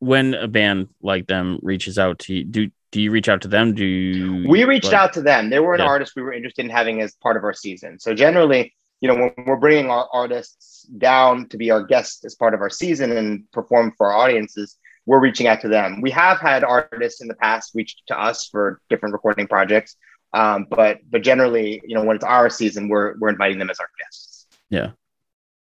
when 0.00 0.34
a 0.34 0.46
band 0.46 0.88
like 1.02 1.26
them 1.26 1.58
reaches 1.62 1.98
out 1.98 2.18
to 2.20 2.34
you, 2.34 2.44
do 2.44 2.70
do 2.90 3.00
you 3.00 3.10
reach 3.10 3.28
out 3.28 3.42
to 3.42 3.48
them? 3.48 3.74
Do 3.74 3.84
you, 3.84 4.48
we 4.48 4.64
reached 4.64 4.86
like, 4.86 4.94
out 4.94 5.12
to 5.14 5.22
them? 5.22 5.50
They 5.50 5.60
were 5.60 5.74
an 5.74 5.80
yeah. 5.80 5.86
artist 5.86 6.12
we 6.16 6.22
were 6.22 6.32
interested 6.32 6.64
in 6.64 6.70
having 6.70 7.00
as 7.00 7.14
part 7.14 7.36
of 7.36 7.44
our 7.44 7.52
season. 7.52 7.98
So 7.98 8.14
generally, 8.14 8.74
you 9.00 9.08
know, 9.08 9.14
when 9.14 9.46
we're 9.46 9.56
bringing 9.56 9.90
our 9.90 10.08
artists 10.12 10.82
down 10.98 11.48
to 11.48 11.56
be 11.56 11.70
our 11.70 11.82
guests 11.82 12.24
as 12.24 12.34
part 12.34 12.54
of 12.54 12.60
our 12.60 12.70
season 12.70 13.16
and 13.16 13.50
perform 13.52 13.92
for 13.96 14.12
our 14.12 14.18
audiences, 14.18 14.76
we're 15.06 15.20
reaching 15.20 15.46
out 15.46 15.60
to 15.60 15.68
them. 15.68 16.00
We 16.00 16.10
have 16.10 16.38
had 16.38 16.64
artists 16.64 17.20
in 17.20 17.28
the 17.28 17.34
past 17.34 17.72
reach 17.74 17.96
to 18.08 18.20
us 18.20 18.46
for 18.46 18.80
different 18.90 19.12
recording 19.12 19.46
projects, 19.46 19.96
um, 20.34 20.66
but 20.68 20.98
but 21.08 21.22
generally, 21.22 21.80
you 21.84 21.94
know, 21.94 22.04
when 22.04 22.16
it's 22.16 22.24
our 22.24 22.50
season, 22.50 22.88
we're 22.88 23.16
we're 23.18 23.30
inviting 23.30 23.58
them 23.58 23.70
as 23.70 23.80
our 23.80 23.88
guests. 23.98 24.46
Yeah, 24.68 24.90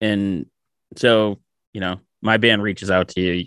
and 0.00 0.46
so 0.96 1.40
you 1.72 1.80
know, 1.80 2.00
my 2.20 2.36
band 2.36 2.62
reaches 2.62 2.90
out 2.90 3.08
to 3.08 3.20
you. 3.20 3.46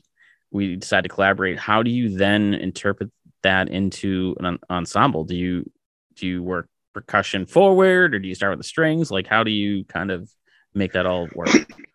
We 0.51 0.75
decide 0.75 1.03
to 1.03 1.09
collaborate. 1.09 1.59
How 1.59 1.83
do 1.83 1.91
you 1.91 2.17
then 2.17 2.53
interpret 2.53 3.11
that 3.43 3.69
into 3.69 4.35
an 4.39 4.57
ensemble? 4.69 5.23
Do 5.23 5.35
you 5.35 5.69
do 6.15 6.27
you 6.27 6.43
work 6.43 6.67
percussion 6.95 7.45
forward 7.45 8.15
or 8.15 8.19
do 8.19 8.27
you 8.27 8.33
start 8.33 8.51
with 8.53 8.59
the 8.59 8.67
strings? 8.67 9.11
Like 9.11 9.27
how 9.27 9.43
do 9.43 9.51
you 9.51 9.83
kind 9.83 10.09
of 10.09 10.31
make 10.73 10.93
that 10.93 11.05
all 11.05 11.27
work? 11.35 11.49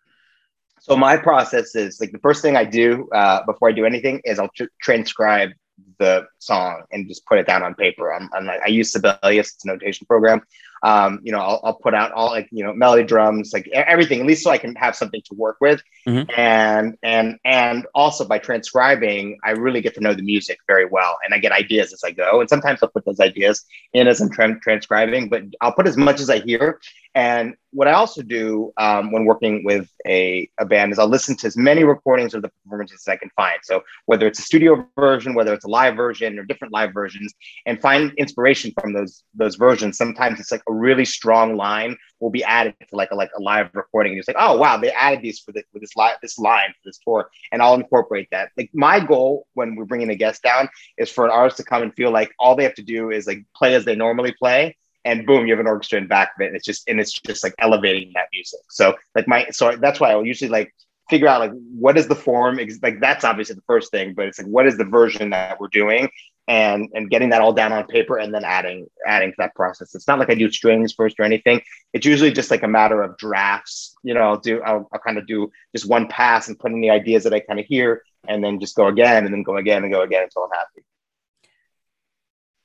So 0.83 0.97
my 0.97 1.15
process 1.15 1.75
is 1.75 2.01
like 2.01 2.11
the 2.11 2.17
first 2.17 2.41
thing 2.41 2.55
I 2.55 2.65
do 2.65 3.07
uh, 3.13 3.45
before 3.45 3.69
I 3.69 3.71
do 3.71 3.85
anything 3.85 4.19
is 4.23 4.39
I'll 4.39 4.49
tr- 4.55 4.63
transcribe 4.81 5.51
the 5.99 6.25
song 6.39 6.81
and 6.91 7.07
just 7.07 7.23
put 7.27 7.37
it 7.37 7.45
down 7.45 7.61
on 7.61 7.75
paper. 7.75 8.11
I'm, 8.11 8.27
I'm 8.33 8.47
like, 8.47 8.61
I 8.65 8.69
use 8.69 8.91
Sibelius, 8.91 9.53
it's 9.53 9.63
a 9.63 9.67
notation 9.67 10.07
program. 10.07 10.41
Um, 10.83 11.19
you 11.23 11.31
know, 11.31 11.39
I'll, 11.39 11.61
I'll, 11.63 11.73
put 11.75 11.93
out 11.93 12.11
all 12.11 12.27
like, 12.27 12.49
you 12.51 12.63
know, 12.63 12.73
melody 12.73 13.03
drums, 13.03 13.51
like 13.53 13.67
everything, 13.67 14.19
at 14.19 14.25
least 14.25 14.43
so 14.43 14.49
I 14.49 14.57
can 14.57 14.75
have 14.75 14.95
something 14.95 15.21
to 15.25 15.35
work 15.35 15.57
with. 15.61 15.81
Mm-hmm. 16.07 16.31
And, 16.39 16.97
and, 17.03 17.37
and 17.45 17.85
also 17.93 18.25
by 18.25 18.39
transcribing, 18.39 19.37
I 19.43 19.51
really 19.51 19.81
get 19.81 19.93
to 19.95 20.01
know 20.01 20.13
the 20.13 20.23
music 20.23 20.59
very 20.65 20.85
well 20.85 21.17
and 21.23 21.33
I 21.33 21.37
get 21.37 21.51
ideas 21.51 21.93
as 21.93 22.03
I 22.03 22.11
go. 22.11 22.39
And 22.39 22.49
sometimes 22.49 22.81
I'll 22.81 22.89
put 22.89 23.05
those 23.05 23.19
ideas 23.19 23.63
in 23.93 24.07
as 24.07 24.21
I'm 24.21 24.31
tra- 24.31 24.59
transcribing, 24.59 25.29
but 25.29 25.43
I'll 25.61 25.73
put 25.73 25.87
as 25.87 25.97
much 25.97 26.19
as 26.19 26.29
I 26.29 26.39
hear. 26.39 26.79
And 27.13 27.55
what 27.71 27.87
I 27.87 27.93
also 27.93 28.21
do 28.21 28.71
um, 28.77 29.11
when 29.11 29.25
working 29.25 29.63
with 29.65 29.89
a, 30.07 30.49
a 30.59 30.65
band 30.65 30.93
is 30.93 30.99
I'll 30.99 31.07
listen 31.07 31.35
to 31.37 31.47
as 31.47 31.57
many 31.57 31.83
recordings 31.83 32.33
of 32.33 32.41
the 32.41 32.49
performances 32.63 33.03
as 33.05 33.11
I 33.11 33.17
can 33.17 33.29
find. 33.35 33.59
So 33.63 33.81
whether 34.05 34.27
it's 34.27 34.39
a 34.39 34.43
studio 34.43 34.87
version, 34.97 35.33
whether 35.33 35.53
it's 35.53 35.65
a 35.65 35.69
live 35.69 35.95
version 35.95 36.39
or 36.39 36.43
different 36.43 36.73
live 36.73 36.93
versions, 36.93 37.33
and 37.65 37.81
find 37.81 38.13
inspiration 38.17 38.71
from 38.79 38.93
those 38.93 39.23
those 39.33 39.55
versions. 39.55 39.97
Sometimes 39.97 40.39
it's 40.39 40.51
like 40.51 40.63
a 40.69 40.73
really 40.73 41.05
strong 41.05 41.57
line 41.57 41.97
will 42.19 42.29
be 42.29 42.43
added 42.43 42.75
to 42.89 42.95
like 42.95 43.11
a 43.11 43.15
like 43.15 43.31
a 43.37 43.41
live 43.41 43.69
recording. 43.73 44.13
You're 44.13 44.23
like, 44.27 44.37
oh 44.39 44.57
wow, 44.57 44.77
they 44.77 44.91
added 44.91 45.21
these 45.21 45.39
for, 45.39 45.51
the, 45.51 45.63
for 45.73 45.79
this 45.79 45.95
live 45.97 46.17
this 46.21 46.37
line 46.37 46.69
for 46.69 46.89
this 46.89 46.99
tour, 46.99 47.29
and 47.51 47.61
I'll 47.61 47.73
incorporate 47.73 48.29
that. 48.31 48.51
Like 48.57 48.69
my 48.73 48.99
goal 49.01 49.47
when 49.53 49.75
we're 49.75 49.85
bringing 49.85 50.09
a 50.11 50.15
guest 50.15 50.43
down 50.43 50.69
is 50.97 51.11
for 51.11 51.25
an 51.25 51.31
artist 51.31 51.57
to 51.57 51.63
come 51.63 51.81
and 51.81 51.93
feel 51.93 52.11
like 52.11 52.31
all 52.39 52.55
they 52.55 52.63
have 52.63 52.75
to 52.75 52.83
do 52.83 53.11
is 53.11 53.27
like 53.27 53.43
play 53.55 53.75
as 53.75 53.83
they 53.83 53.95
normally 53.95 54.33
play 54.33 54.77
and 55.05 55.25
boom, 55.25 55.47
you 55.47 55.53
have 55.53 55.59
an 55.59 55.67
orchestra 55.67 55.99
in 55.99 56.07
back 56.07 56.31
of 56.35 56.41
it. 56.41 56.47
And 56.47 56.55
it's 56.55 56.65
just 56.65 56.87
and 56.87 56.99
it's 56.99 57.11
just 57.11 57.43
like 57.43 57.55
elevating 57.59 58.11
that 58.15 58.27
music. 58.31 58.59
So 58.69 58.95
like 59.15 59.27
my 59.27 59.47
so 59.51 59.75
that's 59.75 59.99
why 59.99 60.11
I 60.11 60.15
will 60.15 60.25
usually 60.25 60.49
like 60.49 60.73
figure 61.11 61.27
out 61.27 61.41
like 61.41 61.51
what 61.75 61.97
is 61.97 62.07
the 62.07 62.15
form 62.15 62.57
like 62.81 63.01
that's 63.01 63.25
obviously 63.25 63.53
the 63.53 63.61
first 63.67 63.91
thing 63.91 64.13
but 64.13 64.27
it's 64.27 64.39
like 64.39 64.47
what 64.47 64.65
is 64.65 64.77
the 64.77 64.85
version 64.85 65.29
that 65.31 65.59
we're 65.59 65.67
doing 65.67 66.09
and 66.47 66.87
and 66.93 67.09
getting 67.09 67.29
that 67.29 67.41
all 67.41 67.51
down 67.51 67.73
on 67.73 67.85
paper 67.85 68.17
and 68.17 68.33
then 68.33 68.45
adding 68.45 68.87
adding 69.05 69.29
to 69.29 69.35
that 69.37 69.53
process 69.53 69.93
it's 69.93 70.07
not 70.07 70.19
like 70.19 70.29
i 70.29 70.35
do 70.35 70.49
strings 70.49 70.93
first 70.93 71.19
or 71.19 71.23
anything 71.23 71.61
it's 71.91 72.05
usually 72.05 72.31
just 72.31 72.49
like 72.49 72.63
a 72.63 72.67
matter 72.67 73.03
of 73.03 73.17
drafts 73.17 73.93
you 74.03 74.13
know 74.13 74.21
i'll 74.21 74.39
do 74.39 74.61
i'll, 74.61 74.87
I'll 74.93 75.01
kind 75.01 75.17
of 75.17 75.27
do 75.27 75.51
just 75.75 75.87
one 75.87 76.07
pass 76.07 76.47
and 76.47 76.57
put 76.57 76.71
in 76.71 76.79
the 76.79 76.89
ideas 76.89 77.25
that 77.25 77.33
i 77.33 77.41
kind 77.41 77.59
of 77.59 77.65
hear 77.65 78.03
and 78.29 78.41
then 78.41 78.61
just 78.61 78.77
go 78.77 78.87
again 78.87 79.25
and 79.25 79.33
then 79.33 79.43
go 79.43 79.57
again 79.57 79.83
and 79.83 79.91
go 79.91 80.03
again 80.03 80.23
until 80.23 80.43
i'm 80.43 80.49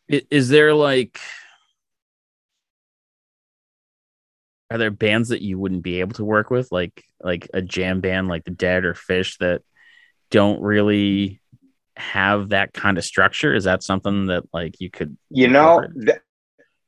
happy 0.08 0.24
is 0.30 0.48
there 0.50 0.72
like 0.72 1.20
are 4.70 4.78
there 4.78 4.90
bands 4.90 5.28
that 5.28 5.42
you 5.42 5.58
wouldn't 5.58 5.82
be 5.82 6.00
able 6.00 6.14
to 6.14 6.24
work 6.24 6.50
with? 6.50 6.70
Like 6.72 7.04
like 7.22 7.48
a 7.54 7.62
jam 7.62 8.00
band 8.00 8.28
like 8.28 8.44
the 8.44 8.50
dead 8.50 8.84
or 8.84 8.94
Phish 8.94 9.38
that 9.38 9.62
don't 10.30 10.60
really 10.60 11.40
have 11.96 12.50
that 12.50 12.72
kind 12.72 12.98
of 12.98 13.04
structure? 13.04 13.54
Is 13.54 13.64
that 13.64 13.82
something 13.82 14.26
that 14.26 14.44
like 14.52 14.80
you 14.80 14.90
could 14.90 15.16
you 15.30 15.48
know 15.48 15.82
th- 16.04 16.18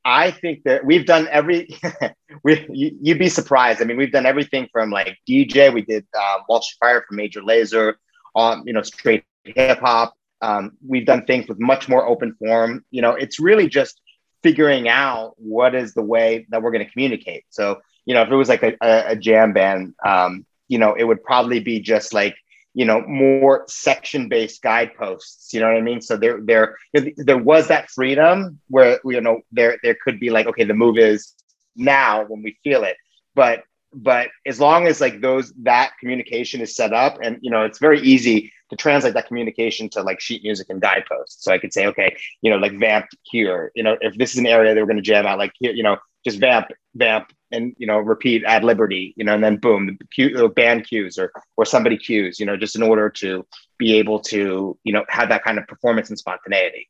i 0.04 0.30
think 0.30 0.62
that 0.64 0.84
we've 0.84 1.06
done 1.06 1.26
every 1.30 1.68
we 2.44 2.66
you, 2.70 2.96
would 3.02 3.18
be 3.18 3.28
surprised. 3.28 3.80
I 3.80 3.84
mean 3.84 3.96
we've 3.96 4.12
done 4.12 4.26
everything 4.26 4.68
from 4.72 4.90
like 4.90 5.16
dj 5.28 5.72
we 5.72 5.82
did 5.82 6.06
uh, 6.18 6.38
Walshy 6.48 6.76
Fire 6.80 7.04
from 7.06 7.16
major 7.16 7.40
lazer 7.42 7.94
um 8.36 8.62
you 8.66 8.72
know 8.72 8.82
straight 8.82 9.24
hip 9.44 9.80
hop. 9.80 10.14
Um, 10.40 10.72
we've 10.86 11.04
done 11.04 11.24
things 11.24 11.48
with 11.48 11.58
much 11.58 11.88
more 11.88 12.06
open 12.06 12.36
form. 12.38 12.84
You 12.90 13.02
know 13.02 13.12
it's 13.12 13.40
really 13.40 13.68
just 13.68 14.00
figuring 14.42 14.88
out 14.88 15.34
what 15.36 15.74
is 15.74 15.94
the 15.94 16.02
way 16.02 16.46
that 16.50 16.62
we're 16.62 16.70
going 16.70 16.84
to 16.84 16.90
communicate. 16.90 17.44
So, 17.50 17.80
you 18.04 18.14
know, 18.14 18.22
if 18.22 18.30
it 18.30 18.36
was 18.36 18.48
like 18.48 18.62
a, 18.62 18.76
a, 18.80 19.16
jam 19.16 19.52
band, 19.52 19.94
um, 20.04 20.46
you 20.68 20.78
know, 20.78 20.94
it 20.94 21.04
would 21.04 21.22
probably 21.22 21.60
be 21.60 21.80
just 21.80 22.14
like, 22.14 22.36
you 22.74 22.84
know, 22.84 23.00
more 23.06 23.64
section 23.68 24.28
based 24.28 24.62
guideposts. 24.62 25.52
You 25.52 25.60
know 25.60 25.66
what 25.66 25.76
I 25.76 25.80
mean? 25.80 26.00
So 26.00 26.16
there, 26.16 26.40
there, 26.40 26.76
there 26.92 27.38
was 27.38 27.68
that 27.68 27.90
freedom 27.90 28.60
where, 28.68 29.00
you 29.04 29.20
know, 29.20 29.40
there, 29.50 29.78
there 29.82 29.96
could 30.02 30.20
be 30.20 30.30
like, 30.30 30.46
okay, 30.46 30.64
the 30.64 30.74
move 30.74 30.98
is 30.98 31.34
now 31.74 32.24
when 32.24 32.42
we 32.42 32.56
feel 32.62 32.84
it, 32.84 32.96
but, 33.34 33.62
but 33.92 34.28
as 34.46 34.60
long 34.60 34.86
as 34.86 35.00
like 35.00 35.20
those, 35.20 35.52
that 35.62 35.92
communication 35.98 36.60
is 36.60 36.76
set 36.76 36.92
up 36.92 37.18
and, 37.22 37.38
you 37.40 37.50
know, 37.50 37.64
it's 37.64 37.78
very 37.78 38.00
easy 38.00 38.52
to 38.70 38.76
translate 38.76 39.14
that 39.14 39.26
communication 39.26 39.88
to 39.90 40.02
like 40.02 40.20
sheet 40.20 40.42
music 40.42 40.66
and 40.68 40.80
guideposts. 40.80 41.42
So 41.42 41.52
I 41.52 41.58
could 41.58 41.72
say, 41.72 41.86
okay, 41.86 42.16
you 42.42 42.50
know, 42.50 42.58
like 42.58 42.78
vamp 42.78 43.06
here, 43.22 43.72
you 43.74 43.82
know, 43.82 43.96
if 44.00 44.16
this 44.16 44.32
is 44.32 44.38
an 44.38 44.46
area 44.46 44.74
that 44.74 44.80
we're 44.80 44.86
going 44.86 44.96
to 44.96 45.02
jam 45.02 45.26
out, 45.26 45.38
like 45.38 45.52
here, 45.58 45.72
you 45.72 45.82
know, 45.82 45.96
just 46.24 46.38
vamp, 46.38 46.66
vamp, 46.94 47.32
and 47.50 47.74
you 47.78 47.86
know, 47.86 47.98
repeat 47.98 48.44
ad 48.44 48.62
liberty, 48.64 49.14
you 49.16 49.24
know, 49.24 49.34
and 49.34 49.42
then 49.42 49.56
boom, 49.56 49.86
the 49.86 50.06
cue, 50.08 50.48
band 50.50 50.86
cues 50.86 51.18
or 51.18 51.32
or 51.56 51.64
somebody 51.64 51.96
cues, 51.96 52.38
you 52.38 52.44
know, 52.44 52.56
just 52.56 52.76
in 52.76 52.82
order 52.82 53.08
to 53.08 53.46
be 53.78 53.96
able 53.96 54.20
to, 54.20 54.78
you 54.84 54.92
know, 54.92 55.04
have 55.08 55.30
that 55.30 55.44
kind 55.44 55.58
of 55.58 55.66
performance 55.66 56.10
and 56.10 56.18
spontaneity. 56.18 56.88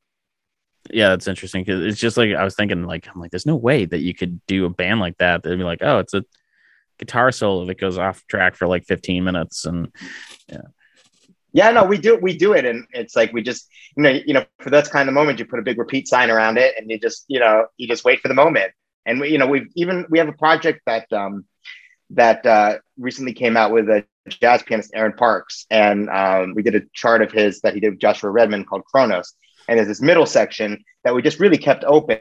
Yeah, 0.91 1.11
that's 1.11 1.29
interesting 1.29 1.63
because 1.63 1.85
it's 1.85 2.01
just 2.01 2.17
like 2.17 2.35
I 2.35 2.43
was 2.43 2.57
thinking, 2.57 2.85
like 2.85 3.07
I'm 3.07 3.21
like, 3.21 3.31
there's 3.31 3.47
no 3.47 3.57
way 3.57 3.85
that 3.85 4.01
you 4.01 4.15
could 4.15 4.45
do 4.47 4.65
a 4.65 4.71
band 4.71 5.01
like 5.01 5.19
that. 5.19 5.43
They'd 5.43 5.57
be 5.57 5.63
like, 5.63 5.83
oh, 5.83 5.99
it's 5.99 6.15
a 6.15 6.25
guitar 6.99 7.33
solo 7.33 7.65
that 7.67 7.79
goes 7.79 7.99
off 7.99 8.27
track 8.27 8.57
for 8.57 8.67
like 8.67 8.85
15 8.85 9.25
minutes, 9.25 9.65
and 9.65 9.93
yeah, 10.49 10.63
yeah, 11.53 11.71
no, 11.71 11.85
we 11.85 11.99
do 11.99 12.17
we 12.17 12.37
do 12.37 12.53
it, 12.53 12.65
and 12.65 12.87
it's 12.93 13.17
like 13.17 13.33
we 13.33 13.43
just 13.43 13.69
you 13.97 14.03
know 14.03 14.11
you 14.11 14.35
know 14.35 14.45
for 14.61 14.71
that 14.71 14.91
kind 14.91 15.09
of 15.09 15.15
moment, 15.15 15.39
you 15.39 15.45
put 15.45 15.59
a 15.59 15.63
big 15.63 15.79
repeat 15.79 16.07
sign 16.07 16.31
around 16.31 16.59
it, 16.59 16.75
and 16.77 16.91
you 16.91 16.99
just 16.99 17.25
you 17.29 17.41
know 17.41 17.67
you 17.77 17.89
just 17.89 18.05
wait 18.05 18.21
for 18.21 18.29
the 18.29 18.35
moment. 18.35 18.73
And 19.07 19.21
we 19.21 19.31
you 19.31 19.39
know 19.39 19.47
we've 19.47 19.69
even 19.75 20.07
we 20.11 20.19
have 20.19 20.29
a 20.29 20.33
project 20.33 20.83
that 20.87 21.11
um, 21.13 21.47
that 22.11 22.45
uh, 22.45 22.79
recently 22.99 23.33
came 23.33 23.57
out 23.57 23.73
with 23.73 23.89
a 23.89 24.05
jazz 24.29 24.63
pianist 24.63 24.91
Aaron 24.95 25.15
Parks, 25.15 25.67
and 25.71 26.11
um, 26.11 26.55
we 26.55 26.63
did 26.63 26.75
a 26.75 26.83
chart 26.93 27.23
of 27.23 27.33
his 27.33 27.61
that 27.63 27.75
he 27.75 27.81
did 27.81 27.91
with 27.91 28.01
Joshua 28.01 28.31
Redman 28.31 28.65
called 28.65 28.85
Kronos. 28.85 29.35
And 29.69 29.79
there's 29.79 29.89
this 29.89 30.01
middle 30.01 30.25
section 30.25 30.83
that 31.05 31.15
we 31.15 31.21
just 31.21 31.41
really 31.41 31.59
kept 31.59 31.85
open. 31.85 32.21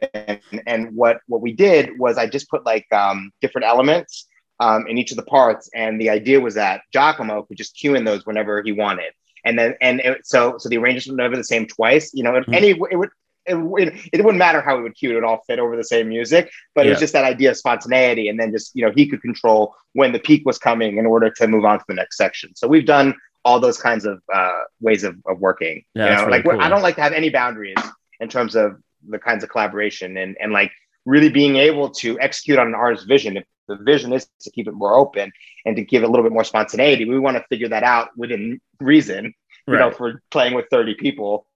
And 0.66 0.96
what 0.96 1.20
what 1.28 1.42
we 1.42 1.54
did 1.54 1.98
was 1.98 2.18
I 2.18 2.28
just 2.28 2.50
put 2.50 2.66
like 2.66 2.86
um, 2.92 3.32
different 3.42 3.68
elements 3.68 4.28
um, 4.60 4.88
in 4.88 4.98
each 4.98 5.12
of 5.12 5.18
the 5.18 5.24
parts. 5.24 5.70
And 5.74 6.00
the 6.00 6.10
idea 6.10 6.40
was 6.40 6.56
that 6.56 6.82
Jacomo 6.94 7.44
could 7.44 7.58
just 7.58 7.76
cue 7.76 7.96
in 7.96 8.04
those 8.04 8.26
whenever 8.26 8.62
he 8.62 8.72
wanted. 8.72 9.14
And 9.46 9.58
then, 9.58 9.76
and 9.82 10.00
it, 10.02 10.26
so, 10.26 10.58
so 10.58 10.68
the 10.70 10.78
arrangements 10.78 11.08
would 11.08 11.18
never 11.18 11.36
the 11.36 11.44
same 11.44 11.68
twice, 11.68 12.12
you 12.14 12.24
know, 12.24 12.32
mm-hmm. 12.32 12.54
any, 12.54 12.70
it 12.72 12.98
would, 12.98 13.10
it, 13.46 14.10
it, 14.12 14.24
wouldn't 14.26 14.38
matter 14.38 14.62
how 14.62 14.78
it 14.78 14.82
would 14.82 14.96
cue 14.96 15.12
it, 15.12 15.16
would 15.16 15.24
all 15.24 15.42
fit 15.48 15.58
over 15.58 15.78
the 15.78 15.84
same 15.84 16.10
music, 16.10 16.52
but 16.76 16.82
yeah. 16.82 16.88
it 16.88 16.94
was 16.94 17.00
just 17.00 17.14
that 17.14 17.24
idea 17.24 17.52
of 17.52 17.58
spontaneity. 17.58 18.28
And 18.28 18.38
then 18.38 18.52
just, 18.52 18.76
you 18.76 18.86
know, 18.86 18.92
he 18.94 19.08
could 19.08 19.22
control 19.22 19.74
when 19.94 20.12
the 20.12 20.20
peak 20.20 20.44
was 20.46 20.58
coming 20.58 20.98
in 20.98 21.06
order 21.06 21.30
to 21.30 21.48
move 21.48 21.64
on 21.64 21.80
to 21.80 21.86
the 21.88 21.94
next 21.94 22.18
section. 22.18 22.54
So 22.56 22.68
we've 22.68 22.86
done 22.86 23.16
all 23.46 23.62
those 23.62 23.78
kinds 23.78 24.06
of 24.06 24.22
uh, 24.34 24.64
ways 24.82 25.06
of, 25.06 25.16
of 25.26 25.40
working, 25.40 25.86
yeah, 25.96 26.04
you 26.04 26.12
know, 26.12 26.18
really 26.26 26.32
like 26.32 26.44
cool. 26.44 26.60
I 26.60 26.68
don't 26.68 26.82
like 26.82 26.96
to 26.96 27.02
have 27.02 27.14
any 27.14 27.30
boundaries 27.30 27.78
in 28.20 28.28
terms 28.28 28.56
of 28.56 28.82
the 29.08 29.20
kinds 29.20 29.44
of 29.46 29.50
collaboration 29.50 30.18
and, 30.18 30.36
and 30.42 30.52
like 30.52 30.72
really 31.08 31.30
being 31.30 31.56
able 31.56 31.90
to 31.90 32.20
execute 32.20 32.60
on 32.60 32.68
an 32.68 32.76
artist's 32.76 33.08
vision. 33.08 33.38
If 33.38 33.46
the 33.68 33.78
vision 33.78 34.12
is 34.12 34.28
to 34.42 34.52
keep 34.52 34.68
it 34.68 34.74
more 34.74 34.94
open 34.94 35.32
and 35.66 35.76
to 35.78 35.82
give 35.82 36.04
it 36.04 36.06
a 36.06 36.10
little 36.10 36.24
bit 36.24 36.34
more 36.34 36.44
spontaneity, 36.44 37.06
we 37.06 37.18
want 37.18 37.38
to 37.38 37.46
figure 37.50 37.70
that 37.70 37.84
out 37.84 38.10
within 38.18 38.60
reason. 38.82 39.34
You 39.66 39.74
right. 39.74 39.80
know, 39.80 39.92
for 39.92 40.22
playing 40.32 40.54
with 40.54 40.66
30 40.70 40.96
people, 40.96 41.48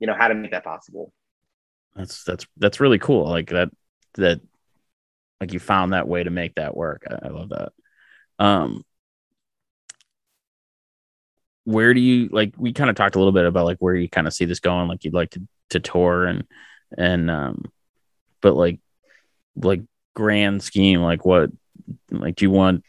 you 0.00 0.08
know, 0.08 0.14
how 0.14 0.28
to 0.28 0.34
make 0.34 0.50
that 0.50 0.64
possible. 0.64 1.12
That's 1.94 2.24
that's 2.24 2.46
that's 2.56 2.80
really 2.80 2.98
cool. 2.98 3.28
Like 3.28 3.50
that 3.50 3.70
that 4.14 4.40
like 5.40 5.52
you 5.52 5.60
found 5.60 5.92
that 5.92 6.08
way 6.08 6.24
to 6.24 6.30
make 6.30 6.56
that 6.56 6.76
work. 6.76 7.04
I, 7.08 7.26
I 7.26 7.30
love 7.30 7.50
that. 7.50 7.72
Um 8.38 8.84
where 11.64 11.92
do 11.94 12.00
you 12.00 12.28
like 12.32 12.54
we 12.56 12.72
kind 12.72 12.90
of 12.90 12.96
talked 12.96 13.14
a 13.14 13.18
little 13.18 13.32
bit 13.32 13.44
about 13.44 13.66
like 13.66 13.78
where 13.78 13.94
you 13.94 14.08
kind 14.08 14.26
of 14.26 14.32
see 14.32 14.46
this 14.46 14.60
going 14.60 14.88
like 14.88 15.04
you'd 15.04 15.12
like 15.12 15.30
to 15.30 15.46
to 15.68 15.78
tour 15.78 16.24
and 16.24 16.44
and 16.96 17.30
um 17.30 17.62
but 18.40 18.54
like 18.56 18.80
like 19.62 19.82
grand 20.14 20.62
scheme 20.62 21.00
like 21.00 21.24
what 21.24 21.50
like 22.10 22.36
do 22.36 22.44
you 22.44 22.50
want 22.50 22.84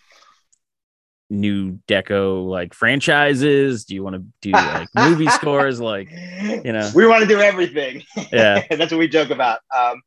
Nu 1.30 1.78
Deco 1.88 2.48
like 2.48 2.74
franchises? 2.74 3.86
Do 3.86 3.94
you 3.94 4.04
want 4.04 4.16
to 4.16 4.26
do 4.42 4.52
like 4.54 4.90
movie 4.96 5.28
scores? 5.28 5.80
Like 5.80 6.10
you 6.12 6.74
know? 6.74 6.90
We 6.96 7.06
want 7.06 7.22
to 7.22 7.28
do 7.28 7.40
everything. 7.40 8.04
Yeah. 8.32 8.66
That's 8.70 8.92
what 8.92 9.00
we 9.00 9.08
joke 9.08 9.30
about. 9.30 9.60
Um 9.76 10.02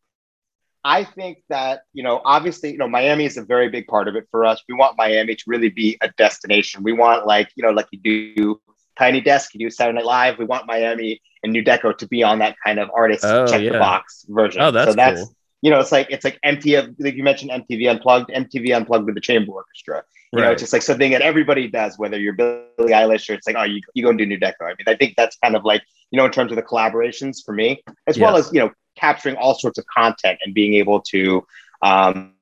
i 0.84 1.04
think 1.04 1.38
that 1.48 1.82
you 1.92 2.02
know 2.02 2.20
obviously 2.24 2.72
you 2.72 2.76
know 2.76 2.88
miami 2.88 3.24
is 3.24 3.36
a 3.36 3.44
very 3.44 3.68
big 3.68 3.86
part 3.86 4.08
of 4.08 4.16
it 4.16 4.26
for 4.32 4.44
us. 4.44 4.62
We 4.68 4.74
want 4.74 4.96
miami 4.98 5.36
to 5.36 5.44
really 5.46 5.68
be 5.68 5.96
a 6.00 6.08
destination. 6.18 6.82
We 6.82 6.92
want 6.92 7.24
like 7.24 7.50
you 7.54 7.62
know 7.62 7.70
like 7.70 7.86
you 7.92 8.00
do 8.00 8.60
tiny 8.98 9.20
desk 9.20 9.54
you 9.54 9.60
do 9.60 9.70
saturday 9.70 9.98
night 9.98 10.04
live. 10.04 10.38
We 10.38 10.44
want 10.44 10.66
miami 10.66 11.22
and 11.44 11.52
Nu 11.52 11.62
Deco 11.62 11.96
to 11.98 12.08
be 12.08 12.24
on 12.24 12.40
that 12.40 12.56
kind 12.64 12.80
of 12.80 12.90
artist 12.92 13.24
oh, 13.24 13.46
check 13.46 13.62
yeah. 13.62 13.72
the 13.72 13.78
box 13.78 14.26
version. 14.28 14.60
Oh 14.60 14.72
that's 14.72 14.90
so 14.90 14.96
that's 14.96 15.20
cool 15.20 15.36
you 15.62 15.70
know, 15.70 15.78
it's 15.78 15.92
like 15.92 16.08
it's 16.10 16.24
like 16.24 16.38
MTV, 16.44 16.96
like 16.98 17.14
you 17.14 17.22
mentioned 17.22 17.52
MTV 17.52 17.88
Unplugged, 17.88 18.30
MTV 18.30 18.76
Unplugged 18.76 19.06
with 19.06 19.14
the 19.14 19.20
chamber 19.20 19.52
orchestra. 19.52 20.02
You 20.32 20.38
right. 20.38 20.46
know, 20.46 20.52
it's 20.52 20.62
just 20.62 20.72
like 20.72 20.82
something 20.82 21.12
that 21.12 21.22
everybody 21.22 21.68
does, 21.68 21.98
whether 21.98 22.18
you're 22.18 22.32
Billie 22.32 22.64
Eilish 22.78 23.30
or 23.30 23.34
it's 23.34 23.46
like, 23.46 23.56
oh, 23.56 23.62
you, 23.62 23.80
you 23.94 24.02
go 24.02 24.08
and 24.08 24.18
do 24.18 24.26
Nu 24.26 24.38
Deco. 24.38 24.62
I 24.62 24.68
mean, 24.68 24.86
I 24.88 24.96
think 24.96 25.14
that's 25.16 25.36
kind 25.36 25.54
of 25.54 25.64
like, 25.64 25.82
you 26.10 26.16
know, 26.16 26.24
in 26.24 26.32
terms 26.32 26.50
of 26.50 26.56
the 26.56 26.62
collaborations 26.62 27.44
for 27.44 27.52
me, 27.52 27.82
as 28.06 28.18
well 28.18 28.36
as, 28.36 28.50
you 28.52 28.58
know, 28.60 28.72
capturing 28.96 29.36
all 29.36 29.54
sorts 29.54 29.78
of 29.78 29.86
content 29.86 30.38
and 30.44 30.54
being 30.54 30.74
able 30.74 31.00
to, 31.02 31.46
um, 31.82 32.32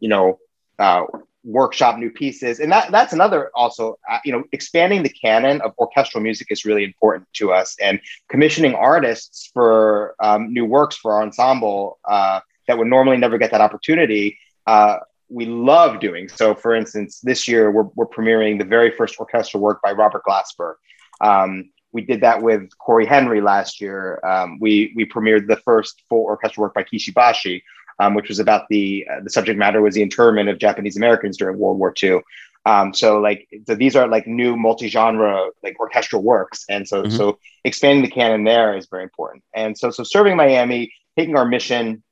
you 0.00 0.08
know, 0.08 0.38
uh, 0.78 1.04
workshop 1.44 1.98
new 1.98 2.10
pieces. 2.10 2.60
And 2.60 2.70
that 2.70 2.92
that's 2.92 3.12
another 3.12 3.50
also, 3.54 3.98
uh, 4.08 4.18
you 4.24 4.32
know, 4.32 4.44
expanding 4.52 5.02
the 5.02 5.08
canon 5.08 5.60
of 5.62 5.72
orchestral 5.78 6.22
music 6.22 6.48
is 6.50 6.64
really 6.64 6.84
important 6.84 7.28
to 7.34 7.52
us 7.52 7.76
and 7.80 8.00
commissioning 8.28 8.74
artists 8.74 9.50
for 9.52 10.14
um, 10.20 10.52
new 10.52 10.64
works 10.64 10.96
for 10.96 11.14
our 11.14 11.22
ensemble. 11.22 11.98
Uh, 12.04 12.40
that 12.72 12.78
would 12.78 12.88
normally 12.88 13.18
never 13.18 13.36
get 13.36 13.50
that 13.50 13.60
opportunity, 13.60 14.38
uh, 14.66 14.96
we 15.28 15.44
love 15.44 16.00
doing. 16.00 16.26
So, 16.26 16.54
for 16.54 16.74
instance, 16.74 17.20
this 17.20 17.46
year 17.46 17.70
we're, 17.70 17.88
we're 17.94 18.06
premiering 18.06 18.58
the 18.58 18.64
very 18.64 18.90
first 18.90 19.18
orchestral 19.20 19.62
work 19.62 19.82
by 19.82 19.92
Robert 19.92 20.22
Glasper. 20.26 20.74
Um, 21.20 21.70
we 21.92 22.00
did 22.00 22.22
that 22.22 22.40
with 22.40 22.70
Cory 22.78 23.04
Henry 23.04 23.42
last 23.42 23.78
year. 23.78 24.24
Um, 24.24 24.58
we 24.58 24.94
we 24.96 25.04
premiered 25.04 25.48
the 25.48 25.56
first 25.56 26.02
full 26.08 26.22
orchestral 26.22 26.62
work 26.62 26.72
by 26.72 26.84
Kishi 26.84 27.12
Bashi, 27.12 27.62
um, 27.98 28.14
which 28.14 28.30
was 28.30 28.38
about 28.38 28.68
the 28.70 29.06
uh, 29.10 29.20
the 29.22 29.28
subject 29.28 29.58
matter 29.58 29.82
was 29.82 29.94
the 29.94 30.00
internment 30.00 30.48
of 30.48 30.58
Japanese 30.58 30.96
Americans 30.96 31.36
during 31.36 31.58
World 31.58 31.78
War 31.78 31.92
II. 32.02 32.20
Um, 32.64 32.94
so 32.94 33.20
like 33.20 33.46
so 33.66 33.74
these 33.74 33.94
are 33.96 34.08
like 34.08 34.26
new 34.26 34.56
multi-genre 34.56 35.48
like 35.62 35.78
orchestral 35.78 36.22
works, 36.22 36.64
and 36.70 36.88
so 36.88 37.02
mm-hmm. 37.02 37.14
so 37.14 37.38
expanding 37.64 38.02
the 38.02 38.10
canon 38.10 38.44
there 38.44 38.74
is 38.74 38.86
very 38.90 39.02
important. 39.02 39.44
And 39.54 39.76
so 39.76 39.90
so 39.90 40.02
serving 40.02 40.36
Miami, 40.36 40.94
taking 41.18 41.36
our 41.36 41.44
mission 41.44 42.02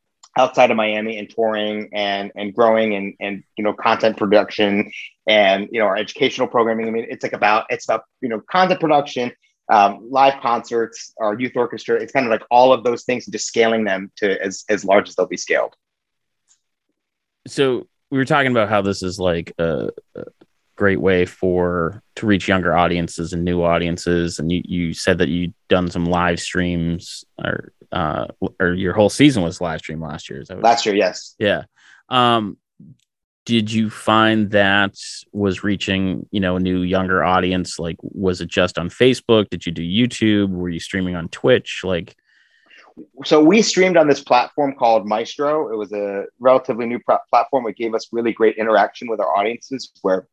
outside 0.41 0.71
of 0.71 0.77
Miami 0.77 1.19
and 1.19 1.29
touring 1.29 1.91
and 1.93 2.33
and 2.35 2.55
growing 2.55 2.95
and 2.95 3.15
and 3.21 3.45
you 3.57 3.65
know 3.65 3.73
content 3.73 4.17
production 4.17 4.91
and 5.27 5.69
you 5.71 5.81
know 5.81 5.87
our 5.87 5.97
educational 5.97 6.49
programming. 6.49 6.89
I 6.89 6.91
mean, 6.91 7.07
it's 7.09 7.23
like 7.23 7.35
about 7.35 7.67
it's 7.69 7.85
about 7.85 8.05
you 8.21 8.29
know 8.29 8.41
content 8.41 8.81
production, 8.81 9.33
um, 9.71 10.09
live 10.11 10.41
concerts, 10.41 11.13
our 11.21 11.39
youth 11.39 11.53
orchestra. 11.57 12.01
It's 12.01 12.13
kind 12.13 12.27
of 12.27 12.31
like 12.31 12.43
all 12.51 12.73
of 12.73 12.85
those 12.85 13.05
things, 13.05 13.27
just 13.27 13.47
scaling 13.47 13.85
them 13.85 14.11
to 14.17 14.43
as 14.43 14.65
as 14.69 14.85
large 14.85 15.09
as 15.09 15.15
they'll 15.15 15.27
be 15.27 15.37
scaled. 15.37 15.75
so 17.47 17.87
we 18.11 18.19
were 18.19 18.25
talking 18.25 18.51
about 18.51 18.69
how 18.69 18.83
this 18.83 19.03
is 19.03 19.21
like 19.21 19.53
a, 19.59 19.91
a, 20.17 20.25
great 20.77 21.01
way 21.01 21.27
for 21.27 22.03
to 22.17 22.25
reach 22.25 22.49
younger 22.49 22.75
audiences 22.75 23.35
and 23.35 23.45
new 23.45 23.63
audiences 23.63 24.39
and 24.39 24.51
you, 24.51 24.63
you 24.65 24.95
said 24.95 25.19
that 25.19 25.29
you'd 25.29 25.53
done 25.69 25.91
some 25.91 26.07
live 26.07 26.41
streams 26.41 27.23
or 27.39 27.71
uh 27.93 28.27
or 28.59 28.73
your 28.73 28.93
whole 28.93 29.11
season 29.11 29.43
was 29.43 29.61
live 29.61 29.81
stream 29.81 30.01
last 30.01 30.31
year 30.31 30.43
last 30.61 30.87
year 30.87 30.95
yes 30.95 31.35
yeah 31.39 31.65
um 32.09 32.57
did 33.47 33.73
you 33.73 33.91
find 33.91 34.51
that 34.51 34.95
was 35.33 35.65
reaching 35.65 36.27
you 36.31 36.41
know 36.41 36.57
a 36.57 36.61
new 36.61 36.83
younger 36.83 37.25
audience 37.25 37.79
like 37.79 37.97
was 38.01 38.41
it 38.41 38.49
just 38.49 38.79
on 38.79 38.89
facebook 38.89 39.49
did 39.51 39.67
you 39.67 39.73
do 39.73 39.83
youtube 39.83 40.51
were 40.51 40.69
you 40.69 40.81
streaming 40.81 41.17
on 41.17 41.29
twitch 41.29 41.83
like 41.85 42.17
so 43.25 43.43
we 43.43 43.63
streamed 43.63 43.97
on 43.97 44.09
this 44.09 44.23
platform 44.23 44.75
called 44.75 45.07
Maestro. 45.07 45.73
It 45.73 45.77
was 45.77 45.93
a 45.93 46.25
relatively 46.39 46.87
new 46.87 46.99
pr- 46.99 47.15
platform. 47.29 47.67
It 47.67 47.77
gave 47.77 47.95
us 47.95 48.09
really 48.13 48.33
great 48.33 48.57
interaction 48.57 49.09
with 49.09 49.21
our 49.21 49.37
audiences, 49.37 49.91
where 50.03 50.27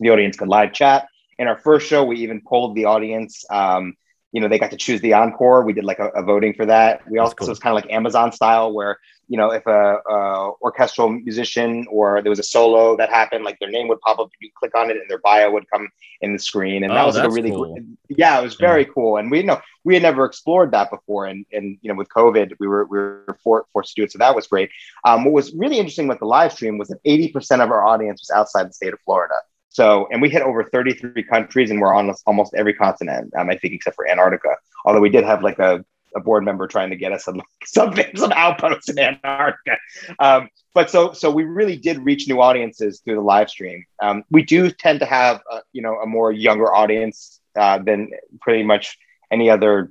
the 0.00 0.10
audience 0.10 0.36
could 0.36 0.48
live 0.48 0.72
chat. 0.72 1.08
In 1.38 1.48
our 1.48 1.56
first 1.58 1.86
show, 1.88 2.04
we 2.04 2.16
even 2.18 2.42
polled 2.46 2.76
the 2.76 2.84
audience. 2.84 3.44
Um, 3.50 3.94
you 4.34 4.40
know, 4.40 4.48
they 4.48 4.58
got 4.58 4.72
to 4.72 4.76
choose 4.76 5.00
the 5.00 5.12
encore. 5.12 5.62
We 5.62 5.72
did 5.72 5.84
like 5.84 6.00
a, 6.00 6.08
a 6.08 6.22
voting 6.24 6.54
for 6.54 6.66
that. 6.66 7.08
We 7.08 7.18
also 7.18 7.36
cool. 7.36 7.46
it 7.46 7.50
was 7.50 7.60
kind 7.60 7.70
of 7.70 7.80
like 7.80 7.92
Amazon 7.92 8.32
style, 8.32 8.74
where 8.74 8.98
you 9.28 9.36
know, 9.36 9.52
if 9.52 9.64
a, 9.64 9.98
a, 10.10 10.50
orchestral 10.60 11.08
musician 11.08 11.86
or 11.88 12.20
there 12.20 12.30
was 12.30 12.40
a 12.40 12.42
solo 12.42 12.96
that 12.96 13.10
happened, 13.10 13.44
like 13.44 13.60
their 13.60 13.70
name 13.70 13.86
would 13.86 14.00
pop 14.00 14.18
up. 14.18 14.30
You 14.40 14.50
click 14.58 14.74
on 14.74 14.90
it, 14.90 14.96
and 14.96 15.08
their 15.08 15.20
bio 15.20 15.52
would 15.52 15.70
come 15.70 15.88
in 16.20 16.32
the 16.32 16.40
screen, 16.40 16.82
and 16.82 16.92
oh, 16.92 16.96
that 16.96 17.06
was 17.06 17.14
like 17.14 17.28
a 17.28 17.30
really 17.30 17.52
cool. 17.52 17.78
yeah, 18.08 18.40
it 18.40 18.42
was 18.42 18.56
very 18.56 18.82
yeah. 18.82 18.88
cool. 18.92 19.18
And 19.18 19.30
we 19.30 19.38
you 19.38 19.46
know 19.46 19.60
we 19.84 19.94
had 19.94 20.02
never 20.02 20.24
explored 20.24 20.72
that 20.72 20.90
before, 20.90 21.26
and 21.26 21.46
and 21.52 21.78
you 21.80 21.88
know 21.88 21.96
with 21.96 22.08
COVID, 22.08 22.54
we 22.58 22.66
were 22.66 22.86
we 22.86 22.98
were 22.98 23.38
forced 23.44 23.94
to 23.94 24.00
do 24.00 24.02
it, 24.02 24.10
so 24.10 24.18
that 24.18 24.34
was 24.34 24.48
great. 24.48 24.68
Um, 25.04 25.24
what 25.24 25.32
was 25.32 25.54
really 25.54 25.78
interesting 25.78 26.08
with 26.08 26.18
the 26.18 26.26
live 26.26 26.52
stream 26.52 26.76
was 26.76 26.88
that 26.88 26.98
eighty 27.04 27.28
percent 27.28 27.62
of 27.62 27.70
our 27.70 27.86
audience 27.86 28.20
was 28.20 28.36
outside 28.36 28.68
the 28.68 28.74
state 28.74 28.92
of 28.92 28.98
Florida. 29.04 29.36
So, 29.74 30.06
and 30.12 30.22
we 30.22 30.30
hit 30.30 30.42
over 30.42 30.62
33 30.62 31.24
countries 31.24 31.72
and 31.72 31.80
we're 31.80 31.92
on 31.92 32.14
almost 32.26 32.54
every 32.54 32.74
continent, 32.74 33.34
um, 33.36 33.50
I 33.50 33.56
think, 33.56 33.74
except 33.74 33.96
for 33.96 34.08
Antarctica. 34.08 34.56
Although 34.84 35.00
we 35.00 35.08
did 35.10 35.24
have 35.24 35.42
like 35.42 35.58
a, 35.58 35.84
a 36.14 36.20
board 36.20 36.44
member 36.44 36.68
trying 36.68 36.90
to 36.90 36.96
get 36.96 37.10
us 37.10 37.24
some, 37.24 37.42
something, 37.64 38.06
some 38.16 38.30
outposts 38.30 38.88
in 38.88 39.00
Antarctica. 39.00 39.76
Um, 40.20 40.48
but 40.74 40.90
so, 40.90 41.12
so 41.12 41.28
we 41.28 41.42
really 41.42 41.76
did 41.76 41.98
reach 42.04 42.28
new 42.28 42.40
audiences 42.40 43.00
through 43.00 43.16
the 43.16 43.20
live 43.20 43.50
stream. 43.50 43.84
Um, 44.00 44.22
we 44.30 44.44
do 44.44 44.70
tend 44.70 45.00
to 45.00 45.06
have, 45.06 45.42
a, 45.50 45.62
you 45.72 45.82
know, 45.82 45.96
a 45.96 46.06
more 46.06 46.30
younger 46.30 46.72
audience 46.72 47.40
uh, 47.56 47.78
than 47.78 48.10
pretty 48.40 48.62
much 48.62 48.96
any 49.32 49.50
other 49.50 49.90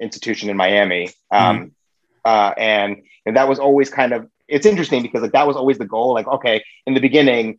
institution 0.00 0.48
in 0.48 0.56
Miami. 0.56 1.10
Um, 1.32 1.56
mm-hmm. 1.56 1.66
Uh, 2.24 2.54
and, 2.56 3.02
and 3.26 3.36
that 3.36 3.48
was 3.48 3.58
always 3.58 3.90
kind 3.90 4.12
of, 4.12 4.28
it's 4.46 4.64
interesting 4.64 5.02
because 5.02 5.22
like 5.22 5.32
that 5.32 5.48
was 5.48 5.56
always 5.56 5.78
the 5.78 5.86
goal. 5.86 6.14
Like, 6.14 6.28
okay, 6.28 6.62
in 6.86 6.94
the 6.94 7.00
beginning, 7.00 7.58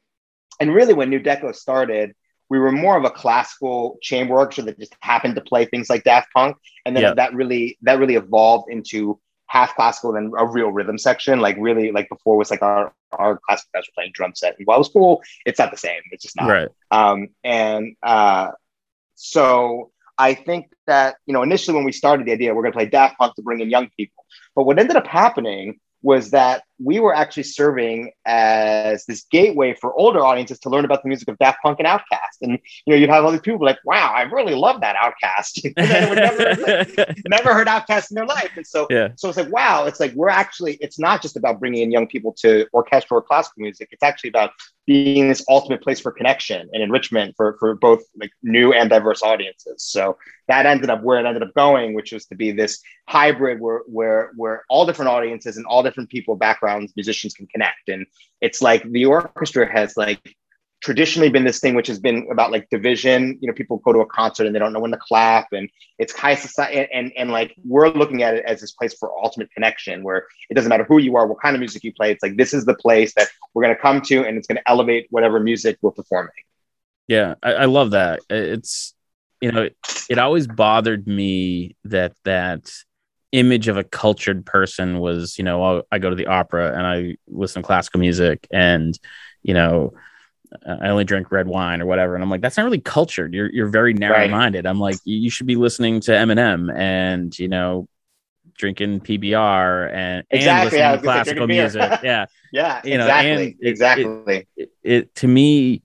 and 0.59 0.73
really, 0.73 0.93
when 0.93 1.09
Nu 1.09 1.19
Deco 1.19 1.55
started, 1.55 2.13
we 2.49 2.59
were 2.59 2.71
more 2.71 2.97
of 2.97 3.05
a 3.05 3.09
classical 3.09 3.97
chamber 4.01 4.35
orchestra 4.35 4.65
that 4.65 4.79
just 4.79 4.95
happened 5.01 5.35
to 5.35 5.41
play 5.41 5.65
things 5.65 5.89
like 5.89 6.03
Daft 6.03 6.27
Punk, 6.33 6.57
and 6.85 6.95
then 6.95 7.15
that 7.15 7.33
really 7.33 7.77
that 7.81 7.99
really 7.99 8.15
evolved 8.15 8.69
into 8.69 9.19
half 9.47 9.75
classical 9.75 10.15
and 10.15 10.33
a 10.37 10.45
real 10.45 10.71
rhythm 10.71 10.97
section. 10.97 11.39
Like 11.39 11.55
really, 11.59 11.91
like 11.91 12.09
before 12.09 12.37
was 12.37 12.51
like 12.51 12.61
our 12.61 12.93
our 13.11 13.39
classical 13.47 13.69
guys 13.73 13.85
were 13.87 13.93
playing 13.95 14.11
drum 14.13 14.33
set, 14.35 14.57
and 14.57 14.67
while 14.67 14.77
it 14.77 14.79
was 14.79 14.89
cool, 14.89 15.21
it's 15.45 15.59
not 15.59 15.71
the 15.71 15.77
same. 15.77 16.01
It's 16.11 16.23
just 16.23 16.35
not. 16.35 16.49
Right. 16.49 16.69
Um, 16.91 17.29
and 17.43 17.95
uh, 18.03 18.51
so 19.15 19.91
I 20.17 20.33
think 20.33 20.71
that 20.87 21.15
you 21.25 21.33
know 21.33 21.43
initially 21.43 21.75
when 21.75 21.85
we 21.85 21.91
started 21.91 22.27
the 22.27 22.31
idea, 22.31 22.53
we're 22.53 22.63
going 22.63 22.73
to 22.73 22.77
play 22.77 22.87
Daft 22.87 23.17
Punk 23.17 23.35
to 23.35 23.41
bring 23.41 23.61
in 23.61 23.69
young 23.69 23.89
people, 23.97 24.25
but 24.55 24.63
what 24.63 24.79
ended 24.79 24.95
up 24.95 25.07
happening 25.07 25.79
was 26.03 26.31
that 26.31 26.63
we 26.79 26.99
were 26.99 27.15
actually 27.15 27.43
serving 27.43 28.11
as 28.25 29.05
this 29.05 29.23
gateway 29.31 29.73
for 29.73 29.93
older 29.93 30.19
audiences 30.23 30.59
to 30.59 30.69
learn 30.69 30.83
about 30.83 31.01
the 31.01 31.07
music 31.07 31.29
of 31.29 31.37
Daft 31.37 31.59
Punk 31.63 31.79
and 31.79 31.87
OutKast. 31.87 32.41
And 32.41 32.59
you 32.85 32.93
know, 32.93 32.95
you'd 32.95 33.09
have 33.09 33.23
all 33.23 33.31
these 33.31 33.41
people 33.41 33.65
like, 33.65 33.79
"Wow, 33.85 34.13
I 34.13 34.23
really 34.23 34.53
love 34.53 34.81
that 34.81 34.97
OutKast." 34.97 35.73
never, 35.77 36.61
like, 36.61 37.17
never 37.27 37.53
heard 37.53 37.67
OutKast 37.67 38.11
in 38.11 38.15
their 38.15 38.25
life, 38.25 38.51
and 38.55 38.67
so 38.67 38.87
yeah. 38.89 39.09
so 39.15 39.29
it's 39.29 39.37
like, 39.37 39.51
wow, 39.51 39.85
it's 39.85 39.99
like 39.99 40.13
we're 40.13 40.29
actually 40.29 40.77
it's 40.81 40.99
not 40.99 41.21
just 41.21 41.37
about 41.37 41.59
bringing 41.59 41.83
in 41.83 41.91
young 41.91 42.07
people 42.07 42.33
to 42.39 42.67
orchestral 42.73 43.19
or 43.19 43.21
classical 43.21 43.61
music. 43.61 43.89
It's 43.91 44.03
actually 44.03 44.29
about 44.29 44.51
being 44.85 45.29
this 45.29 45.43
ultimate 45.49 45.81
place 45.81 46.01
for 46.01 46.11
connection 46.11 46.69
and 46.73 46.83
enrichment 46.83 47.33
for 47.37 47.55
for 47.59 47.75
both 47.75 48.01
like 48.19 48.31
new 48.43 48.73
and 48.73 48.89
diverse 48.89 49.23
audiences. 49.23 49.75
So 49.77 50.17
that 50.47 50.65
ended 50.65 50.89
up 50.89 51.03
where 51.03 51.19
it 51.19 51.25
ended 51.25 51.43
up 51.43 51.53
going, 51.53 51.93
which 51.93 52.11
was 52.11 52.25
to 52.25 52.35
be 52.35 52.51
this 52.51 52.81
hybrid 53.07 53.59
where 53.59 53.81
where 53.87 54.31
where 54.35 54.63
all 54.69 54.85
different 54.85 55.09
audiences 55.09 55.57
and 55.57 55.65
all 55.65 55.83
different 55.83 56.09
people 56.09 56.35
backgrounds 56.35 56.93
musicians 56.95 57.33
can 57.33 57.47
connect. 57.47 57.89
And 57.89 58.05
it's 58.41 58.61
like 58.61 58.83
the 58.83 59.05
orchestra 59.05 59.71
has 59.71 59.95
like 59.95 60.35
traditionally 60.81 61.29
been 61.29 61.45
this 61.45 61.61
thing 61.61 61.75
which 61.75 61.87
has 61.87 61.97
been 61.97 62.27
about 62.29 62.51
like 62.51 62.69
division. 62.69 63.37
You 63.39 63.47
know 63.47 63.53
people 63.53 63.77
go 63.77 63.93
to 63.93 63.99
a 63.99 64.05
concert 64.05 64.45
and 64.45 64.53
they 64.53 64.59
don't 64.59 64.73
know 64.73 64.81
when 64.81 64.91
to 64.91 64.97
clap 64.97 65.47
and 65.53 65.69
it's 65.97 66.13
high 66.13 66.35
society 66.35 66.79
and, 66.79 66.89
and 66.93 67.11
and 67.17 67.31
like 67.31 67.55
we're 67.63 67.87
looking 67.89 68.21
at 68.21 68.35
it 68.35 68.43
as 68.45 68.59
this 68.59 68.73
place 68.73 68.93
for 68.93 69.11
ultimate 69.23 69.49
connection 69.51 70.03
where 70.03 70.27
it 70.49 70.55
doesn't 70.55 70.69
matter 70.69 70.83
who 70.83 70.97
you 70.97 71.15
are 71.15 71.25
what 71.25 71.41
kind 71.41 71.55
of 71.55 71.61
music 71.61 71.83
you 71.83 71.93
play 71.93 72.11
it's 72.11 72.21
like 72.21 72.35
this 72.35 72.53
is 72.53 72.65
the 72.65 72.75
place 72.75 73.13
that 73.15 73.29
we're 73.53 73.63
going 73.63 73.73
to 73.73 73.81
come 73.81 74.01
to 74.01 74.25
and 74.25 74.37
it's 74.37 74.47
going 74.47 74.57
to 74.57 74.69
elevate 74.69 75.07
whatever 75.09 75.39
music 75.39 75.77
we're 75.81 75.91
performing. 75.91 76.31
Yeah 77.07 77.35
I, 77.41 77.53
I 77.53 77.65
love 77.65 77.91
that. 77.91 78.19
It's 78.29 78.93
you 79.43 79.51
know 79.51 79.63
it, 79.63 79.75
it 80.09 80.17
always 80.17 80.47
bothered 80.47 81.05
me 81.05 81.75
that 81.83 82.13
that 82.23 82.71
image 83.33 83.67
of 83.67 83.77
a 83.77 83.83
cultured 83.83 84.45
person 84.45 84.99
was 84.99 85.37
you 85.37 85.43
know 85.43 85.63
oh, 85.63 85.83
i 85.91 85.99
go 85.99 86.09
to 86.09 86.15
the 86.15 86.27
opera 86.27 86.71
and 86.71 86.87
i 86.87 87.17
listen 87.27 87.61
to 87.61 87.67
classical 87.67 87.99
music 87.99 88.47
and 88.51 88.97
you 89.43 89.53
know 89.53 89.93
I 90.67 90.89
only 90.89 91.03
drink 91.03 91.31
red 91.31 91.47
wine 91.47 91.81
or 91.81 91.87
whatever. 91.87 92.13
And 92.13 92.23
I'm 92.23 92.29
like, 92.29 92.41
that's 92.41 92.57
not 92.57 92.63
really 92.63 92.79
cultured. 92.79 93.33
You're 93.33 93.51
you're 93.51 93.69
very 93.69 93.95
narrow 93.95 94.27
minded. 94.27 94.65
Right. 94.65 94.69
I'm 94.69 94.79
like, 94.79 94.97
you 95.03 95.31
should 95.31 95.47
be 95.47 95.55
listening 95.55 95.99
to 96.01 96.11
Eminem 96.11 96.71
and 96.71 97.37
you 97.39 97.47
know, 97.47 97.87
drinking 98.55 99.01
PBR 99.01 99.91
and, 99.91 100.23
exactly. 100.29 100.79
and 100.79 100.91
listening 100.91 100.97
to 100.97 101.03
classical 101.03 101.47
music. 101.47 101.91
Yeah. 102.03 102.27
yeah. 102.53 102.81
You 102.83 102.99
know, 102.99 103.05
exactly. 103.05 103.57
Exactly. 103.61 104.35
It, 104.37 104.47
it, 104.55 104.69
it, 104.83 105.15
to 105.15 105.27
me, 105.27 105.81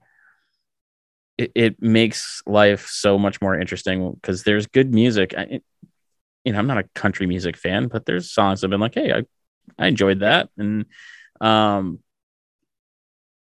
it, 1.38 1.52
it 1.54 1.82
makes 1.82 2.42
life 2.46 2.88
so 2.88 3.16
much 3.18 3.40
more 3.40 3.58
interesting 3.58 4.12
because 4.12 4.42
there's 4.42 4.66
good 4.66 4.92
music. 4.92 5.34
I, 5.38 5.60
you 6.44 6.52
know, 6.52 6.58
I'm 6.58 6.66
not 6.66 6.78
a 6.78 6.88
country 6.94 7.26
music 7.26 7.56
fan, 7.56 7.86
but 7.86 8.04
there's 8.04 8.30
songs 8.30 8.62
I've 8.62 8.70
been 8.70 8.80
like, 8.80 8.94
hey, 8.94 9.12
I, 9.12 9.22
I 9.78 9.86
enjoyed 9.86 10.20
that. 10.20 10.50
And 10.58 10.86
um, 11.40 12.00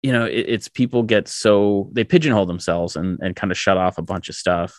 you 0.03 0.12
know, 0.12 0.24
it, 0.24 0.47
it's 0.49 0.68
people 0.68 1.03
get 1.03 1.28
so 1.28 1.91
they 1.93 2.05
pigeonhole 2.05 2.47
themselves 2.47 2.97
and 2.97 3.18
and 3.20 3.37
kind 3.37 3.51
of 3.51 3.59
shut 3.59 3.76
off 3.76 3.99
a 3.99 4.03
bunch 4.03 4.28
of 4.28 4.37
stuff. 4.37 4.74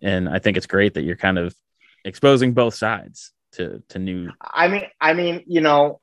And 0.00 0.28
I 0.28 0.38
think 0.38 0.56
it's 0.56 0.66
great 0.66 0.94
that 0.94 1.02
you're 1.02 1.16
kind 1.16 1.38
of 1.38 1.54
exposing 2.04 2.52
both 2.52 2.74
sides 2.74 3.32
to 3.52 3.82
to 3.88 3.98
new. 3.98 4.30
I 4.40 4.68
mean, 4.68 4.84
I 5.00 5.14
mean, 5.14 5.44
you 5.46 5.60
know, 5.62 6.00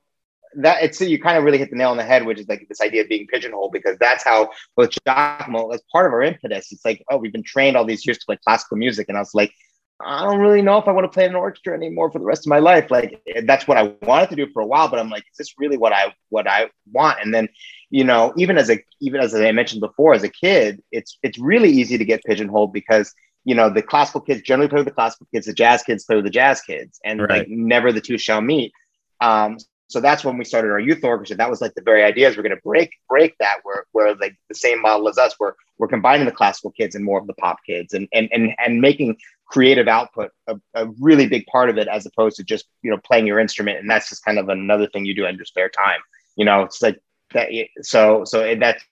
that 0.56 0.84
it's 0.84 1.00
you 1.00 1.22
kind 1.22 1.38
of 1.38 1.44
really 1.44 1.58
hit 1.58 1.70
the 1.70 1.76
nail 1.76 1.92
on 1.92 1.98
the 1.98 2.04
head, 2.04 2.26
which 2.26 2.40
is 2.40 2.48
like 2.48 2.66
this 2.68 2.82
idea 2.82 3.04
of 3.04 3.10
being 3.10 3.28
pigeonholed, 3.28 3.72
because 3.72 3.98
that's 4.00 4.24
how 4.24 4.50
with 4.76 4.92
Jacomo, 5.06 5.70
as 5.70 5.82
part 5.92 6.08
of 6.08 6.14
our 6.14 6.22
impetus, 6.22 6.72
it's 6.72 6.86
like, 6.86 7.04
oh, 7.10 7.18
we've 7.18 7.32
been 7.32 7.44
trained 7.44 7.78
all 7.78 7.86
these 7.86 8.06
years 8.06 8.18
to 8.20 8.26
play 8.26 8.38
classical 8.44 8.78
music. 8.78 9.08
And 9.10 9.18
I 9.18 9.22
was 9.22 9.34
like, 9.34 9.54
I 10.02 10.24
don't 10.24 10.40
really 10.40 10.62
know 10.62 10.78
if 10.78 10.88
I 10.88 10.92
want 10.92 11.04
to 11.06 11.14
play 11.14 11.26
in 11.26 11.32
an 11.32 11.36
orchestra 11.36 11.74
anymore 11.74 12.10
for 12.10 12.20
the 12.20 12.26
rest 12.26 12.46
of 12.46 12.50
my 12.50 12.60
life. 12.60 12.90
Like 12.90 13.22
that's 13.46 13.68
what 13.68 13.78
I 13.78 13.94
wanted 14.02 14.30
to 14.30 14.36
do 14.36 14.48
for 14.54 14.62
a 14.62 14.66
while, 14.66 14.88
but 14.88 14.98
I'm 14.98 15.10
like, 15.10 15.24
is 15.24 15.38
this 15.38 15.56
really 15.58 15.78
what 15.78 15.92
I 15.92 16.14
what 16.30 16.48
I 16.48 16.70
want? 16.92 17.20
And 17.22 17.34
then, 17.34 17.50
you 17.90 18.06
know, 18.06 18.34
even 18.38 18.58
as 18.58 18.70
a 18.70 18.80
even 19.02 19.20
as 19.20 19.36
I 19.36 19.52
mentioned 19.52 19.82
before, 19.82 20.14
as 20.14 20.24
a 20.24 20.30
kid, 20.30 20.82
it's 20.92 21.18
it's 21.22 21.38
really 21.38 21.70
easy 21.70 21.98
to 21.98 22.06
get 22.06 22.24
pigeonholed 22.24 22.72
because 22.72 23.14
you 23.44 23.56
know 23.56 23.70
the 23.70 23.82
classical 23.82 24.22
kids 24.22 24.42
generally 24.42 24.70
play 24.70 24.80
with 24.80 24.88
the 24.88 24.94
classical 24.94 25.28
kids, 25.34 25.48
the 25.48 25.54
jazz 25.54 25.84
kids 25.84 26.06
play 26.06 26.16
with 26.16 26.26
the 26.26 26.32
jazz 26.32 26.62
kids, 26.62 27.00
and 27.04 27.20
right. 27.22 27.30
like 27.30 27.48
never 27.50 27.92
the 27.92 28.02
two 28.02 28.18
shall 28.18 28.42
meet. 28.42 28.72
Um, 29.20 29.58
so 29.90 30.00
that's 30.00 30.24
when 30.24 30.38
we 30.38 30.46
started 30.46 30.70
our 30.70 30.80
youth 30.80 31.04
orchestra. 31.04 31.36
That 31.36 31.50
was 31.50 31.62
like 31.62 31.74
the 31.74 31.82
very 31.82 32.04
idea 32.04 32.30
is 32.30 32.38
we're 32.38 32.44
going 32.44 32.56
to 32.56 32.62
break 32.64 32.92
break 33.10 33.36
that 33.40 33.58
where 33.64 33.86
where 33.92 34.16
like 34.16 34.38
the 34.48 34.56
same 34.56 34.82
model 34.82 35.10
as 35.10 35.18
us, 35.18 35.34
where 35.40 35.56
we're 35.80 35.88
combining 35.88 36.28
the 36.28 36.32
classical 36.32 36.72
kids 36.72 36.94
and 36.94 37.04
more 37.04 37.20
of 37.20 37.26
the 37.26 37.34
pop 37.34 37.58
kids, 37.66 37.94
and 37.94 38.08
and 38.14 38.30
and 38.32 38.54
and 38.64 38.82
making 38.82 39.18
creative 39.48 39.88
output 39.88 40.30
a, 40.46 40.56
a 40.76 40.88
really 41.00 41.28
big 41.28 41.44
part 41.48 41.72
of 41.72 41.80
it, 41.80 41.88
as 41.88 42.06
opposed 42.06 42.38
to 42.38 42.44
just 42.44 42.66
you 42.84 42.92
know 42.92 43.00
playing 43.04 43.26
your 43.26 43.40
instrument, 43.40 43.80
and 43.80 43.90
that's 43.90 44.10
just 44.10 44.24
kind 44.24 44.38
of 44.38 44.48
another 44.48 44.88
thing 44.88 45.06
you 45.06 45.16
do 45.16 45.26
in 45.26 45.36
your 45.36 45.46
spare 45.46 45.70
time. 45.70 46.00
You 46.36 46.46
know, 46.46 46.62
it's 46.62 46.84
like 46.84 47.00
that. 47.34 47.50
So 47.82 48.26
so 48.26 48.56
that's 48.56 48.84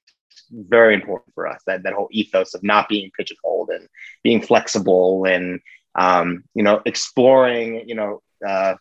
very 0.52 0.96
important 0.96 1.32
for 1.36 1.48
us. 1.48 1.62
That 1.68 1.84
that 1.84 1.94
whole 1.94 2.10
ethos 2.10 2.56
of 2.56 2.64
not 2.64 2.90
being 2.90 3.12
pigeonholed 3.16 3.70
and 3.70 3.88
being 4.24 4.42
flexible 4.42 5.26
and 5.26 5.60
um, 5.94 6.44
you 6.56 6.64
know 6.64 6.82
exploring. 6.86 7.88
You 7.88 7.94
know. 7.94 8.22
Uh, 8.48 8.76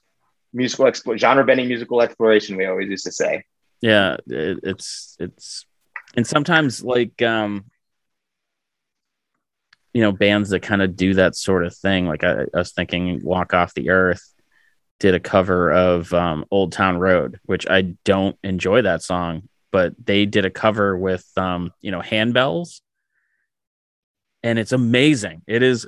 musical 0.57 0.87
expo- 0.87 1.19
genre 1.19 1.45
bending 1.45 1.69
musical 1.69 2.03
exploration 2.03 2.57
we 2.57 2.67
always 2.67 2.89
used 2.89 3.05
to 3.05 3.13
say 3.13 3.45
yeah 3.81 4.17
it, 4.27 4.59
it's 4.63 5.17
it's 5.21 5.67
and 6.17 6.27
sometimes 6.27 6.83
like 6.83 7.21
um 7.23 7.65
you 9.93 10.03
know 10.03 10.13
bands 10.13 10.51
that 10.51 10.61
kind 10.61 10.83
of 10.83 10.97
do 10.97 11.15
that 11.15 11.37
sort 11.37 11.65
of 11.65 11.75
thing 11.77 12.07
like 12.07 12.25
I, 12.25 12.43
I, 12.43 12.59
was 12.59 12.73
thinking 12.73 13.21
walk 13.23 13.55
off 13.55 13.75
the 13.75 13.91
earth 13.91 14.23
did 14.99 15.15
a 15.15 15.21
cover 15.21 15.73
of 15.73 16.13
um, 16.15 16.45
Old 16.51 16.73
Town 16.73 16.99
Road, 16.99 17.39
which 17.45 17.69
I 17.69 17.83
don't 18.05 18.37
enjoy 18.43 18.83
that 18.83 19.03
song, 19.03 19.49
but 19.71 19.95
they 20.03 20.27
did 20.27 20.45
a 20.45 20.51
cover 20.51 20.97
with 20.97 21.27
um, 21.37 21.73
you 21.81 21.91
know 21.91 22.01
handbells, 22.01 22.81
and 24.43 24.59
it's 24.59 24.73
amazing. 24.73 25.43
It 25.47 25.63
is 25.63 25.87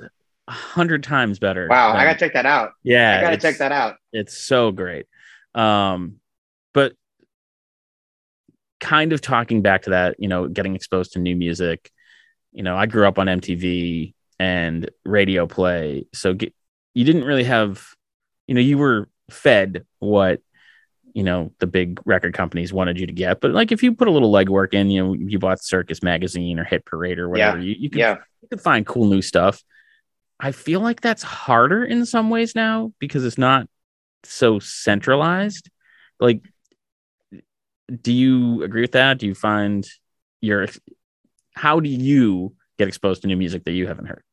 a 0.49 0.51
hundred 0.51 1.03
times 1.03 1.39
better. 1.39 1.67
Wow, 1.69 1.91
than- 1.91 2.01
I 2.01 2.05
gotta 2.05 2.19
check 2.19 2.33
that 2.33 2.45
out. 2.45 2.71
yeah, 2.83 3.17
I 3.17 3.21
gotta 3.21 3.37
check 3.37 3.57
that 3.59 3.71
out. 3.71 3.97
It's 4.11 4.35
so 4.35 4.71
great. 4.71 5.05
Um, 5.53 6.15
but 6.73 6.93
kind 8.79 9.13
of 9.13 9.21
talking 9.21 9.61
back 9.61 9.83
to 9.83 9.91
that, 9.91 10.15
you 10.19 10.27
know, 10.27 10.47
getting 10.47 10.75
exposed 10.75 11.13
to 11.13 11.19
new 11.19 11.35
music. 11.35 11.91
You 12.51 12.63
know, 12.63 12.75
I 12.75 12.87
grew 12.87 13.07
up 13.07 13.19
on 13.19 13.27
MTV 13.27 14.15
and 14.39 14.89
radio 15.05 15.45
play, 15.45 16.05
so 16.13 16.33
get, 16.33 16.53
you 16.95 17.05
didn't 17.05 17.25
really 17.25 17.43
have, 17.43 17.85
you 18.47 18.55
know, 18.55 18.61
you 18.61 18.77
were 18.77 19.07
fed 19.29 19.85
what 19.99 20.41
you 21.13 21.23
know 21.23 21.51
the 21.59 21.67
big 21.67 21.99
record 22.05 22.33
companies 22.33 22.73
wanted 22.73 22.99
you 22.99 23.05
to 23.05 23.13
get. 23.13 23.39
But 23.39 23.51
like 23.51 23.71
if 23.71 23.83
you 23.83 23.93
put 23.93 24.07
a 24.07 24.11
little 24.11 24.31
legwork 24.31 24.73
in, 24.73 24.89
you 24.89 25.03
know, 25.03 25.13
you 25.13 25.37
bought 25.37 25.61
Circus 25.61 26.01
Magazine 26.01 26.59
or 26.59 26.63
Hit 26.63 26.85
Parade 26.85 27.19
or 27.19 27.29
whatever, 27.29 27.59
you, 27.59 27.75
you 27.77 27.89
could 27.89 27.99
Yeah, 27.99 28.17
you 28.41 28.47
could 28.49 28.61
find 28.61 28.85
cool 28.85 29.05
new 29.05 29.21
stuff. 29.21 29.63
I 30.39 30.51
feel 30.51 30.79
like 30.79 31.01
that's 31.01 31.23
harder 31.23 31.83
in 31.83 32.05
some 32.05 32.29
ways 32.29 32.55
now 32.55 32.93
because 32.99 33.25
it's 33.25 33.37
not 33.37 33.67
so 34.23 34.59
centralized. 34.59 35.69
Like, 36.19 36.41
do 38.01 38.13
you 38.13 38.63
agree 38.63 38.81
with 38.81 38.93
that? 38.93 39.17
Do 39.17 39.27
you 39.27 39.35
find 39.35 39.85
your 40.41 40.67
how 41.55 41.79
do 41.79 41.89
you 41.89 42.55
get 42.77 42.87
exposed 42.87 43.21
to 43.21 43.27
new 43.27 43.35
music 43.35 43.65
that 43.65 43.71
you 43.71 43.87
haven't 43.87 44.05
heard? 44.05 44.23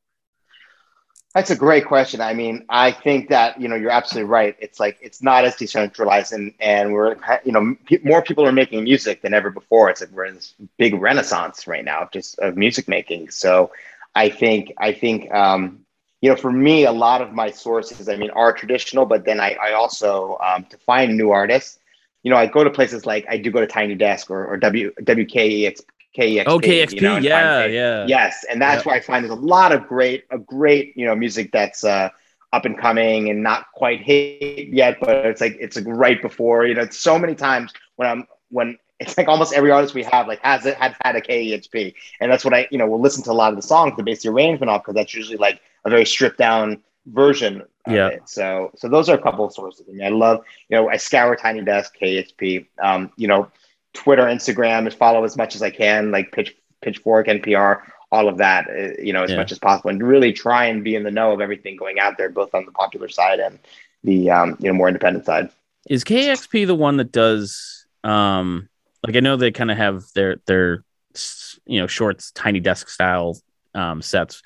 that's 1.36 1.50
a 1.50 1.56
great 1.56 1.84
question. 1.84 2.22
I 2.22 2.32
mean, 2.32 2.64
I 2.70 2.92
think 2.92 3.28
that 3.28 3.60
you 3.60 3.68
know 3.68 3.76
you're 3.76 3.90
absolutely 3.90 4.30
right. 4.30 4.56
It's 4.58 4.80
like 4.80 4.96
it's 5.02 5.22
not 5.22 5.44
as 5.44 5.54
decentralized, 5.54 6.32
and 6.32 6.54
and 6.58 6.94
we're 6.94 7.16
you 7.44 7.52
know 7.52 7.76
pe- 7.84 7.98
more 8.02 8.22
people 8.22 8.46
are 8.46 8.52
making 8.52 8.84
music 8.84 9.20
than 9.20 9.34
ever 9.34 9.50
before. 9.50 9.90
It's 9.90 10.00
like 10.00 10.10
we're 10.12 10.24
in 10.24 10.36
this 10.36 10.54
big 10.78 10.94
renaissance 10.94 11.66
right 11.66 11.84
now 11.84 12.00
of 12.00 12.10
just 12.10 12.38
of 12.38 12.56
music 12.56 12.88
making. 12.88 13.28
So 13.28 13.70
I 14.14 14.30
think 14.30 14.72
I 14.78 14.92
think 14.92 15.30
um, 15.30 15.80
you 16.20 16.30
know 16.30 16.36
for 16.36 16.50
me 16.52 16.84
a 16.84 16.92
lot 16.92 17.20
of 17.22 17.32
my 17.32 17.50
sources 17.50 18.08
I 18.08 18.16
mean 18.16 18.30
are 18.30 18.52
traditional, 18.52 19.06
but 19.06 19.24
then 19.24 19.40
I 19.40 19.56
I 19.60 19.72
also 19.72 20.38
um, 20.44 20.64
to 20.70 20.78
find 20.78 21.16
new 21.16 21.30
artists. 21.30 21.78
You 22.22 22.30
know, 22.30 22.36
I 22.38 22.46
go 22.46 22.64
to 22.64 22.70
places 22.70 23.06
like 23.06 23.24
I 23.28 23.36
do 23.36 23.50
go 23.52 23.60
to 23.60 23.66
Tiny 23.68 23.94
Desk 23.94 24.30
or, 24.30 24.46
or 24.46 24.56
W 24.56 24.92
WKEX 25.02 25.80
KEXP. 26.16 26.44
Oh, 26.46 26.58
KXP, 26.58 26.92
you 26.94 27.00
know, 27.02 27.16
yeah, 27.18 27.60
find- 27.60 27.72
yeah. 27.72 28.06
Yes, 28.06 28.44
and 28.50 28.60
that's 28.60 28.84
Yeah. 28.84 28.90
where 28.90 28.96
I 28.96 29.00
find 29.00 29.24
there's 29.24 29.38
a 29.38 29.40
lot 29.40 29.70
of 29.72 29.86
great, 29.86 30.24
a 30.30 30.38
great, 30.38 30.96
you 30.96 31.04
know, 31.06 31.14
music 31.14 31.52
that's 31.52 31.84
uh, 31.84 32.08
up 32.52 32.64
and 32.64 32.78
coming 32.78 33.28
and 33.28 33.42
not 33.42 33.66
quite 33.74 34.00
hit 34.00 34.68
yet, 34.68 34.98
but 35.00 35.26
it's 35.26 35.40
like 35.40 35.56
it's 35.60 35.76
like 35.76 35.84
right 35.86 36.20
before. 36.20 36.66
You 36.66 36.74
know, 36.74 36.82
it's 36.82 36.98
so 36.98 37.18
many 37.18 37.34
times 37.34 37.72
when 37.96 38.08
I'm 38.08 38.26
when 38.50 38.78
it's 39.00 39.16
like 39.18 39.28
almost 39.28 39.52
every 39.52 39.70
artist 39.70 39.94
we 39.94 40.02
have 40.04 40.26
like 40.28 40.40
has 40.42 40.64
it 40.66 40.76
had 40.76 40.96
had 41.02 41.16
a 41.16 41.20
KEXP, 41.20 41.94
and 42.20 42.30
that's 42.30 42.44
what 42.44 42.54
I 42.54 42.66
you 42.70 42.78
know 42.78 42.86
we'll 42.86 43.00
listen 43.00 43.22
to 43.24 43.30
a 43.30 43.34
lot 43.34 43.50
of 43.50 43.56
the 43.56 43.62
songs 43.62 43.96
to 43.96 44.02
base 44.02 44.22
the 44.22 44.30
arrangement 44.30 44.70
off 44.70 44.82
because 44.82 44.94
that's 44.94 45.14
usually 45.14 45.36
like 45.38 45.60
a 45.84 45.90
very 45.90 46.06
stripped 46.06 46.38
down 46.38 46.82
version 47.06 47.60
of 47.86 47.92
Yeah. 47.92 48.08
it. 48.08 48.22
So 48.28 48.70
so 48.76 48.88
those 48.88 49.08
are 49.08 49.16
a 49.16 49.22
couple 49.22 49.44
of 49.44 49.52
sources. 49.52 49.86
I 49.88 49.92
mean, 49.92 50.06
I 50.06 50.08
love 50.10 50.44
you 50.68 50.76
know 50.76 50.88
I 50.88 50.96
scour 50.96 51.36
Tiny 51.36 51.62
Desk, 51.62 51.94
KEXP, 52.00 52.66
um, 52.82 53.12
you 53.16 53.28
know, 53.28 53.50
Twitter, 53.92 54.24
Instagram, 54.24 54.92
follow 54.94 55.24
as 55.24 55.36
much 55.36 55.54
as 55.54 55.62
I 55.62 55.70
can, 55.70 56.10
like 56.10 56.32
Pitch 56.32 56.56
Pitchfork, 56.82 57.26
NPR, 57.26 57.82
all 58.12 58.28
of 58.28 58.38
that, 58.38 58.68
uh, 58.68 59.00
you 59.02 59.12
know, 59.12 59.24
as 59.24 59.30
Yeah. 59.30 59.36
much 59.36 59.52
as 59.52 59.58
possible, 59.58 59.90
and 59.90 60.02
really 60.02 60.32
try 60.32 60.66
and 60.66 60.82
be 60.84 60.94
in 60.94 61.02
the 61.02 61.10
know 61.10 61.32
of 61.32 61.40
everything 61.40 61.76
going 61.76 61.98
out 61.98 62.16
there, 62.16 62.28
both 62.30 62.54
on 62.54 62.64
the 62.64 62.72
popular 62.72 63.08
side 63.08 63.40
and 63.40 63.58
the 64.04 64.30
um, 64.30 64.56
you 64.60 64.68
know 64.68 64.74
more 64.74 64.88
independent 64.88 65.24
side. 65.26 65.50
Is 65.88 66.02
KXP 66.04 66.66
the 66.66 66.74
one 66.74 66.96
that 66.96 67.12
does 67.12 67.86
um 68.04 68.68
like 69.04 69.16
I 69.16 69.20
know 69.20 69.36
they 69.36 69.50
kind 69.50 69.70
of 69.70 69.76
have 69.76 70.02
their 70.14 70.36
their 70.46 70.84
you 71.66 71.80
know 71.80 71.86
shorts 71.86 72.30
tiny 72.32 72.60
desk 72.60 72.88
style 72.88 73.38
um 73.74 74.02
sets 74.02 74.42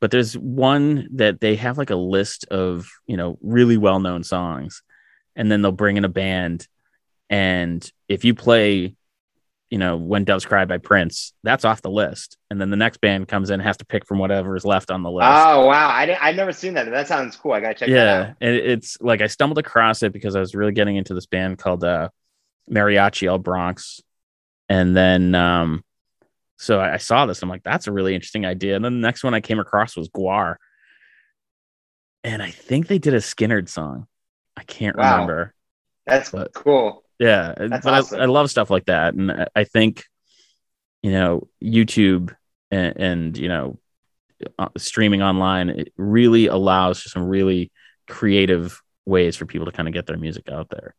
but 0.00 0.10
there's 0.10 0.36
one 0.36 1.08
that 1.16 1.40
they 1.40 1.56
have 1.56 1.78
like 1.78 1.90
a 1.90 1.96
list 1.96 2.44
of 2.50 2.88
you 3.06 3.16
know 3.16 3.38
really 3.42 3.76
well 3.78 4.00
known 4.00 4.22
songs 4.22 4.82
and 5.36 5.50
then 5.50 5.62
they'll 5.62 5.72
bring 5.72 5.96
in 5.96 6.04
a 6.04 6.08
band 6.10 6.66
and 7.28 7.90
if 8.08 8.24
you 8.24 8.34
play 8.34 8.94
you 9.70 9.78
know 9.78 9.96
when 9.96 10.24
doves 10.24 10.44
cry 10.44 10.64
by 10.64 10.78
prince 10.78 11.32
that's 11.42 11.64
off 11.64 11.80
the 11.80 11.90
list 11.90 12.36
and 12.50 12.60
then 12.60 12.70
the 12.70 12.76
next 12.76 13.00
band 13.00 13.28
comes 13.28 13.48
in 13.50 13.54
and 13.54 13.62
has 13.62 13.76
to 13.78 13.84
pick 13.86 14.04
from 14.06 14.18
whatever 14.18 14.56
is 14.56 14.64
left 14.64 14.90
on 14.90 15.02
the 15.02 15.10
list 15.10 15.26
Oh 15.26 15.66
wow, 15.66 15.88
I 15.90 16.06
didn't, 16.06 16.22
I've 16.22 16.34
never 16.34 16.52
seen 16.52 16.74
that. 16.74 16.90
That 16.90 17.06
sounds 17.08 17.36
cool. 17.36 17.52
I 17.52 17.60
gotta 17.60 17.74
check 17.74 17.88
that 17.88 17.96
out. 18.08 18.26
yeah 18.26 18.34
and 18.48 18.56
it's 18.56 18.98
like 19.00 19.20
i 19.22 19.26
stumbled 19.26 19.58
across 19.58 20.02
it 20.02 20.12
because 20.12 20.34
i 20.36 20.40
was 20.40 20.54
really 20.54 20.72
getting 20.72 20.96
into 20.96 21.14
this 21.14 21.26
band 21.26 21.58
called 21.58 21.84
uh 21.84 22.08
mariachi 22.70 23.26
el 23.28 23.38
bronx. 23.38 24.00
And 24.68 24.96
then 24.96 25.34
um 25.34 25.84
so 26.58 26.78
i 26.78 26.94
I 26.94 26.96
saw 26.98 27.26
this 27.26 27.42
i'm 27.42 27.48
like 27.48 27.62
that's 27.62 27.86
a 27.86 27.92
really 27.92 28.14
interesting 28.14 28.46
idea. 28.46 28.76
And 28.76 28.84
then 28.84 28.94
the 29.00 29.06
next 29.06 29.24
one 29.24 29.34
i 29.34 29.40
came 29.40 29.58
across 29.58 29.96
was 29.96 30.08
GWAR. 30.08 30.56
And 32.24 32.42
i 32.42 32.50
think 32.50 32.86
they 32.86 32.98
did 32.98 33.14
a 33.14 33.18
Skynyrd 33.18 33.68
song. 33.68 34.06
I 34.56 34.62
can't 34.64 34.96
Wow. 34.96 35.12
remember. 35.12 35.54
That's 36.06 36.30
But- 36.30 36.52
cool. 36.54 37.04
yeah 37.18 37.54
That's 37.56 37.84
but 37.84 37.94
awesome. 37.94 38.20
I, 38.20 38.24
I 38.24 38.26
love 38.26 38.50
stuff 38.50 38.70
like 38.70 38.86
that. 38.86 39.14
And 39.14 39.30
I- 39.32 39.48
i 39.56 39.64
think 39.64 40.04
you 41.02 41.12
know 41.12 41.48
youtube 41.62 42.34
and, 42.70 42.94
and 42.98 43.38
you 43.38 43.48
know 43.48 43.78
uh, 44.58 44.68
streaming 44.76 45.22
online 45.22 45.70
it 45.70 45.92
really 45.96 46.46
allows 46.46 47.00
for 47.00 47.08
some 47.08 47.24
really 47.24 47.70
creative 48.06 48.80
ways 49.06 49.34
for 49.36 49.46
people 49.46 49.64
to 49.66 49.72
kind 49.72 49.88
of 49.88 49.94
get 49.94 50.06
their 50.06 50.18
music 50.18 50.48
out 50.50 50.68
there 50.68 50.94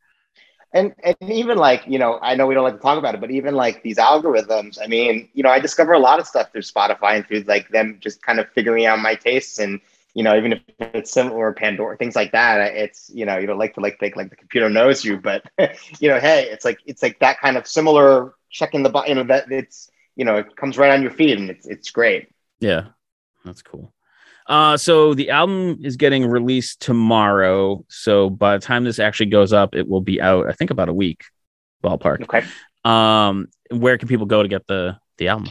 And 0.73 0.93
and 1.03 1.15
even 1.21 1.57
like 1.57 1.83
you 1.85 1.99
know, 1.99 2.17
I 2.21 2.35
know 2.35 2.47
we 2.47 2.53
don't 2.53 2.63
like 2.63 2.75
to 2.75 2.79
talk 2.79 2.97
about 2.97 3.15
it, 3.15 3.21
but 3.21 3.31
even 3.31 3.55
like 3.55 3.83
these 3.83 3.97
algorithms. 3.97 4.77
I 4.81 4.87
mean, 4.87 5.29
you 5.33 5.43
know, 5.43 5.49
I 5.49 5.59
discover 5.59 5.93
a 5.93 5.99
lot 5.99 6.19
of 6.19 6.27
stuff 6.27 6.51
through 6.51 6.61
Spotify 6.61 7.17
and 7.17 7.27
through 7.27 7.41
like 7.41 7.69
them 7.69 7.97
just 7.99 8.21
kind 8.21 8.39
of 8.39 8.49
figuring 8.49 8.85
out 8.85 8.99
my 8.99 9.15
tastes 9.15 9.59
and 9.59 9.81
you 10.13 10.23
know, 10.23 10.35
even 10.35 10.53
if 10.53 10.61
it's 10.79 11.11
similar 11.11 11.47
or 11.47 11.53
Pandora, 11.53 11.95
things 11.97 12.15
like 12.15 12.31
that. 12.33 12.75
It's 12.75 13.09
you 13.13 13.25
know, 13.25 13.37
you 13.37 13.47
don't 13.47 13.59
like 13.59 13.73
to 13.75 13.81
like 13.81 13.99
think 13.99 14.15
like 14.15 14.29
the 14.29 14.35
computer 14.35 14.69
knows 14.69 15.03
you, 15.03 15.17
but 15.17 15.43
you 15.99 16.09
know, 16.09 16.19
hey, 16.19 16.47
it's 16.49 16.65
like 16.65 16.79
it's 16.85 17.01
like 17.01 17.19
that 17.19 17.39
kind 17.39 17.57
of 17.57 17.67
similar 17.67 18.33
checking 18.49 18.83
the 18.83 18.89
button. 18.89 19.09
You 19.09 19.15
know, 19.15 19.23
that 19.23 19.51
it's 19.51 19.89
you 20.15 20.25
know, 20.25 20.37
it 20.37 20.55
comes 20.55 20.77
right 20.77 20.91
on 20.91 21.01
your 21.01 21.11
feed 21.11 21.37
and 21.37 21.49
it's 21.49 21.65
it's 21.65 21.91
great. 21.91 22.29
yeah 22.59 22.87
that's 23.43 23.61
cool 23.61 23.91
uh 24.51 24.75
so 24.75 25.13
the 25.13 25.29
album 25.29 25.79
is 25.81 25.95
getting 25.95 26.27
released 26.27 26.81
tomorrow. 26.81 27.83
So 27.87 28.29
by 28.29 28.57
the 28.57 28.61
time 28.63 28.83
this 28.83 28.99
actually 28.99 29.27
goes 29.27 29.53
up 29.53 29.73
it 29.73 29.87
will 29.87 30.01
be 30.01 30.21
out 30.21 30.47
i 30.47 30.51
think 30.51 30.69
about 30.71 30.89
a 30.89 30.93
week 30.93 31.23
ballpark. 31.83 32.23
Okay. 32.23 32.45
um 32.83 33.47
where 33.71 33.97
can 33.97 34.09
people 34.09 34.25
go 34.25 34.43
to 34.43 34.49
get 34.49 34.67
the 34.67 34.97
the 35.17 35.29
album? 35.29 35.49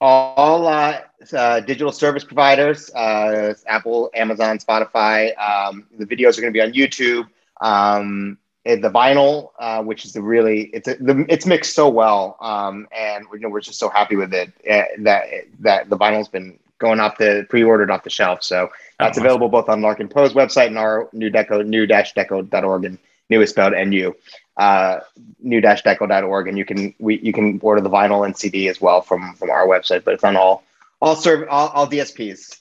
All 0.00 0.66
uh, 0.66 1.00
uh, 1.36 1.60
digital 1.60 1.92
service 1.92 2.24
providers 2.24 2.90
uh, 2.94 3.52
apple 3.66 4.10
amazon 4.14 4.58
spotify 4.58 5.36
um, 5.38 5.86
the 5.98 6.06
videos 6.06 6.38
are 6.38 6.40
going 6.40 6.52
to 6.52 6.56
be 6.56 6.62
on 6.62 6.72
youtube. 6.72 7.28
Um, 7.60 8.38
the 8.64 8.90
vinyl 8.90 9.50
uh, 9.58 9.82
which 9.82 10.04
is 10.06 10.12
the 10.12 10.22
really 10.22 10.70
it's 10.72 10.88
a, 10.88 10.94
the, 10.96 11.26
it's 11.28 11.44
mixed 11.44 11.74
so 11.74 11.88
well 11.88 12.36
um, 12.40 12.86
and 12.96 13.26
you 13.34 13.40
know, 13.40 13.50
we're 13.50 13.60
just 13.60 13.78
so 13.78 13.90
happy 13.90 14.16
with 14.16 14.32
it 14.32 14.50
uh, 14.70 14.84
that 15.00 15.24
that 15.58 15.90
the 15.90 15.96
vinyl's 15.96 16.28
been 16.28 16.58
going 16.78 17.00
off 17.00 17.18
the 17.18 17.46
pre-ordered 17.48 17.90
off 17.90 18.04
the 18.04 18.10
shelf. 18.10 18.42
So 18.42 18.70
that's 18.98 19.18
Oh, 19.18 19.20
available 19.20 19.48
both 19.48 19.68
on 19.68 19.82
larkin 19.82 20.08
poe's 20.08 20.32
website 20.32 20.68
and 20.68 20.78
our 20.78 21.08
Nu 21.12 21.30
Deco 21.30 21.66
new-deco.org 21.66 22.84
and 22.84 22.98
new 23.30 23.40
is 23.40 23.50
spelled 23.50 23.72
nu 23.72 24.14
uh, 24.56 25.00
new-deco.org 25.40 26.48
and 26.48 26.58
you 26.58 26.64
can 26.64 26.94
we 26.98 27.18
you 27.20 27.32
can 27.32 27.58
order 27.62 27.80
the 27.80 27.90
vinyl 27.90 28.24
and 28.24 28.36
cd 28.36 28.68
as 28.68 28.80
well 28.80 29.00
from 29.00 29.34
from 29.34 29.50
our 29.50 29.66
website 29.66 30.04
but 30.04 30.14
it's 30.14 30.24
on 30.24 30.36
all 30.36 30.62
all 31.00 31.14
serve 31.14 31.46
all, 31.48 31.68
all 31.68 31.86
dsps 31.86 32.60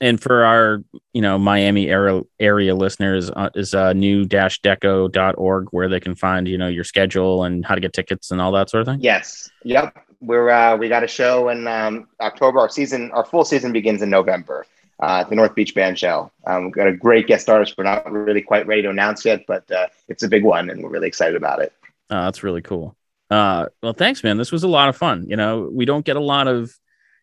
and 0.00 0.20
for 0.20 0.44
our 0.44 0.82
you 1.12 1.22
know 1.22 1.38
miami 1.38 1.88
area 1.88 2.20
area 2.38 2.74
listeners 2.74 3.30
uh, 3.30 3.48
is 3.54 3.74
uh, 3.74 3.92
new-deco.org 3.92 5.68
where 5.70 5.88
they 5.88 6.00
can 6.00 6.14
find 6.14 6.48
you 6.48 6.58
know 6.58 6.68
your 6.68 6.84
schedule 6.84 7.44
and 7.44 7.64
how 7.64 7.74
to 7.74 7.80
get 7.80 7.92
tickets 7.92 8.30
and 8.30 8.40
all 8.40 8.52
that 8.52 8.68
sort 8.70 8.82
of 8.82 8.86
thing? 8.86 9.00
Yes. 9.00 9.50
Yep 9.64 10.09
we're 10.20 10.50
uh, 10.50 10.76
we 10.76 10.88
got 10.88 11.02
a 11.04 11.08
show 11.08 11.48
in 11.48 11.66
um, 11.66 12.08
october 12.20 12.58
our 12.60 12.68
season 12.68 13.10
our 13.12 13.24
full 13.24 13.44
season 13.44 13.72
begins 13.72 14.02
in 14.02 14.10
november 14.10 14.66
uh, 15.02 15.20
at 15.22 15.28
the 15.30 15.34
north 15.34 15.54
beach 15.54 15.74
band 15.74 15.98
shell 15.98 16.30
um, 16.46 16.64
we've 16.66 16.74
got 16.74 16.86
a 16.86 16.92
great 16.96 17.26
guest 17.26 17.48
artist 17.48 17.74
we're 17.78 17.84
not 17.84 18.10
really 18.10 18.42
quite 18.42 18.66
ready 18.66 18.82
to 18.82 18.90
announce 18.90 19.24
yet 19.24 19.44
but 19.46 19.70
uh, 19.70 19.86
it's 20.08 20.22
a 20.22 20.28
big 20.28 20.44
one 20.44 20.68
and 20.70 20.82
we're 20.82 20.90
really 20.90 21.08
excited 21.08 21.36
about 21.36 21.60
it 21.60 21.72
Oh, 22.12 22.24
that's 22.24 22.42
really 22.42 22.60
cool. 22.60 22.96
Uh, 23.30 23.66
well, 23.84 23.92
thanks, 23.92 24.24
man. 24.24 24.36
This 24.36 24.50
was 24.50 24.64
a 24.64 24.68
lot 24.68 24.88
of 24.88 24.96
fun. 24.96 25.26
You 25.28 25.36
know, 25.36 25.70
we 25.72 25.84
don't 25.84 26.04
get 26.04 26.16
a 26.16 26.20
lot 26.20 26.48
of, 26.48 26.74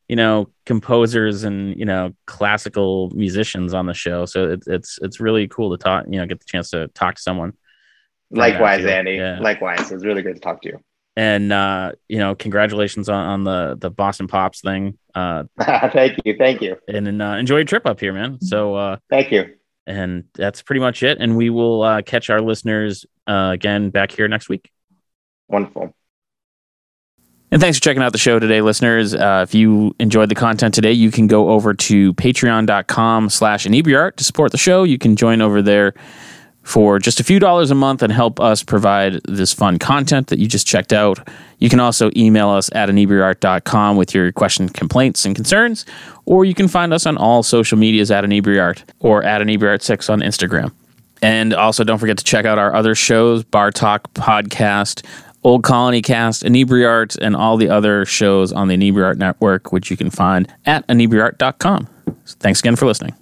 you 0.07 0.15
know, 0.15 0.49
composers 0.65 1.43
and 1.43 1.77
you 1.77 1.83
know 1.83 2.13
classical 2.25 3.11
musicians 3.13 3.73
on 3.73 3.85
the 3.85 3.93
show, 3.93 4.25
so 4.25 4.51
it, 4.51 4.63
it's 4.65 4.97
it's 5.01 5.19
really 5.19 5.49
cool 5.49 5.75
to 5.75 5.83
talk. 5.83 6.05
You 6.09 6.19
know, 6.19 6.25
get 6.25 6.39
the 6.39 6.45
chance 6.45 6.69
to 6.69 6.87
talk 6.93 7.15
to 7.15 7.21
someone. 7.21 7.51
likewise 8.31 8.85
andy 8.85 9.15
Yeah. 9.15 9.39
likewise 9.41 9.91
it 9.91 9.95
was 9.95 10.05
really 10.05 10.21
good 10.21 10.35
to 10.35 10.41
talk 10.41 10.61
to 10.61 10.69
you 10.69 10.79
And 11.17 11.51
uh, 11.51 11.93
you 12.07 12.19
know, 12.19 12.35
congratulations 12.35 13.09
on, 13.09 13.27
on 13.27 13.43
the 13.43 13.75
the 13.75 13.89
Boston 13.89 14.27
Pops 14.27 14.61
thing. 14.61 14.99
Uh, 15.15 15.45
thank 15.59 16.15
you 16.23 16.35
thank 16.37 16.61
you 16.61 16.77
and 16.87 17.07
then, 17.07 17.19
uh, 17.19 17.35
enjoy 17.37 17.55
your 17.55 17.65
trip 17.65 17.87
up 17.87 17.99
here, 17.99 18.13
man. 18.13 18.39
So 18.39 18.75
uh, 18.75 18.97
thank 19.09 19.31
you 19.31 19.55
And 19.87 20.25
that's 20.35 20.61
pretty 20.61 20.79
much 20.79 21.01
it. 21.01 21.17
And 21.19 21.35
we 21.35 21.49
will 21.49 21.81
uh, 21.81 22.03
catch 22.03 22.29
our 22.29 22.39
listeners 22.39 23.07
uh, 23.25 23.49
again 23.51 23.89
back 23.89 24.11
here 24.11 24.27
next 24.27 24.47
week. 24.47 24.69
Wonderful. 25.47 25.91
And 27.49 27.59
thanks 27.61 27.79
for 27.79 27.83
checking 27.83 28.03
out 28.03 28.11
the 28.11 28.19
show 28.19 28.37
today, 28.37 28.61
listeners. 28.61 29.15
Uh, 29.15 29.43
if 29.47 29.55
you 29.55 29.95
enjoyed 29.99 30.29
the 30.29 30.35
content 30.35 30.75
today, 30.75 30.91
you 30.91 31.09
can 31.09 31.25
go 31.25 31.49
over 31.49 31.73
to 31.73 32.13
patreon.com 32.13 33.29
slash 33.29 33.65
inebriart 33.65 34.17
to 34.17 34.23
support 34.23 34.51
the 34.51 34.57
show. 34.59 34.83
You 34.83 34.99
can 34.99 35.15
join 35.15 35.41
over 35.41 35.63
there 35.63 35.93
for 36.67 36.99
just 36.99 37.21
a 37.21 37.23
few 37.23 37.39
dollars 37.39 37.71
a 37.71 37.75
month 37.75 38.03
and 38.03 38.11
help 38.11 38.41
us 38.41 38.61
provide 38.61 39.21
this 39.23 39.53
fun 39.53 39.79
content 39.79 40.27
that 40.27 40.37
you 40.37 40.47
just 40.47 40.67
checked 40.67 40.91
out. 40.91 41.25
You 41.59 41.69
can 41.69 41.79
also 41.79 42.11
email 42.17 42.49
us 42.49 42.69
at 42.73 42.89
inebriart.com 42.89 43.95
with 43.95 44.13
your 44.13 44.33
questions, 44.33 44.71
complaints, 44.73 45.25
and 45.25 45.33
concerns, 45.33 45.85
or 46.25 46.43
you 46.43 46.53
can 46.53 46.67
find 46.67 46.91
us 46.91 47.05
on 47.05 47.15
all 47.15 47.41
social 47.41 47.77
medias 47.77 48.11
at 48.11 48.25
inebriart 48.25 48.83
or 48.99 49.23
at 49.23 49.41
inebriart6 49.41 50.09
on 50.09 50.19
Instagram. 50.19 50.73
And 51.21 51.53
also, 51.53 51.85
don't 51.85 51.99
forget 51.99 52.17
to 52.17 52.23
check 52.25 52.45
out 52.45 52.57
our 52.57 52.75
other 52.75 52.95
shows 52.95 53.45
Bar 53.45 53.71
Talk 53.71 54.13
Podcast, 54.13 55.05
Old 55.45 55.63
Colony 55.63 56.01
Cast, 56.01 56.43
Inebriart, 56.43 57.17
and 57.21 57.33
all 57.33 57.55
the 57.55 57.69
other 57.69 58.05
shows 58.05 58.51
on 58.51 58.67
the 58.67 58.75
Inebriart 58.75 59.15
Network, 59.15 59.71
which 59.71 59.89
you 59.89 59.95
can 59.95 60.09
find 60.09 60.53
at 60.65 60.85
inebriart.com. 60.87 61.87
Thanks 62.25 62.59
again 62.59 62.75
for 62.75 62.85
listening. 62.85 63.15